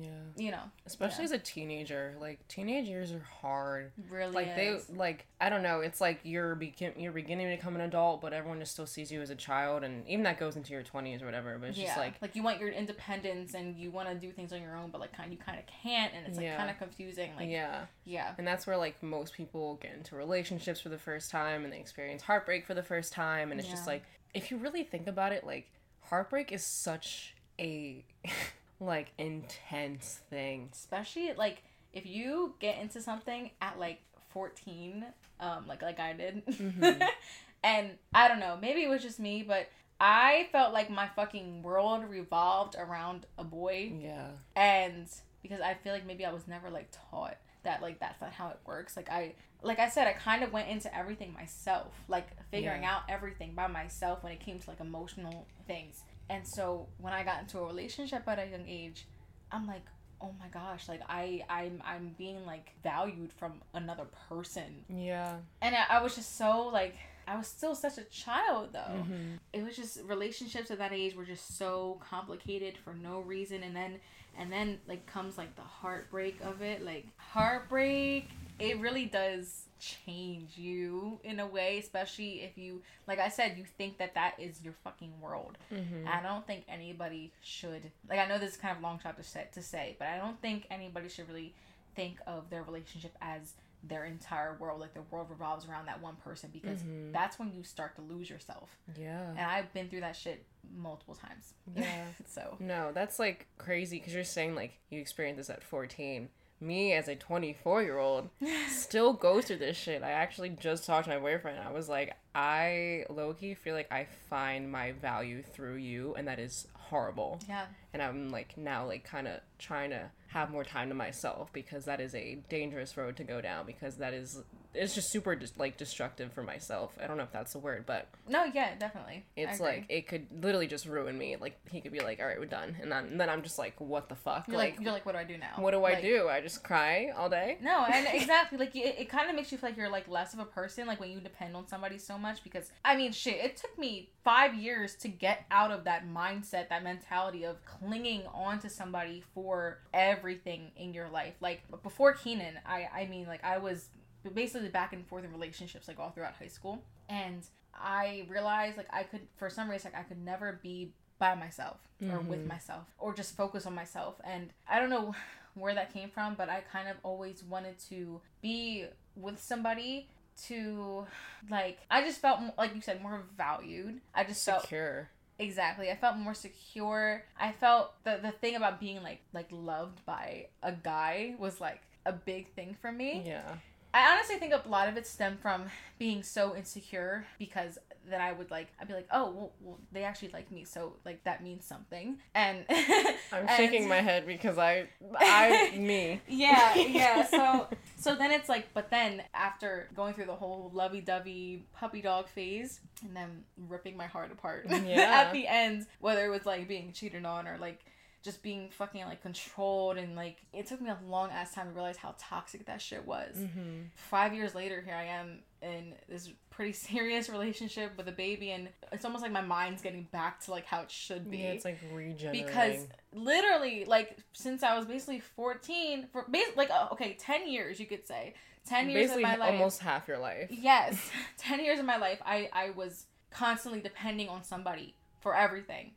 yeah. 0.02 0.10
you 0.38 0.52
know, 0.52 0.62
Especially 0.86 1.24
Yeah. 1.24 1.26
as 1.26 1.32
a 1.32 1.38
teenager, 1.40 2.16
like 2.20 2.48
teenage 2.48 2.88
years 2.88 3.12
are 3.12 3.26
hard. 3.42 3.92
really 4.10 4.34
Like 4.34 4.48
is. 4.58 4.86
they 4.88 4.94
like 4.96 5.26
I 5.42 5.50
don't 5.50 5.64
know. 5.64 5.82
It's 5.82 6.00
like 6.02 6.20
you're 6.24 6.56
begin 6.56 6.94
you're 6.98 7.12
beginning 7.12 7.50
to 7.50 7.56
become 7.56 7.76
an 7.76 7.82
adult, 7.82 8.22
but 8.22 8.34
everyone 8.34 8.60
just 8.60 8.74
still 8.74 8.86
sees 8.86 9.12
you 9.12 9.22
as 9.22 9.30
a 9.30 9.36
child, 9.36 9.84
and 9.84 10.08
even 10.08 10.24
that 10.24 10.40
goes 10.40 10.56
into 10.56 10.74
your 10.74 10.84
twenties 10.84 11.22
or 11.22 11.26
whatever. 11.26 11.58
But 11.58 11.70
it's 11.70 11.78
yeah, 11.78 11.86
just 11.88 11.98
like 11.98 12.14
like 12.22 12.36
you 12.36 12.44
want 12.44 12.60
your 12.60 12.70
independence 12.70 13.54
and 13.54 13.76
you 13.76 13.90
want 13.92 14.10
to 14.10 14.16
do 14.16 14.32
things 14.32 14.54
on 14.54 14.62
your 14.62 14.76
own, 14.76 14.90
but 14.92 15.00
like 15.02 15.14
kind 15.14 15.32
you 15.32 15.38
kind 15.38 15.58
of 15.58 15.66
can't, 15.66 16.14
and 16.14 16.28
it's 16.28 16.38
like 16.38 16.46
Yeah. 16.46 16.58
kind 16.58 16.70
of 16.70 16.78
confusing. 16.78 17.32
Like, 17.36 17.50
yeah, 17.50 17.86
yeah, 18.06 18.34
and 18.38 18.46
that's 18.48 18.68
where 18.68 18.78
like 18.78 19.02
most 19.02 19.34
people 19.34 19.76
get 19.82 19.94
into 19.94 20.16
relationships 20.16 20.80
for 20.82 20.90
the 20.90 21.00
first 21.00 21.32
time, 21.32 21.64
and 21.64 21.74
they 21.74 21.80
experience 21.80 22.22
heartbreak 22.24 22.66
for 22.66 22.74
the 22.74 22.84
first 22.84 23.12
time, 23.14 23.52
and 23.52 23.60
it's 23.60 23.70
just 23.70 23.88
like 23.88 24.04
if 24.34 24.52
you 24.52 24.58
really 24.58 24.84
think 24.84 25.08
about 25.08 25.32
it, 25.32 25.44
like 25.44 25.68
heartbreak 26.02 26.52
is 26.52 26.64
such 26.64 27.34
a 27.60 28.04
like 28.80 29.12
intense 29.18 30.20
thing. 30.30 30.70
especially 30.74 31.34
like 31.34 31.64
if 31.94 32.06
you 32.06 32.54
get 32.60 32.80
into 32.80 33.02
something 33.02 33.50
at 33.62 33.78
like 33.80 34.00
14 34.30 35.06
um 35.40 35.66
like 35.68 35.82
like 35.82 36.00
i 36.00 36.14
did 36.14 36.46
Mhm. 36.46 37.08
and 37.64 37.92
i 38.14 38.28
don't 38.28 38.40
know 38.40 38.58
maybe 38.62 38.84
it 38.84 38.90
was 38.90 39.02
just 39.02 39.20
me 39.20 39.44
but 39.44 39.68
i 40.00 40.48
felt 40.52 40.72
like 40.74 40.90
my 40.90 41.08
fucking 41.16 41.62
world 41.64 42.04
revolved 42.10 42.76
around 42.78 43.26
a 43.38 43.44
boy 43.44 43.92
Yeah, 44.02 44.28
and 44.56 45.08
because 45.42 45.60
i 45.62 45.74
feel 45.74 45.92
like 45.94 46.06
maybe 46.06 46.26
i 46.26 46.32
was 46.32 46.48
never 46.48 46.70
like 46.70 46.90
taught 47.10 47.38
that 47.64 47.82
like 47.82 48.00
that's 48.00 48.22
not 48.22 48.32
how 48.32 48.50
it 48.50 48.60
works 48.66 48.96
like 48.96 49.10
i 49.10 49.34
like 49.62 49.80
i 49.80 49.90
said 49.90 50.08
i 50.08 50.14
kind 50.14 50.44
of 50.44 50.54
went 50.54 50.70
into 50.70 50.96
everything 50.96 51.34
myself 51.34 51.88
like 52.08 52.28
figuring 52.52 52.84
Yeah. 52.84 52.94
out 52.96 53.02
everything 53.10 53.54
by 53.56 53.68
myself 53.68 54.24
when 54.24 54.32
it 54.32 54.40
came 54.40 54.60
to 54.60 54.70
like 54.70 54.80
emotional 54.80 55.46
things 55.68 56.04
and 56.30 56.48
so 56.48 56.88
when 57.00 57.14
i 57.14 57.24
got 57.24 57.42
into 57.42 57.58
a 57.60 57.66
relationship 57.66 58.24
at 58.28 58.40
a 58.40 58.46
young 58.48 58.68
age 58.68 59.06
i'm 59.52 59.66
like 59.68 59.86
oh 60.22 60.32
my 60.40 60.48
gosh 60.50 60.88
like 60.90 61.02
i 61.08 61.44
i'm 61.50 61.82
i'm 61.86 62.14
being 62.18 62.46
like 62.46 62.72
valued 62.84 63.32
from 63.34 63.54
another 63.74 64.06
person. 64.28 64.84
Yeah, 64.90 65.38
and 65.62 65.76
i, 65.76 65.86
I 65.98 66.02
was 66.04 66.14
just 66.16 66.38
so 66.38 66.68
like 66.68 66.96
i 67.28 67.38
was 67.38 67.48
still 67.48 67.74
such 67.74 67.98
a 67.98 68.04
child 68.04 68.70
though. 68.74 68.80
Mhm. 69.04 69.40
it 69.54 69.64
was 69.64 69.76
just 69.78 70.02
relationships 70.04 70.72
at 70.72 70.78
that 70.80 70.92
age 70.92 71.16
were 71.16 71.26
just 71.26 71.58
so 71.58 72.02
complicated 72.10 72.78
for 72.78 72.94
no 72.94 73.22
reason. 73.22 73.64
And 73.64 73.74
then 73.76 74.00
and 74.38 74.52
then 74.52 74.80
like 74.88 75.06
comes 75.06 75.38
like 75.38 75.56
the 75.56 75.62
heartbreak 75.62 76.40
of 76.42 76.62
it. 76.62 76.84
Like 76.84 77.06
heartbreak 77.18 78.30
it 78.60 78.80
really 78.80 79.06
does 79.06 79.66
change 79.80 80.58
you 80.58 81.20
in 81.24 81.40
a 81.40 81.48
way 81.48 81.78
especially 81.80 82.42
if 82.42 82.58
you 82.58 82.82
like 83.08 83.20
i 83.20 83.30
said 83.30 83.58
you 83.58 83.64
think 83.78 83.98
that 83.98 84.14
that 84.16 84.34
is 84.40 84.62
your 84.64 84.74
fucking 84.84 85.12
world 85.22 85.58
Mhm. 85.72 86.06
i 86.08 86.22
don't 86.22 86.46
think 86.46 86.64
anybody 86.68 87.32
should 87.42 87.92
like 88.10 88.20
i 88.20 88.28
know 88.28 88.38
this 88.38 88.52
is 88.52 88.58
kind 88.58 88.76
of 88.76 88.84
long 88.84 89.00
shot 89.00 89.18
to 89.18 89.24
say, 89.24 89.48
to 89.54 89.62
say 89.62 89.96
but 90.00 90.08
i 90.10 90.18
don't 90.18 90.42
think 90.42 90.66
anybody 90.70 91.08
should 91.10 91.28
really 91.28 91.54
think 91.96 92.18
of 92.28 92.50
their 92.50 92.64
relationship 92.64 93.16
as 93.22 93.54
their 93.82 94.04
entire 94.04 94.58
world 94.60 94.82
like 94.82 94.94
the 94.94 95.02
world 95.04 95.28
revolves 95.30 95.66
around 95.68 95.86
that 95.86 96.02
one 96.02 96.18
person 96.18 96.50
because 96.52 96.82
Mhm. 96.84 97.14
that's 97.14 97.40
when 97.40 97.54
you 97.54 97.64
start 97.64 97.96
to 97.96 98.02
lose 98.02 98.30
yourself 98.30 98.78
yeah. 98.98 99.30
and 99.30 99.40
I've 99.40 99.72
been 99.74 99.90
through 99.90 100.02
that 100.02 100.18
shit 100.18 100.46
multiple 100.76 101.16
times. 101.16 101.54
Yeah. 101.74 102.06
so 102.28 102.58
No, 102.60 102.92
that's 102.92 103.18
like 103.20 103.48
crazy 103.58 103.98
because 103.98 104.14
you're 104.14 104.24
saying 104.26 104.54
like 104.54 104.78
you 104.90 105.00
experienced 105.00 105.38
this 105.38 105.50
at 105.50 105.64
14. 105.64 106.30
Me 106.62 106.94
as 106.94 107.08
a 107.08 107.16
24 107.16 107.84
year 107.84 107.98
old 107.98 108.30
still 108.70 109.14
go 109.14 109.42
through 109.42 109.58
this 109.58 109.78
shit. 109.78 110.04
I 110.04 110.12
actually 110.12 110.50
just 110.50 110.86
talked 110.86 111.06
to 111.08 111.14
my 111.14 111.20
boyfriend. 111.20 111.60
I 111.60 111.72
was 111.72 111.88
like, 111.88 112.16
I 112.36 113.06
low 113.10 113.34
key 113.34 113.54
feel 113.54 113.76
like 113.76 113.92
I 113.92 114.08
find 114.30 114.72
my 114.72 114.92
value 114.94 115.42
through 115.42 115.76
you, 115.76 116.16
and 116.16 116.28
that 116.28 116.40
is 116.40 116.68
horrible. 116.74 117.40
yeah, 117.48 117.66
And 117.94 118.02
I'm 118.02 118.30
like 118.30 118.58
now 118.58 118.86
like 118.86 119.04
kind 119.04 119.28
of 119.28 119.40
trying 119.58 119.92
to 119.92 120.10
have 120.28 120.52
more 120.52 120.64
time 120.64 120.90
to 120.90 120.96
myself 120.96 121.52
because 121.54 121.86
that 121.86 122.00
is 122.00 122.14
a 122.14 122.40
dangerous 122.50 122.98
road 122.98 123.16
to 123.18 123.24
go 123.24 123.42
down 123.42 123.66
because 123.66 123.96
that 123.98 124.14
is 124.14 124.44
it's 124.74 124.94
just 124.94 125.10
super 125.10 125.36
dis- 125.36 125.54
like 125.58 125.78
destructive 125.78 126.32
for 126.32 126.44
myself. 126.44 126.98
I 127.02 127.08
don't 127.08 127.18
know 127.18 127.24
if 127.24 127.32
that's 127.32 127.54
the 127.54 127.60
word, 127.60 127.86
but 127.86 128.08
no, 128.28 128.46
yeah, 128.46 128.76
definitely. 128.78 129.26
It's 129.36 129.60
like 129.60 129.86
it 129.90 130.08
could 130.08 130.28
literally 130.44 130.68
just 130.68 130.86
ruin 130.86 131.18
me. 131.18 131.36
Like 131.40 131.58
he 131.72 131.82
could 131.82 131.92
be 131.92 132.02
like, 132.02 132.20
"All 132.20 132.28
right, 132.28 132.40
we're 132.40 132.46
done," 132.46 132.76
and 132.82 132.92
then, 132.92 133.06
and 133.06 133.20
then 133.20 133.30
I'm 133.30 133.42
just 133.42 133.58
like, 133.58 133.80
"What 133.80 134.10
the 134.10 134.16
fuck?" 134.16 134.48
you're 134.48 134.58
like, 134.58 134.80
you're 134.80 134.92
like, 134.92 135.06
what 135.06 135.14
do 135.14 135.18
I 135.18 135.24
do 135.24 135.38
now? 135.38 135.54
what 135.58 135.72
do 135.72 135.84
I 135.86 136.00
do? 136.00 136.30
I 136.30 136.42
just 136.42 136.64
cry 136.64 137.12
all 137.18 137.30
day. 137.30 137.58
No, 137.62 137.86
and 137.86 138.08
exactly 138.14 138.58
like 138.58 138.76
it, 138.76 138.96
it 139.00 139.10
kind 139.10 139.30
of 139.30 139.36
makes 139.36 139.52
you 139.52 139.58
feel 139.58 139.70
like 139.70 139.78
you're 139.78 139.90
like 139.90 140.08
less 140.08 140.34
of 140.34 140.40
a 140.40 140.46
person 140.46 140.88
like 140.88 141.00
when 141.00 141.12
you 141.12 141.20
depend 141.20 141.56
on 141.56 141.68
somebody 141.68 141.98
so 141.98 142.18
much 142.18 142.44
because 142.44 142.72
I 142.86 142.96
mean 142.96 143.12
shit 143.12 143.44
it 143.44 143.58
took 143.58 143.78
me 143.78 144.10
5 144.24 144.56
years 144.56 144.96
to 144.96 145.08
get 145.08 145.46
out 145.50 145.72
of 145.72 145.86
that 145.86 146.08
mindset 146.08 146.70
that 146.70 146.84
mentality 146.84 147.44
of 147.46 147.64
clinging 147.66 148.24
on 148.34 148.60
to 148.60 148.70
somebody 148.70 149.24
for 149.34 149.80
everything 149.94 150.72
in 150.76 150.94
your 150.94 151.10
life 151.10 151.34
like 151.40 151.62
before 151.84 152.14
Keenan 152.14 152.60
I 152.66 152.88
I 152.94 153.06
mean 153.08 153.28
like 153.28 153.44
I 153.44 153.58
was 153.58 153.90
basically 154.30 154.70
back 154.70 154.94
and 154.94 155.06
forth 155.08 155.24
in 155.24 155.32
relationships 155.32 155.88
like 155.88 156.00
all 156.00 156.10
throughout 156.12 156.34
high 156.34 156.48
school 156.48 156.82
and 157.10 157.46
I 157.74 158.26
realized 158.30 158.78
like 158.78 158.88
I 158.92 159.04
could 159.04 159.22
for 159.38 159.50
some 159.50 159.70
reason 159.70 159.92
like 159.94 160.00
I 160.02 160.04
could 160.04 160.24
never 160.24 160.60
be 160.62 160.94
by 161.18 161.36
myself 161.36 161.78
or 162.12 162.20
with 162.20 162.40
Mhm. 162.46 162.48
myself 162.48 162.86
or 162.98 163.14
just 163.14 163.36
focus 163.36 163.66
on 163.66 163.76
myself 163.76 164.16
and 164.24 164.52
I 164.68 164.80
don't 164.80 164.90
know 164.90 165.14
where 165.56 165.74
that 165.76 165.92
came 165.94 166.10
from, 166.10 166.36
but 166.36 166.48
I 166.50 166.62
kind 166.72 166.88
of 166.88 166.96
always 167.04 167.44
wanted 167.44 167.78
to 167.90 168.22
be 168.42 168.86
with 169.16 169.42
somebody 169.42 170.08
to 170.48 171.06
like 171.50 171.80
I 171.92 172.02
just 172.04 172.22
felt 172.22 172.40
like 172.58 172.74
you 172.76 172.82
said 172.82 173.02
more 173.02 173.24
valued. 173.38 174.00
I 174.16 174.24
just 174.24 174.46
felt 174.46 174.62
Secure. 174.62 175.10
exactly. 175.38 175.90
I 175.92 175.96
felt 175.98 176.16
more 176.18 176.34
secure. 176.34 177.24
I 177.38 177.52
felt 177.52 178.02
the 178.06 178.20
the 178.22 178.32
thing 178.32 178.56
about 178.56 178.80
being 178.80 179.04
like 179.04 179.20
like 179.34 179.48
loved 179.52 180.06
by 180.06 180.48
a 180.64 180.72
guy 180.72 181.36
was 181.38 181.60
like 181.60 181.82
a 182.06 182.14
big 182.14 182.54
thing 182.54 182.78
for 182.82 182.92
me. 182.92 183.24
Yeah. 183.26 183.56
I 183.94 184.12
honestly 184.12 184.36
think 184.38 184.54
a 184.54 184.62
lot 184.70 184.88
of 184.88 184.98
it 184.98 185.08
stemmed 185.08 185.40
from 185.40 185.66
being 185.98 186.24
so 186.24 186.56
insecure 186.56 187.26
because 187.40 187.78
then 188.10 188.22
I 188.22 188.32
would 188.32 188.50
like 188.50 188.68
I'd 188.80 188.88
be 188.88 188.94
like, 188.94 189.08
oh 189.12 189.30
well, 189.32 189.52
well 189.62 189.80
they 189.92 190.04
actually 190.04 190.30
like 190.30 190.52
me, 190.52 190.64
so 190.64 190.94
like 191.06 191.24
that 191.24 191.44
means 191.44 191.66
something. 191.66 192.18
And 192.34 192.66
I'm 192.70 193.48
and- 193.48 193.50
shaking 193.52 193.88
my 193.88 194.02
head 194.02 194.26
because 194.26 194.58
I, 194.58 194.88
I, 195.20 195.72
me. 195.78 196.22
yeah, 196.28 196.76
yeah. 196.76 197.26
So 197.26 197.68
so 197.98 198.16
then 198.16 198.32
it's 198.32 198.50
like, 198.50 198.74
but 198.74 198.90
then 198.90 199.24
after 199.34 199.90
going 199.96 200.14
through 200.14 200.26
the 200.26 200.36
whole 200.36 200.72
lovey-dovey 200.74 201.66
puppy 201.74 202.02
dog 202.02 202.28
phase, 202.30 202.80
and 203.04 203.16
then 203.16 203.44
ripping 203.68 203.98
my 203.98 204.08
heart 204.08 204.32
apart 204.32 204.66
Yeah. 204.70 205.26
at 205.28 205.34
the 205.34 205.48
end, 205.48 205.86
whether 206.00 206.26
it 206.26 206.30
was 206.30 206.46
like 206.46 206.68
being 206.68 206.92
cheated 206.94 207.26
on 207.26 207.48
or 207.48 207.58
like 207.60 207.80
just 208.22 208.44
being 208.44 208.70
fucking 208.70 209.06
like 209.06 209.22
controlled 209.22 209.98
and 209.98 210.16
like 210.16 210.38
it 210.54 210.68
took 210.68 210.82
me 210.82 210.90
a 210.90 210.98
long 211.08 211.32
ass 211.32 211.54
time 211.54 211.68
to 211.68 211.74
realize 211.74 211.96
how 211.98 212.14
toxic 212.20 212.66
that 212.66 212.82
shit 212.82 213.06
was. 213.08 213.36
Mm-hmm. 213.38 213.84
Five 213.96 214.34
years 214.34 214.54
later, 214.54 214.82
here 214.82 214.94
I 214.96 215.06
am 215.06 215.40
in 215.62 215.94
this 216.10 216.30
pretty 216.50 216.74
serious 216.90 217.30
relationship 217.30 217.92
with 217.98 218.08
a 218.08 218.12
baby, 218.14 218.52
and 218.52 218.70
it's 218.92 219.06
almost 219.06 219.22
like 219.24 219.32
my 219.32 219.42
mind's 219.42 219.82
getting 219.82 220.04
back 220.12 220.40
to 220.46 220.52
like 220.52 220.66
how 220.66 220.82
it 220.82 220.92
should 220.92 221.30
be 221.32 221.38
Yeah, 221.38 221.52
it's 221.52 221.66
like 221.66 221.80
regenerating. 221.94 222.46
because 222.46 222.88
literally 223.14 223.86
like 223.86 224.18
since 224.34 224.62
i 224.64 224.78
was 224.78 224.86
basically 224.86 225.20
14 225.20 226.08
for 226.12 226.26
bas- 226.30 226.56
like 226.56 226.70
uh, 226.70 226.88
okay 226.92 227.16
10 227.20 227.50
years 227.50 227.80
you 227.80 227.86
could 227.88 228.06
say 228.06 228.34
10 228.68 228.90
years 228.90 229.02
basically 229.10 229.24
of 229.24 229.30
my 229.30 229.36
life 229.38 229.52
almost 229.54 229.80
half 229.82 230.08
your 230.08 230.20
life. 230.20 230.48
yes 230.52 231.10
10 231.38 231.64
years 231.64 231.80
of 231.80 231.86
my 231.86 231.98
life 231.98 232.22
i 232.26 232.48
i 232.54 232.70
was 232.72 233.06
constantly 233.32 233.82
depending 233.82 234.30
on 234.30 234.44
somebody 234.44 234.94
for 235.20 235.36
everything 235.36 235.92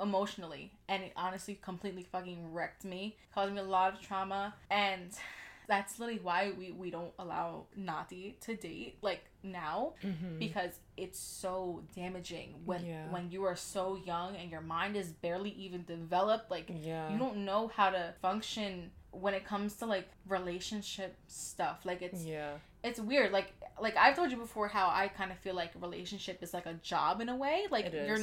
emotionally 0.00 0.72
and 0.88 1.02
it 1.02 1.12
honestly 1.16 1.58
completely 1.62 2.02
fucking 2.10 2.52
wrecked 2.52 2.84
me 2.84 3.16
caused 3.34 3.52
me 3.52 3.60
a 3.60 3.64
lot 3.64 3.92
of 3.94 4.00
trauma 4.00 4.54
and 4.70 5.10
that's 5.68 5.98
literally 5.98 6.20
why 6.22 6.52
we 6.56 6.70
we 6.70 6.90
don't 6.90 7.12
allow 7.18 7.64
nati 7.76 8.36
to 8.40 8.54
date 8.56 8.96
like 9.02 9.24
now 9.42 9.92
Mm-hmm. 10.04 10.38
because 10.38 10.78
it's 10.96 11.18
so 11.18 11.82
damaging 11.94 12.54
when 12.64 12.84
Yeah. 12.84 13.10
when 13.10 13.30
you 13.30 13.44
are 13.44 13.56
so 13.56 13.96
young 14.04 14.36
and 14.36 14.50
your 14.50 14.60
mind 14.60 14.96
is 14.96 15.08
barely 15.12 15.50
even 15.50 15.84
developed 15.84 16.50
like 16.50 16.68
Yeah. 16.72 17.10
you 17.12 17.18
don't 17.18 17.38
know 17.44 17.68
how 17.74 17.90
to 17.90 18.14
function 18.22 18.90
when 19.10 19.34
it 19.34 19.44
comes 19.46 19.74
to 19.76 19.86
like 19.86 20.08
relationship 20.28 21.16
stuff 21.26 21.80
like 21.84 22.02
it's 22.02 22.22
yeah. 22.24 22.52
it's 22.84 23.00
weird 23.00 23.32
like 23.32 23.52
like 23.80 23.96
i've 23.96 24.14
told 24.14 24.30
you 24.30 24.36
before 24.36 24.68
how 24.68 24.88
i 24.88 25.08
kind 25.08 25.30
of 25.32 25.38
feel 25.38 25.54
like 25.54 25.70
relationship 25.80 26.42
is 26.42 26.52
like 26.54 26.66
a 26.66 26.74
job 26.74 27.20
in 27.20 27.28
a 27.28 27.36
way 27.36 27.66
like 27.70 27.92
you're 27.92 28.14
is. 28.16 28.20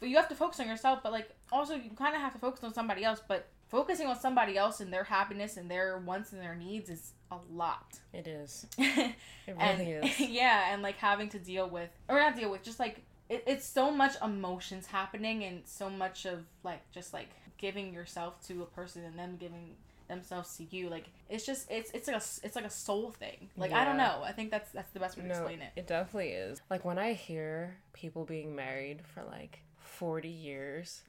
Not 0.00 0.08
you 0.08 0.16
have 0.16 0.28
to 0.28 0.34
focus 0.34 0.60
on 0.60 0.66
yourself 0.68 1.00
but 1.02 1.12
like 1.12 1.30
also 1.52 1.74
you 1.74 1.90
kind 1.96 2.14
of 2.14 2.20
have 2.20 2.32
to 2.32 2.38
focus 2.38 2.62
on 2.64 2.72
somebody 2.72 3.04
else 3.04 3.20
but 3.26 3.48
focusing 3.68 4.06
on 4.06 4.18
somebody 4.18 4.56
else 4.56 4.80
and 4.80 4.92
their 4.92 5.04
happiness 5.04 5.56
and 5.56 5.70
their 5.70 5.98
wants 5.98 6.32
and 6.32 6.40
their 6.40 6.54
needs 6.54 6.88
is 6.90 7.12
a 7.30 7.36
lot 7.52 7.98
It 8.12 8.26
is. 8.26 8.66
It 8.78 9.14
really 9.46 9.92
is. 9.92 10.20
yeah 10.28 10.72
and 10.72 10.82
like 10.82 10.96
having 10.96 11.28
to 11.30 11.38
deal 11.38 11.68
with 11.68 11.90
or 12.08 12.18
not 12.18 12.36
deal 12.36 12.50
with 12.50 12.62
just 12.62 12.80
like 12.80 13.02
it, 13.28 13.44
it's 13.46 13.64
so 13.66 13.90
much 13.92 14.14
emotions 14.24 14.86
happening 14.86 15.44
and 15.44 15.62
so 15.64 15.88
much 15.88 16.24
of 16.26 16.44
like 16.64 16.80
just 16.90 17.12
like 17.12 17.28
giving 17.58 17.92
yourself 17.94 18.44
to 18.48 18.62
a 18.62 18.66
person 18.66 19.04
and 19.04 19.16
them 19.18 19.36
giving 19.38 19.76
themselves 20.08 20.56
to 20.56 20.64
you 20.76 20.88
like 20.88 21.04
it's 21.28 21.46
just 21.46 21.70
it's 21.70 21.92
it's 21.92 22.08
like 22.08 22.16
a 22.16 22.22
it's 22.44 22.56
like 22.56 22.64
a 22.64 22.70
soul 22.70 23.12
thing 23.12 23.48
like 23.56 23.70
i 23.72 23.84
don't 23.84 23.96
know 23.96 24.22
i 24.24 24.32
think 24.32 24.50
that's 24.50 24.72
that's 24.72 24.90
the 24.90 24.98
best 24.98 25.16
way 25.16 25.22
to 25.22 25.28
No, 25.28 25.34
explain 25.34 25.60
it 25.60 25.70
it 25.76 25.86
definitely 25.86 26.30
is. 26.30 26.60
Like 26.68 26.84
when 26.84 26.98
I 26.98 27.12
hear 27.12 27.76
people 27.92 28.24
being 28.24 28.56
married 28.56 29.02
for 29.14 29.22
like 29.22 29.60
40 30.00 30.28
years, 30.28 31.02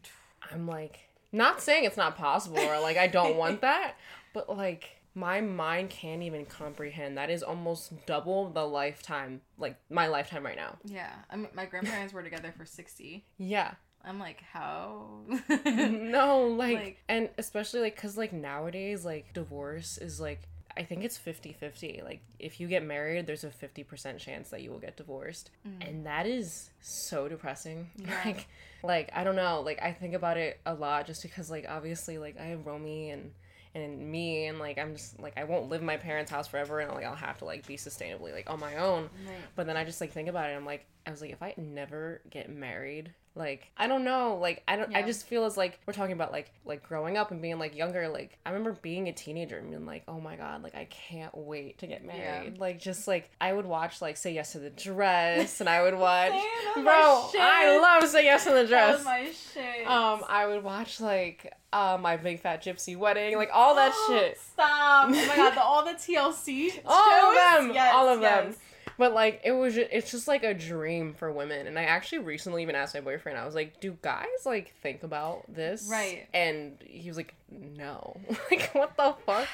I'm 0.51 0.67
like, 0.67 0.99
not 1.31 1.61
saying 1.61 1.85
it's 1.85 1.97
not 1.97 2.17
possible 2.17 2.59
or 2.59 2.79
like 2.81 2.97
I 2.97 3.07
don't 3.07 3.37
want 3.37 3.61
that, 3.69 3.95
but 4.33 4.55
like 4.55 4.97
my 5.15 5.39
mind 5.41 5.89
can't 5.89 6.21
even 6.23 6.45
comprehend. 6.45 7.17
That 7.17 7.29
is 7.29 7.41
almost 7.41 8.05
double 8.05 8.49
the 8.49 8.65
lifetime, 8.67 9.41
like 9.57 9.77
my 9.89 10.07
lifetime 10.07 10.45
right 10.45 10.55
now. 10.57 10.77
yeah 10.85 11.11
i 11.29 11.35
mean 11.37 11.47
my 11.53 11.65
grandparents 11.65 12.13
were 12.13 12.21
together 12.23 12.53
for 12.57 12.65
60 12.65 13.25
Yeah. 13.37 13.71
i'm 14.03 14.19
like 14.19 14.41
how 14.53 15.19
no, 15.65 16.47
like, 16.47 16.75
Like- 16.77 17.03
and 17.09 17.29
especially 17.37 17.79
like 17.81 17.95
cuz 17.95 18.17
like 18.17 18.33
nowadays 18.33 19.05
like 19.05 19.33
divorce 19.33 19.97
is 19.97 20.19
like 20.19 20.41
I 20.77 20.83
think 20.83 21.03
it's 21.03 21.17
50-50. 21.17 22.03
Like 22.03 22.21
if 22.39 22.59
you 22.59 22.67
get 22.67 22.83
married, 22.83 23.27
there's 23.27 23.43
a 23.43 23.49
50% 23.49 24.17
chance 24.17 24.49
that 24.49 24.61
you 24.61 24.71
will 24.71 24.79
get 24.79 24.97
divorced. 24.97 25.51
And 25.81 26.05
that 26.05 26.25
is 26.27 26.69
so 26.81 27.27
depressing. 27.27 27.89
Mm. 27.99 28.07
Yeah. 28.07 28.21
Like 28.25 28.47
like 28.83 29.11
I 29.13 29.23
don't 29.23 29.35
know, 29.35 29.61
like 29.61 29.81
I 29.81 29.91
think 29.91 30.13
about 30.15 30.37
it 30.37 30.59
a 30.65 30.73
lot 30.73 31.05
just 31.05 31.21
because 31.21 31.51
like 31.51 31.65
obviously 31.69 32.17
like 32.17 32.39
I 32.39 32.45
have 32.45 32.65
Romy 32.65 33.11
and 33.11 33.31
and 33.73 34.11
me 34.11 34.47
and 34.47 34.59
like 34.59 34.77
I'm 34.77 34.95
just 34.95 35.19
like 35.19 35.37
I 35.37 35.43
won't 35.43 35.69
live 35.69 35.81
in 35.81 35.87
my 35.87 35.97
parents' 35.97 36.31
house 36.31 36.47
forever 36.47 36.79
and 36.79 36.91
like 36.93 37.05
I'll 37.05 37.15
have 37.15 37.37
to 37.39 37.45
like 37.45 37.65
be 37.65 37.77
sustainably 37.77 38.33
like 38.33 38.49
on 38.49 38.59
my 38.59 38.77
own. 38.77 39.03
Right. 39.25 39.35
But 39.55 39.67
then 39.67 39.77
I 39.77 39.83
just 39.83 40.01
like 40.01 40.11
think 40.11 40.27
about 40.29 40.49
it. 40.49 40.53
I'm 40.53 40.65
like, 40.65 40.85
I 41.05 41.11
was 41.11 41.21
like, 41.21 41.31
if 41.31 41.41
I 41.41 41.53
never 41.57 42.21
get 42.29 42.49
married, 42.49 43.13
like 43.33 43.71
I 43.77 43.87
don't 43.87 44.03
know, 44.03 44.35
like 44.41 44.61
I 44.67 44.75
don't. 44.75 44.93
I 44.93 45.03
just 45.03 45.25
feel 45.25 45.45
as 45.45 45.55
like 45.55 45.79
we're 45.85 45.93
talking 45.93 46.11
about 46.11 46.33
like 46.33 46.51
like 46.65 46.83
growing 46.83 47.15
up 47.17 47.31
and 47.31 47.41
being 47.41 47.59
like 47.59 47.75
younger. 47.77 48.09
Like 48.09 48.37
I 48.45 48.49
remember 48.49 48.77
being 48.81 49.07
a 49.07 49.13
teenager 49.13 49.57
and 49.57 49.69
being 49.69 49.85
like, 49.85 50.03
oh 50.07 50.19
my 50.19 50.35
god, 50.35 50.63
like 50.63 50.75
I 50.75 50.85
can't 50.85 51.35
wait 51.37 51.77
to 51.79 51.87
get 51.87 52.03
married. 52.05 52.57
Like 52.57 52.79
just 52.79 53.07
like 53.07 53.29
I 53.39 53.53
would 53.53 53.65
watch 53.65 54.01
like 54.01 54.17
Say 54.17 54.33
Yes 54.33 54.51
to 54.51 54.59
the 54.59 54.69
Dress, 54.69 55.61
and 55.61 55.69
I 55.69 55.81
would 55.81 55.95
watch, 55.97 56.31
Say 56.31 56.37
That 56.39 56.73
was 56.75 56.83
bro. 56.83 57.41
I 57.41 57.79
love 57.81 58.09
Say 58.09 58.25
Yes 58.25 58.43
to 58.43 58.49
the 58.49 58.55
that 58.63 58.67
Dress. 58.67 58.95
was 58.97 59.05
my 59.05 59.31
shit 59.53 59.87
um, 59.87 60.23
I 60.27 60.45
would 60.47 60.63
watch 60.63 60.99
like 60.99 61.53
uh, 61.71 61.97
my 62.01 62.17
Big 62.17 62.41
Fat 62.41 62.61
Gypsy 62.61 62.97
Wedding, 62.97 63.37
like 63.37 63.49
all 63.53 63.75
that 63.75 63.93
shit. 64.07 64.37
Stop! 64.39 65.05
Oh 65.07 65.09
my 65.09 65.35
god, 65.37 65.51
the, 65.55 65.61
all 65.63 65.85
the 65.85 65.91
TLC. 65.93 66.81
all 66.85 67.29
of 67.29 67.35
them 67.65 67.73
Yes, 67.73 67.93
all 67.95 68.09
of 68.09 68.19
yes. 68.21 68.43
them 68.43 68.55
but 69.01 69.13
like 69.13 69.41
it 69.43 69.51
was 69.51 69.73
ju- 69.73 69.87
it's 69.91 70.11
just 70.11 70.27
like 70.27 70.43
a 70.43 70.53
dream 70.53 71.13
for 71.13 71.31
women 71.31 71.65
and 71.65 71.79
i 71.79 71.83
actually 71.83 72.19
recently 72.19 72.61
even 72.61 72.75
asked 72.75 72.93
my 72.93 73.01
boyfriend 73.01 73.35
i 73.37 73.43
was 73.45 73.55
like 73.55 73.79
do 73.79 73.97
guys 74.03 74.27
like 74.45 74.73
think 74.83 75.01
about 75.01 75.43
this 75.51 75.87
Right. 75.89 76.27
and 76.33 76.77
he 76.85 77.07
was 77.09 77.17
like 77.17 77.33
no 77.49 78.15
like 78.51 78.69
what 78.73 78.95
the 78.95 79.15
fuck 79.25 79.47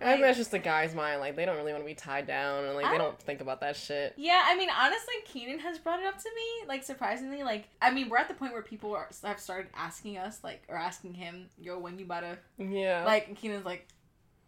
and 0.00 0.08
i 0.08 0.12
think 0.12 0.22
that's 0.24 0.36
just 0.36 0.50
the 0.50 0.58
guy's 0.58 0.94
mind 0.94 1.20
like 1.20 1.34
they 1.36 1.46
don't 1.46 1.56
really 1.56 1.72
want 1.72 1.82
to 1.84 1.86
be 1.86 1.94
tied 1.94 2.26
down 2.26 2.64
and 2.64 2.74
like 2.74 2.84
I 2.84 2.90
they 2.92 2.98
don't- 2.98 3.06
don't 3.12 3.18
think 3.22 3.40
about 3.40 3.60
that 3.60 3.76
shit 3.76 4.12
Yeah, 4.18 4.42
I 4.44 4.54
mean, 4.56 4.68
honestly, 4.70 5.14
Keenan 5.24 5.60
has 5.60 5.78
brought 5.78 6.00
it 6.00 6.06
up 6.06 6.18
to 6.18 6.28
me. 6.34 6.68
Like, 6.68 6.82
surprisingly, 6.82 7.42
like, 7.42 7.68
I 7.80 7.90
mean, 7.92 8.08
we're 8.10 8.18
at 8.18 8.28
the 8.28 8.34
point 8.34 8.52
where 8.52 8.62
people 8.62 8.94
are, 8.94 9.08
have 9.24 9.38
started 9.40 9.68
asking 9.74 10.18
us, 10.18 10.40
like, 10.42 10.62
or 10.68 10.76
asking 10.76 11.14
him, 11.14 11.48
"Yo, 11.60 11.78
when 11.78 11.98
you 11.98 12.04
about 12.04 12.20
to 12.20 12.38
yeah 12.58 13.04
like?" 13.04 13.34
Keenan's 13.36 13.64
like, 13.64 13.86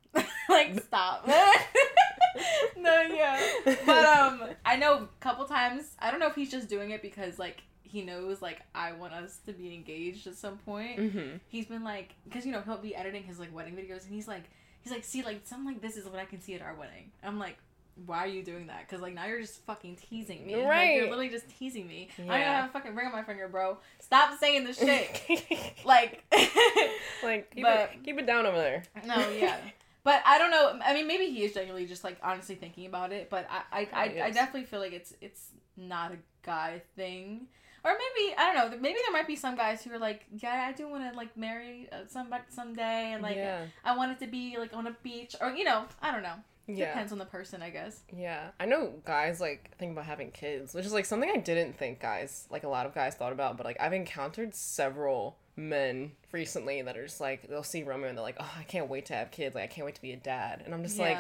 "Like, 0.49 0.81
stop." 0.83 1.29
no, 2.77 3.03
yeah, 3.03 3.41
but 3.65 4.05
um, 4.05 4.43
I 4.65 4.77
know 4.77 4.95
a 4.95 5.09
couple 5.21 5.45
times. 5.47 5.95
I 5.99 6.11
don't 6.11 6.21
know 6.21 6.27
if 6.29 6.35
he's 6.35 6.51
just 6.51 6.69
doing 6.69 6.91
it 6.91 7.03
because 7.03 7.39
like 7.39 7.63
he 7.83 8.03
knows 8.03 8.43
like 8.43 8.61
I 8.75 8.93
want 8.93 9.13
us 9.13 9.39
to 9.47 9.53
be 9.53 9.73
engaged 9.75 10.27
at 10.27 10.35
some 10.37 10.59
point. 10.59 10.99
mm-hmm. 10.99 11.37
He's 11.49 11.67
been 11.67 11.85
like, 11.85 12.15
because 12.25 12.45
you 12.47 12.53
know 12.53 12.61
he'll 12.65 12.79
be 12.79 12.95
editing 12.95 13.23
his 13.23 13.39
like 13.39 13.55
wedding 13.55 13.75
videos, 13.75 14.05
and 14.05 14.13
he's 14.15 14.29
like, 14.29 14.45
he's 14.83 14.93
like, 14.93 15.05
see, 15.05 15.23
like 15.23 15.41
something 15.45 15.67
like 15.67 15.81
this 15.83 15.97
is 15.97 16.05
what 16.07 16.19
I 16.19 16.25
can 16.25 16.41
see 16.41 16.55
at 16.55 16.63
our 16.63 16.75
wedding. 16.75 17.11
I'm 17.23 17.39
like. 17.39 17.57
Why 18.05 18.19
are 18.19 18.27
you 18.27 18.43
doing 18.43 18.67
that? 18.67 18.81
Because 18.87 19.01
like 19.01 19.15
now 19.15 19.25
you're 19.25 19.41
just 19.41 19.65
fucking 19.65 19.97
teasing 19.97 20.47
me. 20.47 20.55
Like, 20.55 20.67
Right. 20.67 20.95
you're 20.97 21.05
literally 21.05 21.31
just 21.31 21.49
teasing 21.49 21.87
me. 21.89 22.11
I 22.19 22.21
don't 22.21 22.29
Yeah. 22.29 22.61
have 22.61 22.69
a 22.69 22.73
fucking 22.75 22.95
ring 22.95 23.07
on 23.07 23.13
my 23.13 23.23
finger, 23.23 23.49
bro. 23.49 23.79
Stop 24.01 24.39
saying 24.39 24.65
this 24.65 24.77
shit. 24.79 25.73
like, 25.87 26.23
like 27.25 27.51
keep, 27.55 27.65
But- 27.65 27.93
it, 27.95 28.05
keep 28.05 28.19
it 28.19 28.27
down 28.27 28.45
over 28.45 28.59
there 28.59 28.83
no, 29.07 29.31
yeah. 29.31 29.57
But 30.07 30.23
I 30.25 30.39
don't 30.39 30.53
know. 30.53 30.79
I 30.85 30.95
mean, 30.95 31.09
maybe 31.09 31.27
he 31.27 31.43
is 31.43 31.53
genuinely 31.53 31.85
just 31.85 32.05
like 32.05 32.17
honestly 32.23 32.55
thinking 32.55 32.87
about 32.87 33.11
it. 33.11 33.29
But 33.29 33.49
I, 33.51 33.81
I, 33.81 33.89
I, 33.93 34.05
I 34.27 34.31
definitely 34.31 34.63
feel 34.63 34.79
like 34.79 34.93
it's 34.93 35.13
it's 35.21 35.49
not 35.77 36.13
a 36.13 36.19
guy 36.45 36.81
thing. 36.95 37.49
Or 37.83 37.91
maybe 37.91 38.33
I 38.39 38.55
don't 38.55 38.71
know. 38.71 38.79
Maybe 38.79 39.01
there 39.05 39.13
might 39.13 39.27
be 39.27 39.35
some 39.35 39.57
guys 39.57 39.83
who 39.83 39.93
are 39.93 39.99
like, 39.99 40.25
yeah, 40.31 40.65
I 40.69 40.73
do 40.73 40.87
want 40.87 41.11
to 41.11 41.17
like 41.17 41.37
marry 41.37 41.89
uh, 41.91 42.07
somebody 42.07 42.45
someday, 42.51 43.15
and 43.15 43.21
like 43.21 43.35
yeah 43.35 43.65
I 43.85 43.97
want 43.97 44.13
it 44.13 44.21
to 44.25 44.31
be 44.31 44.57
like 44.57 44.73
on 44.73 44.87
a 44.87 44.95
beach, 45.03 45.35
or 45.41 45.51
you 45.51 45.65
know, 45.65 45.87
I 46.01 46.13
don't 46.13 46.23
know. 46.23 46.39
Yeah 46.67 46.87
Depends 46.89 47.13
on 47.13 47.19
the 47.19 47.25
person, 47.25 47.63
I 47.63 47.71
guess. 47.71 48.01
Yeah, 48.15 48.49
I 48.59 48.67
know 48.67 48.95
guys 49.05 49.41
like 49.41 49.77
think 49.79 49.93
about 49.93 50.05
having 50.07 50.31
kids, 50.31 50.75
which 50.75 50.85
is 50.87 50.93
like 50.93 51.05
something 51.05 51.31
I 51.33 51.39
didn't 51.39 51.79
think 51.79 52.01
guys 52.01 52.47
like 52.51 52.65
a 52.65 52.69
lot 52.69 52.87
of 52.87 52.95
guys 52.95 53.15
thought 53.15 53.33
about. 53.33 53.57
But 53.57 53.67
like 53.67 53.77
I've 53.81 53.93
encountered 53.93 54.55
several 54.55 55.39
men 55.57 56.13
recently 56.33 56.83
that 56.83 56.97
are 56.97 57.07
just 57.07 57.21
like 57.21 57.49
they'll 57.49 57.63
see 57.63 57.83
Romeo 57.83 58.09
and 58.09 58.19
they're 58.19 58.25
like, 58.25 58.37
oh, 58.41 58.53
I 58.59 58.65
can't 58.65 58.89
wait 58.89 59.07
to 59.07 59.15
have 59.15 59.31
kids. 59.31 59.55
Like 59.55 59.65
I 59.65 59.69
can't 59.69 59.85
wait 59.85 59.95
to 59.97 60.03
be 60.03 60.13
a 60.13 60.17
dad. 60.17 60.63
And 60.65 60.75
I'm 60.75 60.83
just 60.83 60.99
like, 60.99 61.19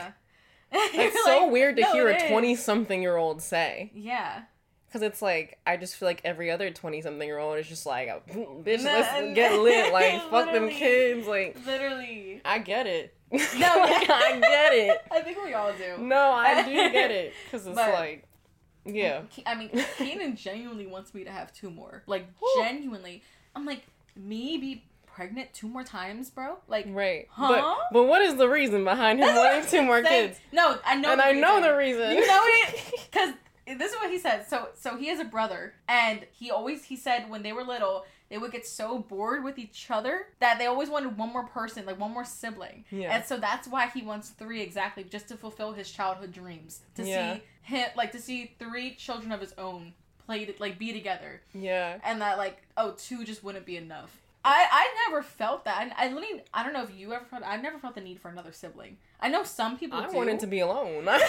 You're 0.72 0.82
it's 1.06 1.24
so 1.24 1.44
like, 1.44 1.52
weird 1.52 1.76
to 1.76 1.82
"No, 1.82 1.92
hear 1.92 2.08
a 2.08 2.28
twenty 2.28 2.56
something 2.56 3.00
year 3.00 3.16
old 3.16 3.40
say 3.40 3.92
Yeah. 3.94 4.42
Because 4.86 5.02
it's 5.02 5.20
like 5.22 5.58
I 5.66 5.76
just 5.76 5.96
feel 5.96 6.06
like 6.08 6.20
every 6.24 6.50
other 6.50 6.70
twenty 6.70 7.00
something 7.02 7.26
year 7.26 7.38
old 7.38 7.58
is 7.58 7.68
just 7.68 7.86
like, 7.86 8.08
bitch, 8.32 8.84
let's 8.84 9.34
get 9.34 9.58
lit. 9.60 9.92
Like 9.92 10.30
fuck 10.30 10.52
them 10.52 10.68
kids. 10.68 11.26
Like 11.26 11.56
Literally. 11.66 12.40
I 12.44 12.58
get 12.58 12.86
it. 12.86 13.14
No. 13.32 13.38
I 13.50 14.38
get 14.40 14.72
it. 14.72 14.98
I 15.10 15.20
think 15.20 15.38
we 15.44 15.52
all 15.54 15.72
do. 15.72 16.02
No, 16.02 16.30
I 16.32 16.62
do 16.62 16.72
get 16.92 17.10
it 17.10 17.32
because 17.44 17.66
it's 17.66 17.74
But- 17.76 17.92
like, 17.94 18.24
yeah. 18.84 19.22
I 19.44 19.54
mean, 19.56 19.70
Keenan 19.98 20.36
genuinely 20.36 20.86
wants 20.86 21.12
me 21.12 21.24
to 21.24 21.30
have 21.30 21.52
two 21.52 21.70
more. 21.70 22.02
Like, 22.06 22.28
genuinely. 22.56 23.22
I'm 23.56 23.66
like, 23.66 23.82
me 24.14 24.58
be 24.58 24.84
pregnant 25.06 25.52
two 25.54 25.66
more 25.66 25.82
times, 25.82 26.30
bro? 26.30 26.58
Like, 26.68 26.86
Right. 26.88 27.26
Huh? 27.30 27.48
But 27.48 27.76
but 27.92 28.04
what 28.04 28.22
is 28.22 28.36
the 28.36 28.48
reason 28.48 28.84
behind 28.84 29.18
him 29.18 29.34
wanting 29.34 29.66
two 29.68 29.82
more 29.82 30.02
kids? 30.02 30.38
No, 30.52 30.78
I 30.84 30.94
know 30.96 31.10
and 31.12 31.20
I 31.20 31.32
know 31.32 31.60
the 31.60 31.74
reason. 31.76 32.12
You 32.12 32.26
know 32.26 32.42
it? 32.44 32.92
Because 33.10 33.34
this 33.78 33.90
is 33.92 33.98
what 33.98 34.10
he 34.10 34.15
said. 34.26 34.48
So, 34.48 34.68
so 34.74 34.96
he 34.96 35.08
has 35.08 35.20
a 35.20 35.24
brother, 35.24 35.74
and 35.88 36.26
he 36.32 36.50
always, 36.50 36.84
he 36.84 36.96
said 36.96 37.28
when 37.30 37.42
they 37.42 37.52
were 37.52 37.64
little, 37.64 38.04
they 38.28 38.38
would 38.38 38.50
get 38.52 38.66
so 38.66 38.98
bored 38.98 39.44
with 39.44 39.56
each 39.58 39.88
other 39.90 40.26
that 40.40 40.58
they 40.58 40.66
always 40.66 40.88
wanted 40.88 41.16
one 41.16 41.32
more 41.32 41.44
person, 41.46 41.86
like 41.86 41.98
one 42.00 42.12
more 42.12 42.24
sibling. 42.24 42.84
Yeah. 42.90 43.14
And 43.14 43.24
so 43.24 43.36
that's 43.38 43.68
why 43.68 43.86
he 43.86 44.02
wants 44.02 44.30
three 44.30 44.60
exactly, 44.62 45.04
just 45.04 45.28
to 45.28 45.36
fulfill 45.36 45.72
his 45.72 45.90
childhood 45.90 46.32
dreams. 46.32 46.80
To 46.96 47.04
Yeah. 47.04 47.34
see 47.36 47.42
him, 47.62 47.88
like, 47.96 48.12
to 48.12 48.18
see 48.20 48.54
three 48.58 48.94
children 48.96 49.30
of 49.32 49.40
his 49.40 49.54
own 49.58 49.92
play, 50.26 50.52
like, 50.58 50.76
be 50.78 50.92
together. 50.92 51.40
yeah. 51.54 51.98
and 52.02 52.20
that 52.20 52.36
like 52.36 52.62
oh 52.76 52.94
two 52.98 53.24
just 53.24 53.44
wouldn't 53.44 53.64
be 53.64 53.76
enough. 53.76 54.20
I 54.46 54.66
I 54.70 55.08
never 55.08 55.22
felt 55.22 55.64
that. 55.64 55.92
I, 55.96 56.06
I 56.06 56.08
literally 56.12 56.42
I 56.54 56.62
don't 56.62 56.72
know 56.72 56.84
if 56.84 56.96
you 56.96 57.12
ever 57.12 57.24
felt. 57.24 57.42
I 57.44 57.56
never 57.56 57.78
felt 57.78 57.94
the 57.96 58.00
need 58.00 58.20
for 58.20 58.28
another 58.28 58.52
sibling. 58.52 58.96
I 59.20 59.28
know 59.28 59.42
some 59.42 59.76
people. 59.76 59.98
I 59.98 60.08
do. 60.08 60.16
wanted 60.16 60.40
to 60.40 60.46
be 60.46 60.60
alone. 60.60 61.04
my 61.04 61.20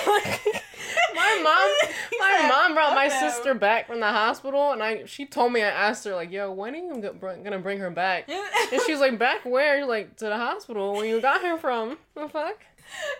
mom, 1.43 1.89
my 2.19 2.37
said, 2.39 2.47
mom 2.47 2.73
brought 2.75 2.93
my 2.93 3.09
"Fuck 3.09 3.19
sister 3.19 3.53
back 3.53 3.87
from 3.87 3.99
the 4.01 4.07
hospital, 4.11 4.71
and 4.71 4.83
I 4.83 5.05
she 5.05 5.25
told 5.25 5.51
me 5.51 5.63
I 5.63 5.69
asked 5.69 6.05
her 6.05 6.15
like, 6.15 6.31
"Yo, 6.31 6.51
when 6.51 6.75
are 6.75 6.77
you 6.77 7.01
gonna 7.01 7.59
bring 7.59 7.79
her 7.79 7.89
back?" 7.89 8.29
And 8.71 8.81
she 8.85 8.91
was 8.91 9.01
like, 9.01 9.17
"Back 9.17 9.45
where?" 9.45 9.85
Like 9.85 10.17
to 10.17 10.25
the 10.25 10.37
hospital 10.37 10.93
where 10.93 11.05
you 11.05 11.21
got 11.21 11.41
her 11.41 11.57
from. 11.57 11.97
The 12.15 12.27
fuck? 12.27 12.59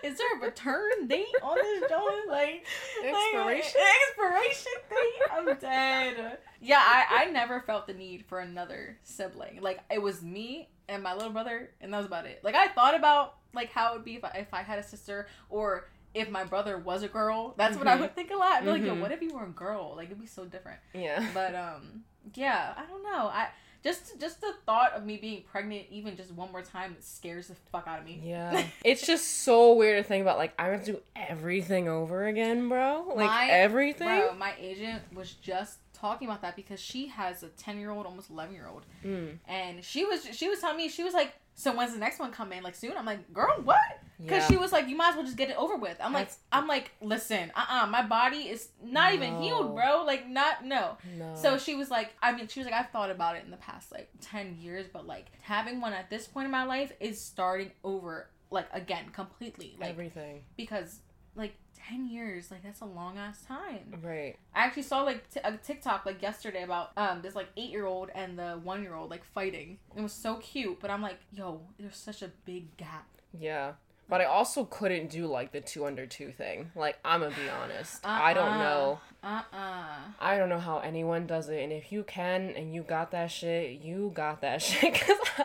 "Is 0.02 0.18
there 0.18 0.26
a 0.38 0.40
return 0.44 1.06
date 1.06 1.26
on 1.42 1.56
this 1.56 1.88
joint? 1.90 2.28
Like 2.28 2.64
Expiration? 3.04 3.80
Like, 3.80 3.94
expiration 4.08 4.72
date? 4.90 5.32
I'm 5.32 5.58
dead." 5.58 6.38
Yeah, 6.60 6.80
I 6.84 7.22
I 7.26 7.30
never 7.30 7.60
felt 7.60 7.86
the 7.86 7.94
need 7.94 8.24
for 8.26 8.40
another 8.40 8.98
sibling. 9.02 9.60
Like 9.60 9.80
it 9.90 10.00
was 10.02 10.22
me 10.22 10.68
and 10.88 11.02
my 11.02 11.14
little 11.14 11.30
brother, 11.32 11.70
and 11.80 11.92
that 11.92 11.98
was 11.98 12.06
about 12.06 12.26
it. 12.26 12.40
Like 12.42 12.54
I 12.54 12.68
thought 12.68 12.94
about 12.94 13.36
like 13.54 13.70
how 13.72 13.92
it 13.92 13.96
would 13.96 14.04
be 14.04 14.16
if 14.16 14.24
I, 14.24 14.28
if 14.40 14.52
I 14.52 14.62
had 14.62 14.78
a 14.78 14.82
sister 14.82 15.26
or 15.48 15.88
if 16.14 16.30
my 16.30 16.44
brother 16.44 16.78
was 16.78 17.02
a 17.02 17.08
girl, 17.08 17.54
that's 17.56 17.76
what 17.76 17.86
I 17.86 17.96
Mhm. 17.96 18.00
would 18.00 18.14
think 18.14 18.30
a 18.30 18.36
lot. 18.36 18.52
I'd 18.54 18.64
be 18.64 18.70
like, 18.70 18.82
yo, 18.82 18.94
Mhm. 18.94 19.00
what 19.00 19.12
if 19.12 19.20
you 19.22 19.34
were 19.34 19.44
a 19.44 19.48
girl? 19.50 19.94
Like 19.96 20.06
it'd 20.06 20.18
be 20.20 20.26
so 20.26 20.44
different. 20.46 20.80
Yeah. 20.94 21.26
But 21.34 21.54
um, 21.54 22.04
yeah, 22.34 22.74
I 22.76 22.84
don't 22.86 23.02
know. 23.02 23.28
I 23.28 23.48
just 23.84 24.18
just 24.20 24.40
the 24.40 24.52
thought 24.66 24.92
of 24.94 25.04
me 25.06 25.16
being 25.16 25.42
pregnant 25.42 25.86
even 25.90 26.16
just 26.16 26.32
one 26.32 26.50
more 26.52 26.62
time 26.62 26.96
scares 27.00 27.48
the 27.48 27.54
fuck 27.72 27.86
out 27.86 28.00
of 28.00 28.04
me. 28.04 28.20
Yeah. 28.24 28.64
it's 28.84 29.06
just 29.06 29.42
so 29.42 29.74
weird 29.74 30.02
to 30.02 30.08
think 30.08 30.22
about. 30.22 30.36
Like, 30.38 30.52
I 30.58 30.66
have 30.68 30.84
to 30.84 30.92
do 30.92 31.00
everything 31.14 31.88
over 31.88 32.26
again, 32.26 32.68
bro. 32.68 33.04
Like, 33.14 33.26
My- 33.30 33.48
everything. 33.48 34.06
Bro, 34.08 34.34
my 34.34 34.52
agent 34.58 35.02
was 35.14 35.32
just 35.34 35.78
talking 35.94 36.28
about 36.28 36.42
that 36.42 36.54
because 36.56 36.80
she 36.80 37.06
has 37.08 37.42
a 37.42 37.48
ten 37.48 37.78
year 37.78 37.90
old, 37.90 38.06
almost 38.06 38.30
eleven 38.30 38.54
year 38.54 38.68
old, 38.72 38.82
Mm. 39.04 39.38
and 39.48 39.84
she 39.84 40.04
was 40.04 40.24
she 40.32 40.48
was 40.48 40.60
telling 40.60 40.76
me 40.76 40.88
she 40.88 41.02
was 41.04 41.14
like, 41.14 41.32
so 41.58 41.74
when's 41.74 41.92
the 41.92 41.98
next 41.98 42.20
one 42.20 42.30
coming? 42.30 42.62
Like 42.62 42.76
soon? 42.76 42.96
I'm 42.96 43.04
like, 43.04 43.32
girl, 43.32 43.52
what? 43.64 43.80
Because 44.20 44.42
Yeah. 44.42 44.48
she 44.48 44.56
was 44.56 44.70
like, 44.70 44.86
you 44.86 44.96
might 44.96 45.10
as 45.10 45.16
well 45.16 45.24
just 45.24 45.36
get 45.36 45.50
it 45.50 45.56
over 45.56 45.76
with. 45.76 45.96
I'm 46.00 46.12
like, 46.12 46.30
I'm 46.52 46.68
like, 46.68 46.92
listen, 47.02 47.50
uh, 47.56 47.82
uh 47.82 47.86
my 47.86 48.02
body 48.06 48.48
is 48.48 48.68
not 48.80 49.12
even 49.12 49.40
healed, 49.42 49.74
bro. 49.74 50.04
Like, 50.06 50.28
not 50.28 50.64
no. 50.64 50.98
no. 51.16 51.34
So 51.34 51.58
she 51.58 51.74
was 51.74 51.90
like, 51.90 52.14
I 52.22 52.30
mean, 52.30 52.46
she 52.46 52.60
was 52.60 52.66
like, 52.68 52.78
I've 52.78 52.90
thought 52.90 53.10
about 53.10 53.34
it 53.34 53.44
in 53.44 53.50
the 53.50 53.56
past 53.56 53.90
like 53.90 54.08
10 54.20 54.58
years, 54.60 54.86
but 54.92 55.04
like 55.04 55.26
having 55.40 55.80
one 55.80 55.92
at 55.92 56.08
this 56.10 56.28
point 56.28 56.44
in 56.44 56.52
my 56.52 56.62
life 56.62 56.92
is 57.00 57.20
starting 57.20 57.72
over, 57.82 58.30
like 58.52 58.68
again, 58.72 59.06
completely. 59.12 59.76
Like, 59.80 59.90
everything. 59.90 60.42
because 60.56 61.00
like 61.34 61.54
10 61.88 62.08
years, 62.08 62.50
like 62.50 62.62
that's 62.62 62.80
a 62.80 62.84
long 62.84 63.18
ass 63.18 63.42
time. 63.46 63.94
Right. 64.02 64.36
I 64.54 64.64
actually 64.64 64.82
saw 64.82 65.02
like 65.02 65.28
t- 65.30 65.40
a 65.44 65.56
TikTok 65.56 66.04
like 66.06 66.20
yesterday 66.22 66.62
about 66.62 66.90
um 66.96 67.22
this 67.22 67.34
like 67.34 67.48
eight 67.56 67.70
year 67.70 67.86
old 67.86 68.10
and 68.14 68.38
the 68.38 68.58
one 68.62 68.82
year 68.82 68.94
old 68.94 69.10
like 69.10 69.24
fighting. 69.24 69.78
It 69.96 70.02
was 70.02 70.12
so 70.12 70.36
cute, 70.36 70.80
but 70.80 70.90
I'm 70.90 71.02
like, 71.02 71.18
yo, 71.32 71.60
there's 71.78 71.96
such 71.96 72.22
a 72.22 72.30
big 72.44 72.76
gap. 72.76 73.06
Yeah. 73.38 73.72
But 74.08 74.22
I 74.22 74.24
also 74.24 74.64
couldn't 74.64 75.10
do 75.10 75.26
like 75.26 75.52
the 75.52 75.60
two 75.60 75.84
under 75.84 76.06
two 76.06 76.32
thing. 76.32 76.70
Like, 76.74 76.98
I'm 77.04 77.20
gonna 77.20 77.34
be 77.34 77.48
honest. 77.62 78.00
I 78.06 78.32
don't 78.32 78.48
Uh-uh. 78.48 78.58
know. 78.58 79.00
Uh 79.22 79.42
uh 79.52 79.84
I 80.20 80.38
don't 80.38 80.48
know 80.48 80.60
how 80.60 80.78
anyone 80.78 81.26
does 81.26 81.48
it. 81.48 81.62
And 81.62 81.72
if 81.72 81.90
you 81.90 82.04
can 82.04 82.50
and 82.56 82.72
you 82.72 82.82
got 82.82 83.10
that 83.10 83.30
shit, 83.30 83.80
you 83.80 84.12
got 84.14 84.40
that 84.42 84.62
shit. 84.62 84.94
Cause 84.94 85.16
I, 85.38 85.44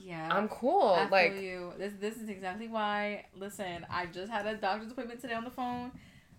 Yeah. 0.00 0.28
I'm 0.30 0.48
cool. 0.48 0.88
I 0.98 1.08
like, 1.08 1.40
you. 1.40 1.72
This 1.78 1.92
this 2.00 2.16
is 2.16 2.28
exactly 2.28 2.66
why. 2.68 3.26
Listen, 3.36 3.86
I 3.88 4.06
just 4.06 4.30
had 4.30 4.46
a 4.46 4.56
doctor's 4.56 4.90
appointment 4.90 5.20
today 5.20 5.34
on 5.34 5.44
the 5.44 5.50
phone. 5.50 5.92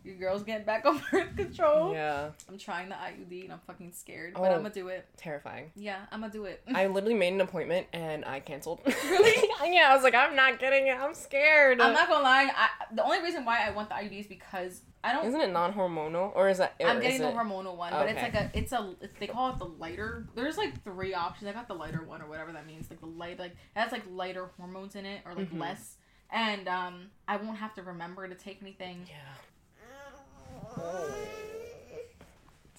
Your 0.04 0.16
girl's 0.16 0.44
getting 0.44 0.66
back 0.66 0.86
on 0.90 1.02
birth 1.10 1.34
control. 1.38 1.94
yeah, 1.94 2.32
I'm 2.50 2.58
trying 2.58 2.90
the 2.90 2.96
IUD 2.96 3.44
and 3.46 3.54
I'm 3.54 3.62
fucking 3.66 3.94
scared, 3.94 4.34
but 4.34 4.42
Oh. 4.42 4.46
I'm 4.56 4.58
gonna 4.64 4.74
do 4.74 4.90
it. 4.90 5.08
terrifying. 5.16 5.72
Yeah, 5.76 6.00
I'm 6.12 6.20
gonna 6.20 6.34
do 6.34 6.44
it. 6.44 6.62
I 6.76 6.88
literally 6.96 7.16
made 7.16 7.32
an 7.32 7.40
appointment 7.40 7.88
and 7.94 8.26
I 8.26 8.42
canceled. 8.42 8.82
Really? 8.86 9.50
yeah, 9.74 9.88
I 9.90 9.96
was 9.96 10.04
like, 10.04 10.14
I'm 10.16 10.36
not 10.36 10.60
getting 10.60 10.88
it. 10.88 10.98
I'm 11.00 11.14
scared. 11.14 11.80
I'm 11.80 11.94
not 11.94 12.10
gonna 12.10 12.22
lie. 12.22 12.52
I, 12.54 12.68
the 12.94 13.02
only 13.06 13.22
reason 13.22 13.46
why 13.46 13.66
I 13.66 13.70
want 13.72 13.88
the 13.88 13.96
IUD 13.96 14.20
is 14.20 14.28
because 14.28 14.82
I 15.04 15.12
don't. 15.12 15.26
Isn't 15.26 15.42
it 15.42 15.52
non-hormonal 15.52 16.32
or 16.36 16.48
is 16.50 16.60
that? 16.60 16.76
or 16.80 16.88
I'm 16.88 17.02
getting 17.02 17.20
the 17.20 17.30
it- 17.30 17.36
hormonal 17.36 17.76
one, 17.76 17.92
but 17.92 18.08
it's 18.08 18.22
like 18.22 18.34
a, 18.36 18.50
it's 18.54 18.72
a, 18.72 18.96
it's, 19.02 19.14
they 19.20 19.28
call 19.28 19.50
it 19.52 19.60
the 19.60 19.66
lighter. 19.66 20.26
There's 20.36 20.58
like 20.58 20.82
three 20.84 21.14
options. 21.14 21.50
I 21.50 21.54
got 21.54 21.68
the 21.68 21.74
lighter 21.76 22.04
one 22.04 22.22
or 22.22 22.28
whatever 22.28 22.52
that 22.54 22.66
means. 22.66 22.90
Like 22.90 23.00
the 23.02 23.06
light, 23.08 23.38
like 23.38 23.52
it 23.52 23.80
has 23.80 23.92
like 23.92 24.04
lighter 24.10 24.50
hormones 24.58 24.96
in 24.96 25.06
it 25.06 25.22
or 25.26 25.34
like 25.34 25.52
Mhm. 25.52 25.60
less, 25.60 25.98
and 26.32 26.68
um, 26.70 27.08
I 27.28 27.36
won't 27.36 27.58
have 27.58 27.74
to 27.76 27.82
remember 27.84 28.28
to 28.28 28.36
take 28.36 28.60
anything. 28.62 29.06
Yeah. 29.10 30.84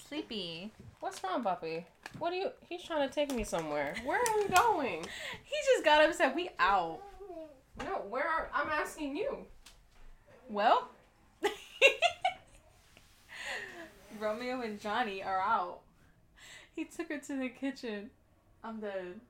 Sleepy. 0.09 0.73
What's 1.01 1.23
wrong, 1.23 1.43
puppy? 1.43 1.85
What 2.19 2.33
are 2.33 2.37
you? 2.37 2.51
He's 2.69 2.83
trying 2.83 3.07
to 3.09 3.15
take 3.15 3.35
me 3.35 3.45
somewhere. 3.45 3.95
Where 4.05 4.19
are 4.21 4.39
we 4.39 4.49
going? 4.49 5.05
He 5.45 5.57
just 5.75 5.85
got 5.85 6.05
upset. 6.05 6.35
"We 6.35 6.51
out." 6.59 7.01
No, 7.81 8.03
where 8.09 8.27
are? 8.27 8.49
I'm 8.55 8.69
asking 8.69 9.17
you. 9.17 9.39
Well, 10.49 10.89
Romeo 14.21 14.61
and 14.61 14.81
Janni 14.81 15.25
are 15.25 15.41
out. 15.41 15.81
He 16.75 16.85
took 16.85 17.09
her 17.09 17.19
to 17.19 17.37
the 17.37 17.49
kitchen. 17.49 18.11
I'm 18.63 18.81
dead. 18.81 19.21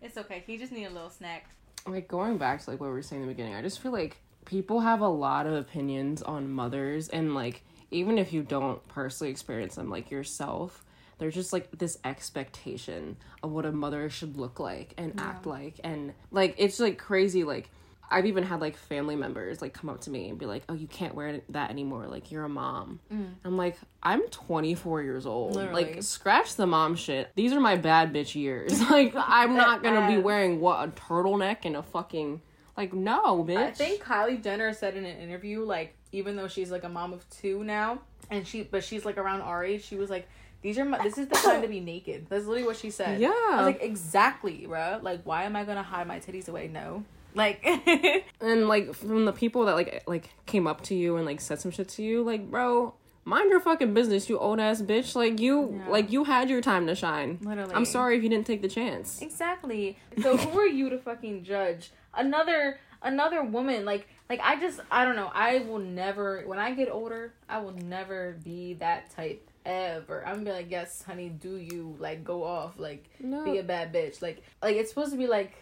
It's 0.00 0.16
okay. 0.16 0.44
He 0.46 0.56
just 0.56 0.72
need 0.72 0.84
a 0.86 0.90
little 0.90 1.10
snack. 1.10 1.50
like 1.86 2.08
going 2.08 2.38
back 2.38 2.62
to 2.62 2.70
like 2.70 2.80
what 2.80 2.86
we 2.88 2.92
were 2.92 3.02
saying 3.02 3.22
in 3.22 3.28
the 3.28 3.34
beginning, 3.34 3.54
I 3.54 3.62
just 3.62 3.80
feel 3.80 3.92
like 3.92 4.16
people 4.44 4.80
have 4.80 5.00
a 5.00 5.08
lot 5.08 5.46
of 5.46 5.54
opinions 5.54 6.22
on 6.22 6.50
mothers 6.50 7.08
and 7.08 7.34
like 7.34 7.62
even 7.90 8.18
if 8.18 8.32
you 8.32 8.42
don't 8.42 8.86
personally 8.88 9.30
experience 9.30 9.74
them 9.74 9.90
like 9.90 10.10
yourself, 10.10 10.84
there's 11.18 11.34
just 11.34 11.52
like 11.52 11.70
this 11.78 11.98
expectation 12.04 13.16
of 13.42 13.50
what 13.50 13.66
a 13.66 13.72
mother 13.72 14.08
should 14.08 14.36
look 14.36 14.58
like 14.58 14.94
and 14.96 15.20
act 15.20 15.44
like 15.46 15.80
and 15.84 16.14
like 16.30 16.54
it's 16.56 16.80
like 16.80 16.98
crazy 16.98 17.44
like 17.44 17.70
I've 18.10 18.26
even 18.26 18.42
had 18.42 18.60
like 18.60 18.76
family 18.76 19.14
members 19.14 19.62
like 19.62 19.72
come 19.72 19.88
up 19.88 20.00
to 20.02 20.10
me 20.10 20.28
and 20.28 20.38
be 20.38 20.46
like, 20.46 20.64
"Oh, 20.68 20.74
you 20.74 20.88
can't 20.88 21.14
wear 21.14 21.40
that 21.50 21.70
anymore. 21.70 22.06
Like 22.08 22.32
you're 22.32 22.44
a 22.44 22.48
mom." 22.48 23.00
Mm. 23.12 23.34
I'm 23.44 23.56
like, 23.56 23.76
"I'm 24.02 24.26
24 24.28 25.02
years 25.02 25.26
old. 25.26 25.54
Literally. 25.54 25.84
Like 25.84 26.02
scratch 26.02 26.56
the 26.56 26.66
mom 26.66 26.96
shit. 26.96 27.30
These 27.36 27.52
are 27.52 27.60
my 27.60 27.76
bad 27.76 28.12
bitch 28.12 28.34
years. 28.34 28.80
like 28.90 29.14
I'm 29.16 29.54
not 29.54 29.82
going 29.82 29.94
to 29.94 30.08
be 30.08 30.20
wearing 30.20 30.60
what 30.60 30.86
a 30.86 30.90
turtleneck 30.92 31.58
and 31.64 31.76
a 31.76 31.82
fucking 31.82 32.42
like 32.76 32.92
no, 32.92 33.44
bitch." 33.44 33.56
I 33.58 33.70
think 33.70 34.02
Kylie 34.02 34.42
Jenner 34.42 34.72
said 34.72 34.96
in 34.96 35.04
an 35.04 35.18
interview, 35.18 35.64
like, 35.64 35.96
even 36.12 36.34
though 36.34 36.48
she's 36.48 36.70
like 36.70 36.84
a 36.84 36.88
mom 36.88 37.12
of 37.12 37.28
two 37.30 37.62
now, 37.62 38.00
and 38.30 38.46
she, 38.46 38.64
but 38.64 38.82
she's 38.82 39.04
like 39.04 39.18
around 39.18 39.42
our 39.42 39.64
age, 39.64 39.84
she 39.84 39.94
was 39.94 40.10
like, 40.10 40.28
"These 40.62 40.78
are 40.78 40.84
my, 40.84 41.00
this 41.02 41.16
is 41.16 41.28
the 41.28 41.34
time 41.44 41.62
to 41.62 41.68
be 41.68 41.78
naked." 41.78 42.26
That's 42.28 42.44
literally 42.44 42.66
what 42.66 42.76
she 42.76 42.90
said. 42.90 43.20
Yeah. 43.20 43.28
I 43.28 43.56
was 43.58 43.66
like, 43.66 43.82
exactly, 43.82 44.66
bruh. 44.68 45.00
Like, 45.00 45.20
why 45.22 45.44
am 45.44 45.54
I 45.54 45.64
gonna 45.64 45.84
hide 45.84 46.08
my 46.08 46.18
titties 46.18 46.48
away? 46.48 46.66
No, 46.66 47.04
like, 47.34 47.64
and 48.40 48.68
like 48.68 48.94
from 48.94 49.24
the 49.24 49.32
people 49.32 49.64
that 49.66 49.74
like 49.74 50.02
like 50.06 50.30
came 50.46 50.66
up 50.66 50.82
to 50.84 50.94
you 50.94 51.16
and 51.16 51.26
like 51.26 51.40
said 51.40 51.60
some 51.60 51.70
shit 51.70 51.88
to 51.90 52.02
you, 52.02 52.22
like, 52.22 52.50
"Bro, 52.50 52.94
mind 53.24 53.50
your 53.50 53.60
fucking 53.60 53.94
business, 53.94 54.28
you 54.28 54.38
old 54.38 54.60
ass 54.60 54.82
bitch. 54.82 55.14
Like 55.14 55.40
you 55.40 55.74
Yeah. 55.84 55.88
like 55.90 56.10
you 56.10 56.24
had 56.24 56.50
your 56.50 56.60
time 56.60 56.86
to 56.86 56.94
shine. 56.94 57.38
literally. 57.42 57.74
I'm 57.74 57.84
sorry 57.84 58.16
if 58.16 58.22
you 58.22 58.28
didn't 58.28 58.46
take 58.46 58.62
the 58.62 58.68
chance." 58.68 59.20
Exactly. 59.22 59.98
So 60.22 60.36
who 60.36 60.58
are 60.58 60.66
you 60.66 60.90
to 60.90 60.98
fucking 60.98 61.44
judge 61.44 61.90
another 62.14 62.78
another 63.02 63.42
woman? 63.44 63.84
Like 63.84 64.08
like 64.28 64.40
I 64.42 64.58
just 64.60 64.80
I 64.90 65.04
don't 65.04 65.16
know. 65.16 65.30
I 65.34 65.58
will 65.60 65.78
never 65.78 66.42
when 66.46 66.58
I 66.58 66.72
get 66.74 66.88
older, 66.90 67.32
I 67.48 67.58
will 67.60 67.72
never 67.72 68.36
be 68.44 68.74
that 68.74 69.10
type 69.10 69.46
ever. 69.66 70.24
I'm 70.26 70.36
gonna 70.36 70.44
be 70.46 70.50
like, 70.52 70.70
yes, 70.70 71.02
honey, 71.02 71.28
do 71.28 71.56
you 71.56 71.94
like 71.98 72.24
go 72.24 72.42
off 72.44 72.78
like 72.78 73.04
No. 73.20 73.44
be 73.44 73.58
a 73.58 73.62
bad 73.62 73.92
bitch 73.92 74.22
like 74.22 74.42
like 74.62 74.76
it's 74.76 74.88
supposed 74.88 75.12
to 75.12 75.18
be 75.18 75.26
like 75.26 75.52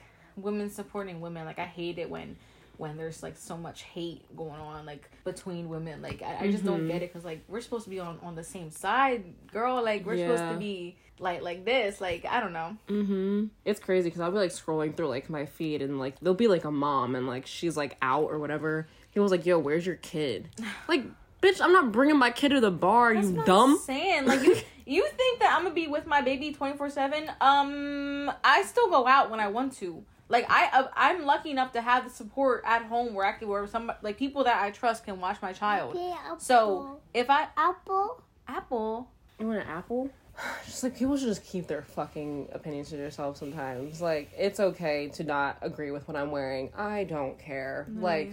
women 0.42 0.70
supporting 0.70 1.20
women. 1.20 1.44
Like 1.46 1.58
I 1.58 1.64
hate 1.66 1.98
it 1.98 2.08
when 2.10 2.36
when 2.76 2.96
there's 2.96 3.24
like 3.24 3.36
so 3.36 3.56
much 3.56 3.82
hate 3.82 4.22
going 4.36 4.60
on 4.60 4.86
like 4.86 5.10
between 5.24 5.68
women 5.68 6.00
like 6.00 6.22
i, 6.22 6.44
I 6.44 6.50
just 6.52 6.64
don't 6.64 6.82
Mhm. 6.82 6.86
get 6.92 7.02
it 7.02 7.12
because 7.12 7.24
like 7.24 7.42
we're 7.48 7.60
supposed 7.60 7.82
to 7.84 7.90
be 7.90 7.98
on 7.98 8.20
on 8.22 8.36
the 8.36 8.44
same 8.44 8.70
side 8.70 9.24
girl 9.52 9.82
like 9.82 10.06
we're 10.06 10.16
supposed 10.16 10.48
to 10.52 10.56
be 10.60 10.94
like 11.18 11.42
like 11.42 11.64
this 11.64 12.00
like 12.00 12.24
i 12.24 12.38
don't 12.38 12.52
know 12.52 12.76
Mm-hmm. 12.88 13.46
It's 13.64 13.80
crazy 13.80 14.04
because 14.08 14.20
I'll 14.20 14.30
be 14.30 14.36
like 14.38 14.52
scrolling 14.52 14.96
through 14.96 15.08
like 15.08 15.28
my 15.28 15.44
feed 15.44 15.82
and 15.82 15.98
like 15.98 16.20
there'll 16.20 16.34
be 16.36 16.46
like 16.46 16.62
a 16.64 16.70
mom 16.70 17.16
and 17.16 17.26
like 17.26 17.46
she's 17.48 17.76
like 17.76 17.96
out 18.00 18.26
or 18.30 18.38
whatever. 18.38 18.86
He 19.10 19.18
was 19.18 19.32
like, 19.32 19.44
"Yo, 19.44 19.58
where's 19.58 19.84
your 19.84 19.96
kid?" 19.96 20.48
Like, 20.88 21.02
bitch, 21.42 21.60
I'm 21.60 21.72
not 21.72 21.90
bringing 21.90 22.16
my 22.16 22.30
kid 22.30 22.50
to 22.50 22.60
the 22.60 22.70
bar. 22.70 23.12
That's 23.12 23.28
you 23.30 23.42
dumb. 23.44 23.72
I'm 23.72 23.78
saying 23.78 24.26
like 24.26 24.42
you 24.44 24.54
you 24.86 25.02
think 25.16 25.40
that 25.40 25.52
I'm 25.56 25.64
gonna 25.64 25.74
be 25.74 25.88
with 25.88 26.06
my 26.06 26.20
baby 26.20 26.52
24 26.52 26.90
seven? 26.90 27.28
Um, 27.40 28.30
I 28.44 28.62
still 28.62 28.88
go 28.88 29.04
out 29.08 29.30
when 29.32 29.40
I 29.40 29.48
want 29.48 29.72
to. 29.78 30.04
Like 30.28 30.46
I 30.50 30.68
uh, 30.72 30.88
I'm 30.94 31.24
lucky 31.24 31.50
enough 31.50 31.72
to 31.72 31.80
have 31.80 32.04
the 32.04 32.10
support 32.10 32.62
at 32.66 32.82
home 32.84 33.14
where 33.14 33.24
I 33.26 33.32
can 33.32 33.48
where 33.48 33.66
some 33.66 33.90
like 34.02 34.18
people 34.18 34.44
that 34.44 34.62
I 34.62 34.70
trust 34.70 35.04
can 35.04 35.20
watch 35.20 35.40
my 35.40 35.52
child. 35.52 35.94
So 36.38 37.00
if 37.14 37.30
I 37.30 37.48
apple. 37.56 38.22
Apple, 38.50 39.10
You 39.38 39.46
want 39.46 39.58
an 39.60 39.66
apple? 39.66 40.10
Just 40.64 40.82
like 40.82 40.96
people 40.96 41.16
should 41.18 41.28
just 41.28 41.44
keep 41.44 41.66
their 41.66 41.82
fucking 41.82 42.48
opinions 42.52 42.88
to 42.90 42.96
themselves 42.96 43.38
sometimes. 43.38 44.00
Like 44.00 44.30
it's 44.36 44.58
okay 44.58 45.08
to 45.14 45.24
not 45.24 45.58
agree 45.60 45.90
with 45.90 46.08
what 46.08 46.16
I'm 46.16 46.30
wearing. 46.30 46.70
I 46.76 47.04
don't 47.04 47.38
care. 47.38 47.86
Like 47.92 48.32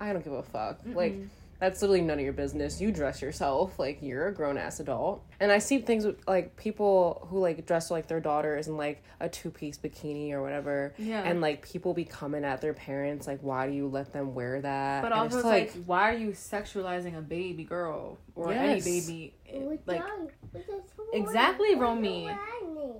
I 0.00 0.12
don't 0.14 0.24
give 0.24 0.32
a 0.32 0.42
fuck. 0.42 0.80
Like 0.86 1.14
that's 1.60 1.82
literally 1.82 2.00
none 2.00 2.18
of 2.18 2.24
your 2.24 2.32
business. 2.32 2.80
You 2.80 2.90
dress 2.90 3.20
yourself 3.20 3.78
like 3.78 3.98
you're 4.00 4.28
a 4.28 4.34
grown 4.34 4.56
ass 4.56 4.80
adult. 4.80 5.22
And 5.38 5.52
I 5.52 5.58
see 5.58 5.78
things 5.78 6.06
with 6.06 6.16
like 6.26 6.56
people 6.56 7.26
who 7.30 7.38
like 7.38 7.66
dress 7.66 7.90
like 7.90 8.06
their 8.06 8.20
daughters 8.20 8.66
in 8.66 8.76
like 8.76 9.04
a 9.20 9.28
two 9.28 9.50
piece 9.50 9.76
bikini 9.78 10.32
or 10.32 10.42
whatever. 10.42 10.94
Yeah. 10.98 11.22
And 11.22 11.40
like 11.40 11.68
people 11.70 11.92
be 11.92 12.04
coming 12.04 12.44
at 12.44 12.60
their 12.62 12.72
parents 12.72 13.26
like, 13.26 13.40
why 13.42 13.66
do 13.66 13.74
you 13.74 13.88
let 13.88 14.12
them 14.12 14.34
wear 14.34 14.60
that? 14.62 15.02
but 15.02 15.12
And 15.12 15.20
also 15.20 15.36
it's 15.38 15.44
like, 15.46 15.72
why 15.84 16.10
are 16.10 16.16
you 16.16 16.30
sexualizing 16.30 17.16
a 17.18 17.20
baby 17.20 17.64
girl 17.64 18.18
or 18.34 18.52
any 18.52 18.80
baby? 18.80 19.34
Which 19.52 19.80
Like 19.86 20.00
one? 20.00 20.28
Which 20.52 20.64
is 20.64 20.90
who? 20.96 21.10
Exactly, 21.12 21.74
Romy. 21.74 22.30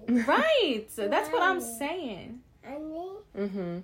Right. 0.09 0.85
So 0.91 1.09
that's 1.09 1.31
what 1.31 1.43
I'm 1.43 1.61
saying. 1.61 2.41
I 2.67 2.77
need. 2.79 3.17
mm-hmm. 3.37 3.79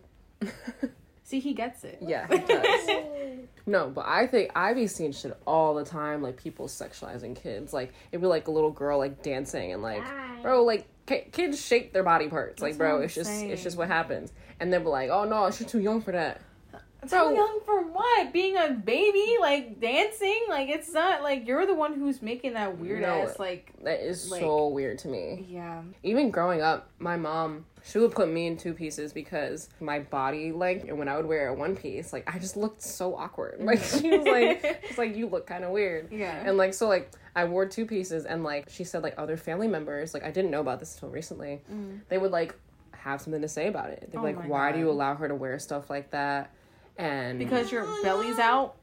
See, 1.27 1.41
he 1.41 1.55
gets 1.55 1.83
it. 1.83 1.99
yeah, 2.01 2.29
he 2.29 2.39
does. 2.39 3.39
No, 3.69 3.91
but 3.91 4.05
I 4.07 4.29
think 4.29 4.53
I 4.55 4.75
be 4.75 4.87
seeing 4.87 5.11
shit 5.11 5.37
all 5.45 5.75
the 5.75 5.85
time, 5.85 6.23
like 6.23 6.37
people 6.37 6.69
sexualizing 6.69 7.35
kids. 7.35 7.73
Like 7.73 7.93
it'd 8.13 8.21
be 8.21 8.29
like 8.29 8.47
a 8.47 8.53
little 8.53 8.71
girl 8.71 8.97
like 8.99 9.25
dancing 9.25 9.73
and 9.73 9.83
like, 9.83 10.05
Bye. 10.05 10.39
bro, 10.41 10.63
like 10.63 10.87
ki- 11.07 11.25
kids 11.33 11.61
shape 11.61 11.93
their 11.93 12.05
body 12.05 12.29
parts. 12.29 12.63
Like, 12.63 12.79
bro, 12.79 12.91
what 12.93 12.99
I'm 12.99 13.03
it's 13.07 13.17
just 13.17 13.29
it's 13.29 13.65
just 13.65 13.77
what 13.77 13.89
happens. 13.89 14.33
And 14.61 14.73
they'll 14.73 14.79
be 14.79 14.87
like, 14.87 15.11
oh 15.11 15.25
no, 15.25 15.51
she's 15.51 15.67
too 15.67 15.81
young 15.81 16.01
for 16.01 16.13
that. 16.13 16.41
Too 17.09 17.35
young 17.35 17.61
for 17.65 17.83
what? 17.83 18.33
Being 18.33 18.57
a 18.57 18.71
baby, 18.71 19.37
like 19.41 19.81
dancing, 19.81 20.45
like 20.49 20.69
it's 20.69 20.93
not 20.93 21.23
like 21.23 21.47
you're 21.47 21.67
the 21.67 21.75
one 21.75 21.95
who's 21.95 22.23
making 22.23 22.55
that 22.55 22.79
weird 22.79 23.03
No. 23.03 23.09
ass 23.23 23.39
like. 23.39 23.73
That 23.83 24.01
is 24.01 24.31
Like- 24.31 24.41
so 24.41 24.69
weird 24.69 24.99
to 25.01 25.09
me. 25.09 25.47
Yeah. 25.49 25.83
Even 26.03 26.31
growing 26.31 26.61
up, 26.63 26.89
my 26.99 27.17
mom 27.17 27.67
she 27.85 27.99
would 27.99 28.11
put 28.11 28.29
me 28.29 28.49
in 28.49 28.57
two 28.57 28.75
pieces 28.75 29.13
because 29.13 29.69
my 29.79 30.01
body 30.01 30.51
like 30.51 30.89
and 30.89 30.99
when 30.99 31.07
I 31.09 31.17
would 31.17 31.27
wear 31.27 31.49
a 31.49 31.55
one 31.55 31.77
piece, 31.77 32.13
like 32.13 32.29
I 32.33 32.39
just 32.41 32.57
looked 32.57 32.83
so 32.83 33.15
awkward. 33.15 33.59
Like 33.61 33.79
she 33.83 34.11
was 34.17 34.27
like 34.27 34.85
she's 34.89 34.99
like 34.99 35.15
you 35.17 35.29
look 35.29 35.47
kind 35.47 35.63
of 35.65 35.71
weird. 35.71 36.11
Yeah. 36.13 36.43
And 36.45 36.57
like 36.57 36.75
so 36.75 36.89
like 36.89 37.13
I 37.37 37.45
wore 37.45 37.65
two 37.67 37.87
pieces 37.87 38.25
and 38.25 38.43
like 38.43 38.69
she 38.71 38.83
said 38.83 39.03
like 39.05 39.15
other 39.19 39.37
family 39.37 39.69
members, 39.69 40.15
like 40.15 40.25
I 40.25 40.31
didn't 40.33 40.51
know 40.51 40.61
about 40.61 40.81
this 40.81 40.95
until 40.95 41.11
recently. 41.11 41.63
Mm. 41.73 42.01
They 42.09 42.19
would 42.19 42.33
like 42.33 42.57
have 42.93 43.21
something 43.21 43.43
to 43.43 43.49
say 43.49 43.69
about 43.69 43.91
it. 43.91 44.09
They're 44.11 44.21
Oh 44.21 44.25
like, 44.25 44.49
why 44.49 44.73
do 44.73 44.81
you 44.81 44.91
allow 44.91 45.15
her 45.15 45.29
to 45.29 45.35
wear 45.37 45.57
stuff 45.61 45.89
like 45.89 46.11
that? 46.11 46.51
And 46.99 47.39
because 47.39 47.71
your 47.73 47.87
belly's 48.03 48.39
out. 48.39 48.77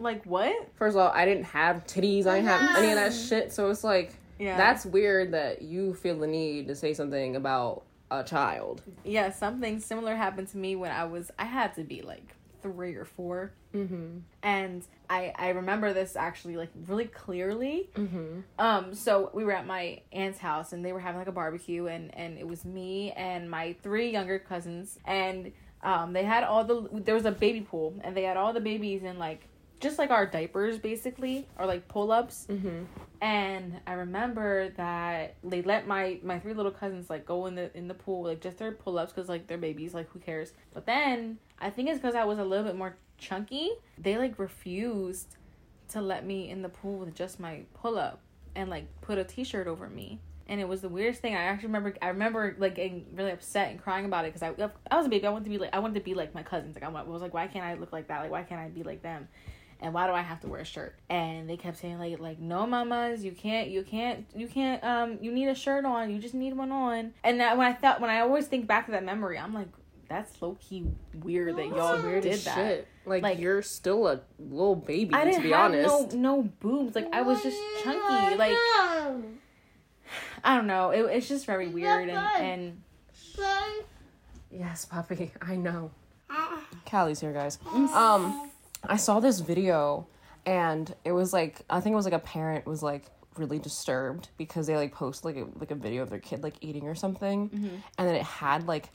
Like 0.00 0.24
what? 0.26 0.52
first 0.74 0.96
of 0.96 1.02
all, 1.02 1.12
I 1.14 1.24
didn't 1.24 1.44
have 1.44 1.84
titties. 1.86 2.26
I 2.26 2.36
didn't 2.40 2.48
have 2.48 2.76
any 2.76 2.88
of 2.90 2.96
that 2.96 3.12
shit. 3.14 3.52
So 3.52 3.70
it's 3.70 3.84
like 3.84 4.12
Yeah. 4.40 4.56
that's 4.56 4.84
weird 4.84 5.32
that 5.32 5.62
you 5.62 5.94
feel 5.94 6.18
the 6.18 6.26
need 6.26 6.66
to 6.68 6.74
say 6.74 6.94
something 6.94 7.36
about 7.36 7.84
a 8.10 8.24
child. 8.24 8.82
yeah. 9.04 9.30
Something 9.30 9.78
similar 9.80 10.16
happened 10.16 10.48
to 10.48 10.58
me 10.58 10.74
when 10.76 10.90
I 10.90 11.04
was. 11.04 11.30
I 11.38 11.44
had 11.44 11.74
to 11.76 11.84
be 11.84 12.02
like 12.02 12.34
three 12.62 12.94
or 12.96 13.04
four, 13.04 13.52
Mm-hmm. 13.74 14.18
and 14.42 14.84
I 15.10 15.32
I 15.36 15.48
remember 15.50 15.92
this 15.92 16.16
actually 16.16 16.56
like 16.56 16.70
really 16.86 17.06
clearly. 17.06 17.88
Mm-hmm. 17.94 18.40
Um, 18.58 18.94
so 18.94 19.30
we 19.32 19.44
were 19.44 19.52
at 19.52 19.66
my 19.66 20.00
aunt's 20.12 20.38
house 20.38 20.72
and 20.72 20.84
they 20.84 20.92
were 20.92 21.00
having 21.00 21.18
like 21.18 21.28
a 21.28 21.32
barbecue 21.32 21.86
and 21.86 22.12
and 22.16 22.36
it 22.38 22.46
was 22.48 22.64
me 22.64 23.12
and 23.12 23.48
my 23.50 23.74
three 23.82 24.10
younger 24.10 24.38
cousins 24.38 24.98
and 25.04 25.52
um 25.84 26.12
they 26.12 26.24
had 26.24 26.42
all 26.44 26.64
the 26.64 26.88
there 27.04 27.14
was 27.14 27.24
a 27.26 27.30
baby 27.30 27.60
pool 27.60 27.94
and 28.02 28.16
they 28.16 28.22
had 28.24 28.36
all 28.36 28.52
the 28.52 28.60
babies 28.60 29.02
in 29.04 29.18
like 29.18 29.46
just 29.80 29.98
like 29.98 30.10
our 30.10 30.24
diapers 30.24 30.78
basically 30.78 31.46
or 31.58 31.66
like 31.66 31.86
pull 31.88 32.10
ups 32.10 32.46
Mm-hmm. 32.48 32.84
and 33.20 33.80
I 33.86 33.92
remember 33.94 34.70
that 34.76 35.34
they 35.44 35.62
let 35.62 35.86
my 35.86 36.18
my 36.22 36.38
three 36.38 36.54
little 36.54 36.72
cousins 36.72 37.10
like 37.10 37.26
go 37.26 37.46
in 37.46 37.54
the 37.54 37.76
in 37.76 37.86
the 37.88 37.94
pool 37.94 38.24
like 38.24 38.40
just 38.40 38.58
their 38.58 38.72
pull 38.72 38.98
ups 38.98 39.12
because 39.12 39.28
like 39.28 39.46
they're 39.46 39.58
babies 39.58 39.92
like 39.94 40.08
who 40.10 40.18
cares 40.20 40.52
but 40.72 40.86
then 40.86 41.38
I 41.60 41.70
think 41.70 41.88
it's 41.90 41.98
because 41.98 42.14
I 42.14 42.24
was 42.24 42.38
a 42.38 42.44
little 42.44 42.64
bit 42.64 42.76
more 42.76 42.96
chunky 43.18 43.70
they 43.98 44.16
like 44.16 44.38
refused 44.38 45.36
to 45.90 46.00
let 46.00 46.24
me 46.24 46.48
in 46.48 46.62
the 46.62 46.68
pool 46.70 46.98
with 46.98 47.14
just 47.14 47.38
my 47.38 47.60
pull 47.74 47.98
up 47.98 48.20
and 48.54 48.70
like 48.70 48.86
put 49.02 49.18
a 49.18 49.24
t 49.24 49.44
shirt 49.44 49.66
over 49.66 49.88
me. 49.88 50.18
And 50.46 50.60
it 50.60 50.68
was 50.68 50.82
the 50.82 50.88
weirdest 50.90 51.22
thing. 51.22 51.34
I 51.34 51.42
actually 51.44 51.68
remember. 51.68 51.94
I 52.02 52.08
remember 52.08 52.54
like 52.58 52.74
getting 52.74 53.06
really 53.14 53.30
upset 53.30 53.70
and 53.70 53.80
crying 53.82 54.04
about 54.04 54.26
it 54.26 54.34
because 54.34 54.42
I, 54.42 54.70
I 54.90 54.96
was 54.96 55.06
a 55.06 55.08
baby. 55.08 55.26
I 55.26 55.30
wanted 55.30 55.44
to 55.44 55.50
be 55.50 55.58
like 55.58 55.70
I 55.72 55.78
wanted 55.78 55.94
to 55.94 56.00
be 56.04 56.14
like 56.14 56.34
my 56.34 56.42
cousins. 56.42 56.74
Like 56.74 56.84
I 56.84 56.88
was 57.02 57.22
like, 57.22 57.32
why 57.32 57.46
can't 57.46 57.64
I 57.64 57.74
look 57.74 57.92
like 57.92 58.08
that? 58.08 58.20
Like 58.20 58.30
why 58.30 58.42
can't 58.42 58.60
I 58.60 58.68
be 58.68 58.82
like 58.82 59.02
them? 59.02 59.28
And 59.80 59.92
why 59.92 60.06
do 60.06 60.12
I 60.12 60.20
have 60.22 60.40
to 60.40 60.48
wear 60.48 60.60
a 60.60 60.64
shirt? 60.64 60.94
And 61.10 61.48
they 61.48 61.56
kept 61.56 61.78
saying 61.78 61.98
like 61.98 62.18
like 62.20 62.38
no 62.38 62.66
mamas, 62.66 63.24
you 63.24 63.32
can't 63.32 63.68
you 63.70 63.82
can't 63.82 64.26
you 64.34 64.46
can't 64.46 64.84
um 64.84 65.18
you 65.22 65.32
need 65.32 65.48
a 65.48 65.54
shirt 65.54 65.84
on. 65.86 66.10
You 66.10 66.18
just 66.18 66.34
need 66.34 66.54
one 66.56 66.70
on. 66.72 67.14
And 67.24 67.40
that 67.40 67.56
when 67.56 67.66
I 67.66 67.72
thought 67.72 68.00
when 68.02 68.10
I 68.10 68.20
always 68.20 68.46
think 68.46 68.66
back 68.66 68.84
to 68.86 68.92
that 68.92 69.04
memory, 69.04 69.38
I'm 69.38 69.54
like 69.54 69.68
that's 70.10 70.40
low 70.42 70.58
key 70.60 70.86
weird 71.22 71.56
that 71.56 71.66
y'all 71.68 72.00
Weird 72.02 72.22
did 72.24 72.38
that. 72.40 72.54
shit. 72.54 72.88
Like, 73.06 73.22
Like- 73.22 73.38
you're 73.38 73.62
still 73.62 74.06
a 74.08 74.20
little 74.38 74.76
baby, 74.76 75.14
I 75.14 75.24
didn't 75.24 75.36
to 75.38 75.42
be 75.42 75.50
have 75.52 75.72
honest. 75.72 76.14
no 76.14 76.36
no 76.36 76.42
boobs. 76.60 76.94
Like 76.94 77.08
I 77.14 77.22
was 77.22 77.42
just 77.42 77.56
chunky. 77.82 78.36
Like 78.36 78.56
I 80.44 80.54
don't 80.56 80.66
know. 80.66 80.90
It, 80.90 81.00
it's 81.10 81.28
just 81.28 81.46
very 81.46 81.68
weird 81.68 82.08
and 82.08 82.18
and 82.40 82.82
Yes, 84.50 84.84
puppy. 84.84 85.32
I 85.42 85.56
know. 85.56 85.90
Callie's 86.86 87.20
here, 87.20 87.32
guys. 87.32 87.58
Um, 87.94 88.50
I 88.84 88.96
saw 88.96 89.20
this 89.20 89.40
video, 89.40 90.06
and 90.46 90.94
it 91.04 91.12
was 91.12 91.32
like 91.32 91.62
I 91.70 91.80
think 91.80 91.94
it 91.94 91.96
was 91.96 92.04
like 92.04 92.14
a 92.14 92.18
parent 92.18 92.66
was 92.66 92.82
like 92.82 93.06
really 93.36 93.58
disturbed 93.58 94.28
because 94.36 94.66
they 94.66 94.76
like 94.76 94.92
post 94.92 95.24
like 95.24 95.36
a 95.36 95.46
like 95.58 95.70
a 95.70 95.74
video 95.74 96.02
of 96.02 96.10
their 96.10 96.18
kid 96.20 96.42
like 96.42 96.54
eating 96.60 96.86
or 96.86 96.94
something, 96.94 97.50
and 97.98 98.08
then 98.08 98.14
it 98.14 98.22
had 98.22 98.66
like 98.68 98.90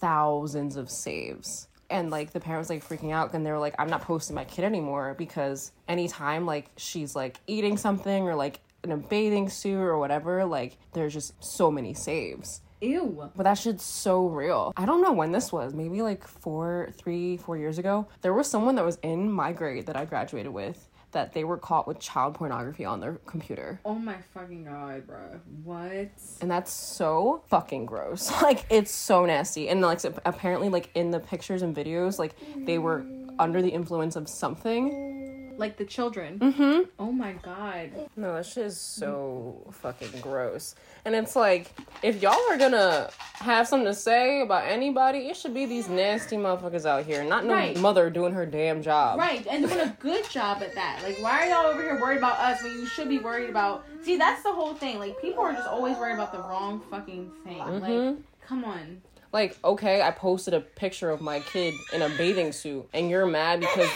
thousands 0.00 0.76
of 0.76 0.90
saves. 0.90 1.68
And 1.90 2.10
like 2.10 2.32
the 2.32 2.40
parent 2.40 2.60
was 2.60 2.70
like 2.70 2.86
freaking 2.86 3.12
out, 3.12 3.32
and 3.34 3.44
they 3.46 3.50
were 3.50 3.58
like, 3.58 3.74
"I'm 3.78 3.88
not 3.88 4.02
posting 4.02 4.34
my 4.34 4.44
kid 4.44 4.64
anymore 4.64 5.14
because 5.16 5.72
anytime 5.86 6.44
like 6.46 6.70
she's 6.76 7.14
like 7.16 7.40
eating 7.46 7.76
something 7.76 8.24
or 8.24 8.34
like 8.34 8.60
in 8.84 8.92
a 8.92 8.96
bathing 8.96 9.48
suit 9.48 9.78
or 9.78 9.98
whatever, 9.98 10.44
like 10.44 10.78
there's 10.92 11.14
just 11.14 11.42
so 11.42 11.70
many 11.70 11.94
saves." 11.94 12.60
ew. 12.80 13.30
But 13.34 13.44
that 13.44 13.54
shit's 13.54 13.84
so 13.84 14.26
real. 14.26 14.72
I 14.76 14.86
don't 14.86 15.02
know 15.02 15.12
when 15.12 15.32
this 15.32 15.52
was. 15.52 15.74
Maybe 15.74 16.02
like 16.02 16.26
four, 16.26 16.90
three, 16.96 17.36
four 17.36 17.56
years 17.56 17.78
ago. 17.78 18.06
There 18.22 18.34
was 18.34 18.48
someone 18.48 18.74
that 18.76 18.84
was 18.84 18.98
in 19.02 19.30
my 19.30 19.52
grade 19.52 19.86
that 19.86 19.96
I 19.96 20.04
graduated 20.04 20.52
with 20.52 20.88
that 21.10 21.32
they 21.32 21.42
were 21.42 21.56
caught 21.56 21.88
with 21.88 21.98
child 21.98 22.34
pornography 22.34 22.84
on 22.84 23.00
their 23.00 23.14
computer. 23.24 23.80
Oh 23.84 23.94
my 23.94 24.16
fucking 24.34 24.64
god, 24.64 25.06
bro. 25.06 25.40
What? 25.64 26.10
And 26.40 26.50
that's 26.50 26.70
so 26.70 27.42
fucking 27.48 27.86
gross. 27.86 28.30
Like 28.42 28.66
it's 28.70 28.90
so 28.90 29.26
nasty. 29.26 29.68
And 29.68 29.80
like 29.80 30.00
apparently 30.24 30.68
like 30.68 30.90
in 30.94 31.10
the 31.10 31.20
pictures 31.20 31.62
and 31.62 31.74
videos, 31.74 32.18
like 32.18 32.34
they 32.56 32.78
were 32.78 33.04
under 33.38 33.60
the 33.62 33.68
influence 33.68 34.16
of 34.16 34.28
something. 34.28 35.17
Like 35.58 35.76
the 35.76 35.84
children. 35.84 36.38
Mm-hmm. 36.38 36.82
Oh 37.00 37.10
my 37.10 37.32
god. 37.42 37.90
No, 38.16 38.34
that 38.34 38.46
shit 38.46 38.66
is 38.66 38.78
so 38.78 39.56
fucking 39.72 40.20
gross. 40.20 40.76
And 41.04 41.14
it's 41.16 41.34
like, 41.34 41.72
if 42.02 42.22
y'all 42.22 42.38
are 42.48 42.56
gonna 42.56 43.10
have 43.34 43.66
something 43.66 43.86
to 43.88 43.94
say 43.94 44.40
about 44.42 44.66
anybody, 44.68 45.26
it 45.28 45.36
should 45.36 45.54
be 45.54 45.66
these 45.66 45.88
nasty 45.88 46.36
motherfuckers 46.36 46.86
out 46.86 47.04
here, 47.04 47.24
not 47.24 47.44
no 47.44 47.54
Right. 47.54 47.76
mother 47.76 48.08
doing 48.08 48.32
her 48.34 48.46
damn 48.46 48.82
job. 48.82 49.18
Right, 49.18 49.44
and 49.50 49.66
doing 49.68 49.80
a 49.80 49.96
good 49.98 50.30
job 50.30 50.62
at 50.62 50.74
that. 50.76 51.00
Like, 51.02 51.16
why 51.20 51.44
are 51.44 51.48
y'all 51.48 51.66
over 51.66 51.82
here 51.82 52.00
worried 52.00 52.18
about 52.18 52.38
us 52.38 52.62
when 52.62 52.72
you 52.74 52.86
should 52.86 53.08
be 53.08 53.18
worried 53.18 53.50
about? 53.50 53.84
See, 54.02 54.16
that's 54.16 54.44
the 54.44 54.52
whole 54.52 54.74
thing. 54.74 55.00
Like, 55.00 55.20
people 55.20 55.42
are 55.42 55.52
just 55.52 55.66
always 55.68 55.96
worried 55.96 56.14
about 56.14 56.30
the 56.32 56.38
wrong 56.38 56.80
fucking 56.88 57.32
thing. 57.42 57.58
Like, 57.58 57.82
Mhm. 57.90 58.18
come 58.46 58.64
on. 58.64 59.02
Like, 59.32 59.58
okay, 59.64 60.02
I 60.02 60.12
posted 60.12 60.54
a 60.54 60.60
picture 60.60 61.10
of 61.10 61.20
my 61.20 61.40
kid 61.40 61.74
in 61.92 62.00
a 62.02 62.08
bathing 62.10 62.52
suit, 62.52 62.88
and 62.94 63.10
you're 63.10 63.26
mad 63.26 63.60
because 63.60 63.90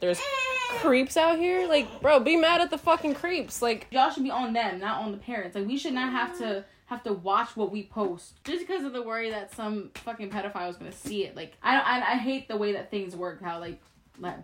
there's 0.00 0.20
creeps 0.80 1.16
out 1.16 1.38
here? 1.38 1.66
Like, 1.68 2.00
bro, 2.00 2.20
be 2.20 2.36
mad 2.36 2.60
at 2.60 2.70
the 2.70 2.78
fucking 2.78 3.14
creeps. 3.14 3.62
Like, 3.62 3.86
Y'all 3.90 4.10
should 4.10 4.24
be 4.24 4.30
on 4.30 4.52
them, 4.52 4.80
not 4.80 5.02
on 5.02 5.12
the 5.12 5.18
parents. 5.18 5.54
Like, 5.54 5.66
we 5.66 5.76
should 5.78 5.94
not 5.94 6.12
have 6.12 6.38
to 6.38 6.64
have 6.86 7.02
to 7.02 7.12
watch 7.12 7.56
what 7.56 7.72
we 7.72 7.82
post 7.82 8.42
just 8.44 8.66
because 8.66 8.84
of 8.84 8.92
the 8.92 9.02
worry 9.02 9.30
that 9.30 9.52
some 9.52 9.90
fucking 9.94 10.30
pedophile 10.30 10.70
is 10.70 10.76
gonna 10.76 10.92
see 10.92 11.24
it. 11.24 11.34
Like, 11.36 11.54
I 11.62 11.74
don't. 11.74 11.86
I, 11.86 12.12
I 12.12 12.16
hate 12.16 12.48
the 12.48 12.56
way 12.56 12.72
that 12.72 12.90
things 12.90 13.16
work. 13.16 13.42
How 13.42 13.58
like, 13.58 13.80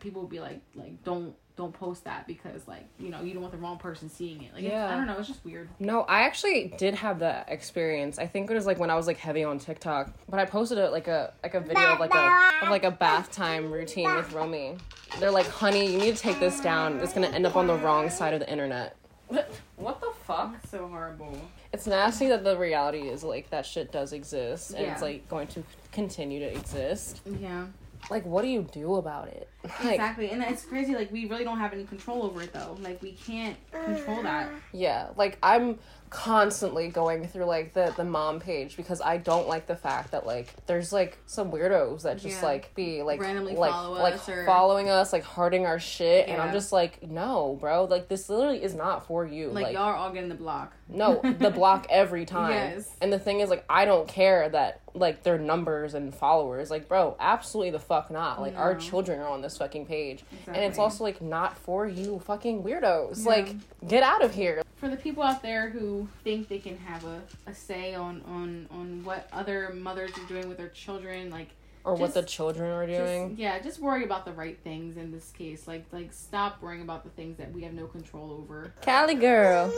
people 0.01 0.27
be 0.27 0.41
like, 0.41 0.61
like 0.75 1.03
don't 1.05 1.35
don't 1.63 1.73
post 1.73 2.05
that 2.05 2.27
because 2.27 2.67
like 2.67 2.85
you 2.99 3.09
know 3.09 3.23
you 3.23 3.33
don't 3.33 3.43
want 3.43 3.53
the 3.53 3.59
wrong 3.59 3.79
person 3.79 4.09
seeing 4.09 4.43
it. 4.43 4.53
Like, 4.55 4.63
Yeah. 4.65 4.89
I 4.89 4.97
don't 4.97 5.07
know. 5.07 5.17
It's 5.19 5.29
just 5.29 5.45
weird. 5.45 5.69
No, 5.79 6.03
I 6.03 6.23
actually 6.23 6.75
did 6.77 6.95
have 6.97 7.21
that 7.21 7.49
experience. 7.49 8.19
I 8.19 8.27
think 8.27 8.51
it 8.51 8.55
was 8.55 8.67
like 8.67 8.79
when 8.79 8.91
I 8.91 8.97
was 8.97 9.07
like 9.07 9.17
heavy 9.19 9.45
on 9.45 9.59
TikTok, 9.59 10.13
but 10.29 10.41
I 10.41 10.45
posted 10.45 10.79
a, 10.79 10.91
like 10.91 11.09
a 11.09 11.33
like 11.43 11.55
a 11.55 11.61
video 11.61 11.93
of 11.93 12.01
like 12.01 12.15
a 12.15 12.51
of 12.63 12.69
like 12.71 12.85
a 12.85 12.91
bath 12.91 13.31
time 13.31 13.71
routine 13.73 14.13
with 14.15 14.33
Romy. 14.33 14.77
They're 15.21 15.31
like, 15.31 15.47
"Honey, 15.47 15.93
you 15.93 15.99
need 15.99 16.17
to 16.17 16.21
take 16.23 16.41
this 16.41 16.61
down. 16.61 16.99
It's 17.01 17.13
gonna 17.13 17.29
end 17.29 17.47
up 17.47 17.57
on 17.57 17.67
the 17.67 17.77
wrong 17.77 18.11
side 18.11 18.35
of 18.35 18.41
the 18.41 18.51
internet." 18.51 18.97
What 19.77 20.01
the 20.01 20.13
fuck? 20.25 20.53
That's 20.53 20.71
so 20.71 20.87
horrible. 20.87 21.37
It's 21.73 21.89
nasty 21.89 22.29
that 22.29 22.45
the 22.45 22.57
reality 22.57 23.09
is 23.09 23.25
like 23.25 23.51
that 23.51 23.67
shit 23.67 23.91
does 23.91 24.13
exist 24.13 24.71
and 24.75 24.87
it's 24.87 25.03
like 25.03 25.29
going 25.29 25.49
to 25.49 25.65
continue 25.91 26.39
to 26.39 26.57
exist. 26.57 27.21
Yeah. 27.41 27.67
Like, 28.13 28.25
what 28.27 28.43
do 28.43 28.49
you 28.49 28.63
do 28.73 28.95
about 28.97 29.29
it? 29.29 29.49
Like, 29.85 29.95
Exactly, 29.95 30.31
and 30.31 30.43
it's 30.43 30.65
crazy. 30.65 30.95
Like 30.95 31.11
we 31.13 31.27
really 31.27 31.45
don't 31.45 31.59
have 31.59 31.73
any 31.73 31.85
control 31.85 32.25
over 32.25 32.43
it, 32.43 32.53
though. 32.53 32.77
Like 32.81 33.01
we 33.01 33.13
can't 33.13 33.57
control 33.71 34.23
that. 34.25 34.49
Yeah, 34.73 35.09
like 35.17 35.39
I'm 35.43 35.79
constantly 36.11 36.89
going 36.89 37.27
through 37.27 37.47
like 37.47 37.73
the 37.73 37.93
the 37.97 38.05
mom 38.05 38.39
page 38.39 38.77
because 38.77 39.01
I 39.01 39.17
don't 39.17 39.49
like 39.49 39.67
the 39.67 39.75
fact 39.77 40.11
that 40.11 40.27
like 40.27 40.53
there's 40.67 40.93
like 40.93 41.17
some 41.25 41.51
weirdos 41.51 42.03
that 42.03 42.19
just 42.19 42.41
Yeah. 42.43 42.49
like 42.49 42.75
be 42.75 43.03
like 43.03 43.19
Randomly 43.21 43.55
like 43.57 43.71
follow 43.71 43.99
like 43.99 44.15
us 44.15 44.29
or- 44.29 44.45
following 44.45 44.91
us 44.91 45.11
like 45.13 45.23
hearting 45.25 45.65
our 45.65 45.79
shit 45.79 46.29
and 46.29 46.41
I'm 46.41 46.53
just 46.53 46.71
like 46.71 47.03
no 47.03 47.57
bro 47.59 47.85
like 47.85 48.09
this 48.09 48.29
literally 48.29 48.63
is 48.63 48.75
not 48.75 49.07
for 49.07 49.25
you 49.27 49.49
Like, 49.49 49.65
like, 49.65 49.75
y'all 49.75 49.85
are 49.85 49.95
all 49.97 50.13
getting 50.13 50.29
the 50.29 50.35
block. 50.35 50.75
no 50.87 51.19
the 51.23 51.51
block 51.51 51.87
every 51.91 52.27
time 52.27 52.51
Yes. 52.51 52.95
and 53.01 53.11
the 53.11 53.19
thing 53.19 53.41
is 53.41 53.49
like 53.49 53.65
I 53.71 53.87
don't 53.87 54.07
care 54.07 54.51
that 54.51 54.82
like 54.95 55.23
their 55.23 55.39
numbers 55.39 55.95
and 55.95 56.15
followers 56.15 56.71
like 56.71 56.87
bro 56.89 57.17
absolutely 57.19 57.71
the 57.71 57.79
fuck 57.79 58.11
not 58.11 58.41
like 58.41 58.57
our 58.57 58.75
children 58.75 59.19
are 59.21 59.29
on 59.29 59.41
this 59.41 59.57
fucking 59.57 59.87
page 59.87 60.23
and 60.47 60.57
it's 60.57 60.79
also 60.79 61.03
like 61.03 61.23
not 61.23 61.57
for 61.57 61.87
you 61.87 62.19
fucking 62.27 62.63
weirdos 62.63 63.21
Yeah. 63.25 63.31
like 63.31 63.57
get 63.89 64.03
out 64.03 64.23
of 64.23 64.35
here 64.35 64.63
For 64.77 64.89
the 64.89 64.97
people 64.97 65.23
out 65.23 65.43
there 65.43 65.71
who 65.71 66.09
think 66.25 66.49
they 66.49 66.59
can 66.59 66.77
have 66.79 67.05
a, 67.05 67.23
a 67.47 67.55
say 67.55 67.95
on, 67.95 68.21
on 68.27 68.67
on 68.71 69.05
what 69.05 69.29
other 69.33 69.71
mothers 69.73 70.11
are 70.19 70.27
doing 70.29 70.49
with 70.49 70.59
their 70.59 70.69
children, 70.71 71.31
like 71.31 71.49
or 71.85 71.95
what 71.95 72.15
the 72.15 72.23
children 72.23 72.71
are 72.71 72.87
doing. 72.87 73.31
just, 73.31 73.41
yeah, 73.41 73.59
just 73.61 73.79
worry 73.81 74.05
about 74.05 74.25
the 74.25 74.33
right 74.33 74.59
things 74.63 74.97
in 74.97 75.11
this 75.13 75.31
case. 75.31 75.67
Like 75.69 75.85
like 75.93 76.13
stop 76.13 76.61
worrying 76.61 76.83
about 76.83 77.05
the 77.05 77.11
things 77.11 77.39
that 77.39 77.53
we 77.53 77.63
have 77.63 77.73
no 77.75 77.87
control 77.87 78.31
over. 78.33 78.73
Callie 78.85 79.15
girl. 79.15 79.73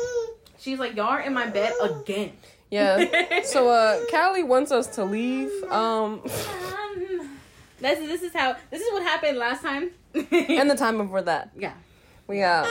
She's 0.58 0.78
like, 0.78 0.94
y'all 0.96 1.06
are 1.08 1.20
in 1.20 1.34
my 1.34 1.46
bed 1.48 1.72
again. 1.82 2.32
Yeah. 2.74 3.42
so 3.44 3.68
uh 3.68 4.00
Callie 4.10 4.42
wants 4.42 4.72
us 4.72 4.86
to 4.96 5.04
leave. 5.04 5.50
Um 5.70 6.20
Um, 6.24 7.38
This 7.80 7.98
is 8.00 8.08
this 8.08 8.22
is 8.22 8.32
how 8.32 8.56
this 8.70 8.80
is 8.80 8.92
what 8.92 9.02
happened 9.02 9.38
last 9.38 9.62
time. 9.62 9.90
and 10.14 10.70
the 10.70 10.76
time 10.76 10.96
before 10.98 11.22
that, 11.22 11.50
yeah, 11.56 11.74
we 12.26 12.42
uh 12.42 12.64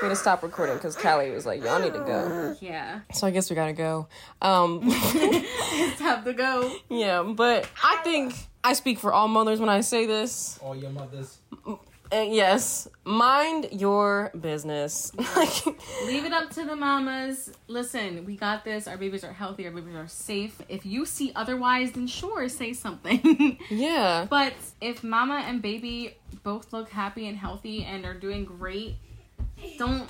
we 0.00 0.06
had 0.06 0.10
to 0.10 0.16
stop 0.16 0.42
recording 0.42 0.76
because 0.76 0.94
Callie 0.96 1.30
was 1.30 1.44
like, 1.44 1.62
"Y'all 1.64 1.80
need 1.80 1.92
to 1.92 2.04
go." 2.04 2.56
yeah, 2.60 3.00
So 3.12 3.26
I 3.26 3.30
guess 3.32 3.50
we 3.50 3.56
gotta 3.56 3.72
go. 3.72 4.06
Um, 4.40 4.80
it's 4.84 5.98
time 6.00 6.22
to 6.24 6.32
go. 6.32 6.70
yeah, 6.88 7.22
but 7.22 7.68
I 7.82 7.96
think 8.04 8.32
I 8.62 8.74
speak 8.74 8.98
for 9.00 9.12
all 9.12 9.26
mothers 9.28 9.58
when 9.60 9.68
I 9.68 9.80
say 9.80 10.06
this. 10.06 10.58
All 10.62 10.76
your 10.76 10.90
mothers. 10.90 11.38
Uh, 12.10 12.20
yes, 12.28 12.88
mind 13.04 13.68
your 13.72 14.30
business. 14.40 15.12
Like, 15.36 15.66
Leave 16.06 16.24
it 16.24 16.32
up 16.32 16.50
to 16.50 16.64
the 16.64 16.74
mamas. 16.74 17.50
Listen, 17.68 18.24
we 18.24 18.36
got 18.36 18.64
this. 18.64 18.88
Our 18.88 18.96
babies 18.96 19.24
are 19.24 19.32
healthy. 19.32 19.66
Our 19.66 19.72
babies 19.72 19.94
are 19.94 20.08
safe. 20.08 20.60
If 20.68 20.86
you 20.86 21.04
see 21.04 21.32
otherwise, 21.36 21.92
then 21.92 22.06
sure, 22.06 22.48
say 22.48 22.72
something. 22.72 23.58
yeah, 23.70 24.26
but 24.28 24.54
if 24.80 25.04
mama 25.04 25.44
and 25.46 25.60
baby 25.60 26.16
both 26.42 26.72
look 26.72 26.88
happy 26.88 27.28
and 27.28 27.36
healthy 27.36 27.84
and 27.84 28.04
are 28.06 28.14
doing 28.14 28.44
great, 28.44 28.96
don't 29.76 30.08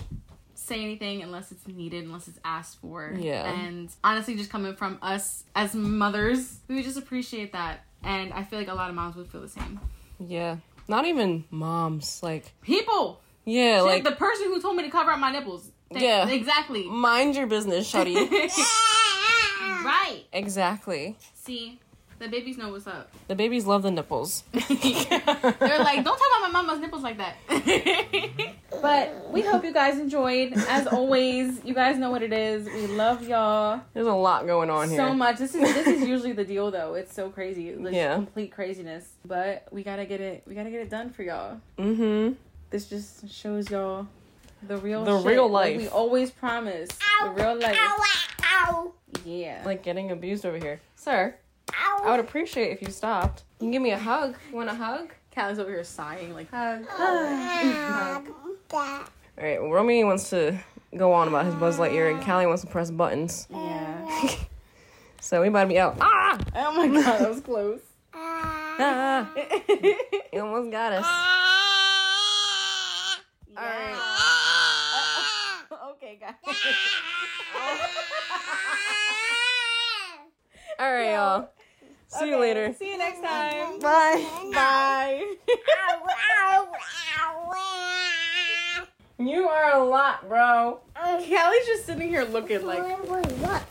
say 0.54 0.82
anything 0.82 1.22
unless 1.22 1.50
it's 1.50 1.66
needed, 1.66 2.04
unless 2.04 2.28
it's 2.28 2.38
asked 2.44 2.80
for. 2.80 3.12
Yeah. 3.18 3.50
And 3.52 3.88
honestly, 4.04 4.36
just 4.36 4.50
coming 4.50 4.76
from 4.76 4.98
us 5.02 5.44
as 5.56 5.74
mothers, 5.74 6.58
we 6.68 6.76
would 6.76 6.84
just 6.84 6.98
appreciate 6.98 7.52
that. 7.52 7.80
And 8.04 8.32
I 8.32 8.44
feel 8.44 8.58
like 8.60 8.68
a 8.68 8.74
lot 8.74 8.88
of 8.88 8.94
moms 8.94 9.16
would 9.16 9.28
feel 9.28 9.40
the 9.40 9.48
same. 9.48 9.80
yeah. 10.20 10.56
Not 10.88 11.04
even 11.06 11.44
moms. 11.50 12.22
Like, 12.22 12.52
People! 12.62 13.20
yeah, 13.44 13.76
Shit, 13.78 13.84
like 13.84 14.04
the 14.04 14.12
person 14.12 14.46
who 14.46 14.60
told 14.60 14.76
me 14.76 14.82
to 14.84 14.90
cover 14.90 15.10
up 15.10 15.18
my 15.18 15.30
nipples. 15.30 15.70
Th- 15.92 16.02
Yeah. 16.02 16.28
Exactly. 16.28 16.84
mind 16.88 17.36
your 17.36 17.46
business, 17.46 17.90
shutty. 17.92 18.14
right. 19.84 20.24
exactly. 20.32 21.16
See, 21.34 21.78
the 22.18 22.28
babies 22.28 22.58
know 22.58 22.70
what's 22.70 22.86
up. 22.86 23.10
The 23.28 23.34
babies 23.34 23.64
love 23.66 23.82
the 23.82 23.90
nipples. 23.90 24.42
They're 24.52 24.60
like, 24.68 26.04
don't 26.04 26.04
talk 26.04 26.20
about 26.38 26.40
my 26.42 26.48
mama's 26.52 26.80
nipples 26.80 27.02
like 27.02 27.18
that. 27.18 27.36
but 28.80 29.30
we 29.32 29.42
hope 29.42 29.64
you 29.64 29.72
guys 29.72 29.98
enjoyed. 29.98 30.52
As 30.68 30.86
always, 30.86 31.64
you 31.64 31.74
guys 31.74 31.98
know 31.98 32.10
what 32.10 32.22
it 32.22 32.32
is. 32.32 32.66
We 32.66 32.86
love 32.88 33.26
y'all 33.26 33.80
There's 33.94 34.06
a 34.06 34.12
lot 34.12 34.46
going 34.46 34.70
on 34.70 34.88
here. 34.88 34.98
so 34.98 35.12
much. 35.14 35.38
This 35.38 35.54
is 35.54 35.60
this 35.74 35.86
is 35.86 36.06
usually 36.08 36.32
the 36.32 36.44
deal 36.44 36.70
though. 36.70 36.94
It's 36.94 37.14
so 37.14 37.30
crazy. 37.30 37.68
It's 37.70 37.90
Yeah. 37.92 38.14
complete 38.14 38.52
craziness. 38.52 39.12
But 39.24 39.66
we 39.70 39.82
gotta 39.82 40.04
get 40.06 40.20
it. 40.20 40.42
We 40.46 40.54
gotta 40.54 40.70
get 40.70 40.80
it 40.80 40.90
done 40.90 41.10
for 41.10 41.22
y'all. 41.22 41.60
Mm-hmm. 41.78 42.34
This 42.70 42.86
just 42.88 43.30
shows 43.30 43.70
y'all 43.70 44.06
the 44.66 44.76
real 44.78 45.04
The 45.04 45.18
shit, 45.18 45.26
real 45.26 45.48
like 45.48 45.72
life. 45.74 45.80
we 45.82 45.88
always 45.88 46.30
promise. 46.30 46.88
The 47.22 47.30
real 47.30 47.58
life. 47.58 47.76
Ow. 47.80 48.02
ow. 48.44 48.92
Yeah. 49.24 49.62
Like 49.64 49.82
getting 49.82 50.10
abused 50.10 50.44
over 50.44 50.58
here. 50.58 50.80
Sir, 50.96 51.34
Ow. 51.74 52.02
I 52.04 52.10
would 52.12 52.20
appreciate 52.20 52.72
if 52.72 52.82
you 52.82 52.88
stopped. 52.90 53.42
You 53.60 53.64
can 53.66 53.70
give 53.72 53.82
me 53.82 53.90
a 53.92 53.98
hug. 53.98 54.34
You 54.50 54.56
want 54.56 54.68
a 54.68 54.74
hug? 54.74 55.12
Callie's 55.34 55.58
over 55.60 55.70
here 55.70 55.84
sighing 55.84 56.34
like 56.34 56.50
Hug. 56.50 56.84
Ow. 58.72 59.04
Alright, 59.38 59.62
well, 59.62 59.70
Romy 59.70 60.04
wants 60.04 60.30
to 60.30 60.58
go 60.96 61.12
on 61.12 61.28
about 61.28 61.46
his 61.46 61.54
Buzz 61.54 61.78
Lightyear 61.78 62.10
and 62.12 62.22
Callie 62.24 62.46
wants 62.46 62.62
to 62.62 62.68
press 62.68 62.90
buttons. 62.90 63.46
Yeah. 63.50 64.34
So 65.20 65.42
we 65.42 65.48
about 65.48 65.62
to 65.64 65.68
be 65.68 65.78
out. 65.80 65.96
Ah! 66.00 66.38
Oh 66.54 66.72
my 66.76 66.86
god, 66.86 67.18
that 67.20 67.28
was 67.28 67.40
close. 67.40 67.80
ah! 68.14 69.28
You 70.32 70.40
almost 70.40 70.70
got 70.70 70.92
us. 70.92 71.04
Alright. 73.58 73.96
okay, 75.90 76.20
guys. 76.20 76.34
Alright, 80.80 81.12
y'all. 81.12 81.50
See 82.06 82.28
you 82.30 82.38
later. 82.38 82.72
See 82.78 82.90
you 82.92 82.98
next 82.98 83.20
time. 83.20 83.80
Bye. 83.80 84.24
Bye. 84.54 85.34
You 89.20 89.48
are 89.48 89.72
a 89.72 89.82
lot, 89.84 90.28
bro. 90.28 90.78
Um, 90.94 91.18
Callie's 91.24 91.66
just 91.66 91.86
sitting 91.86 92.08
here 92.08 92.22
looking 92.22 92.64
like. 92.64 92.80
What? 93.08 93.64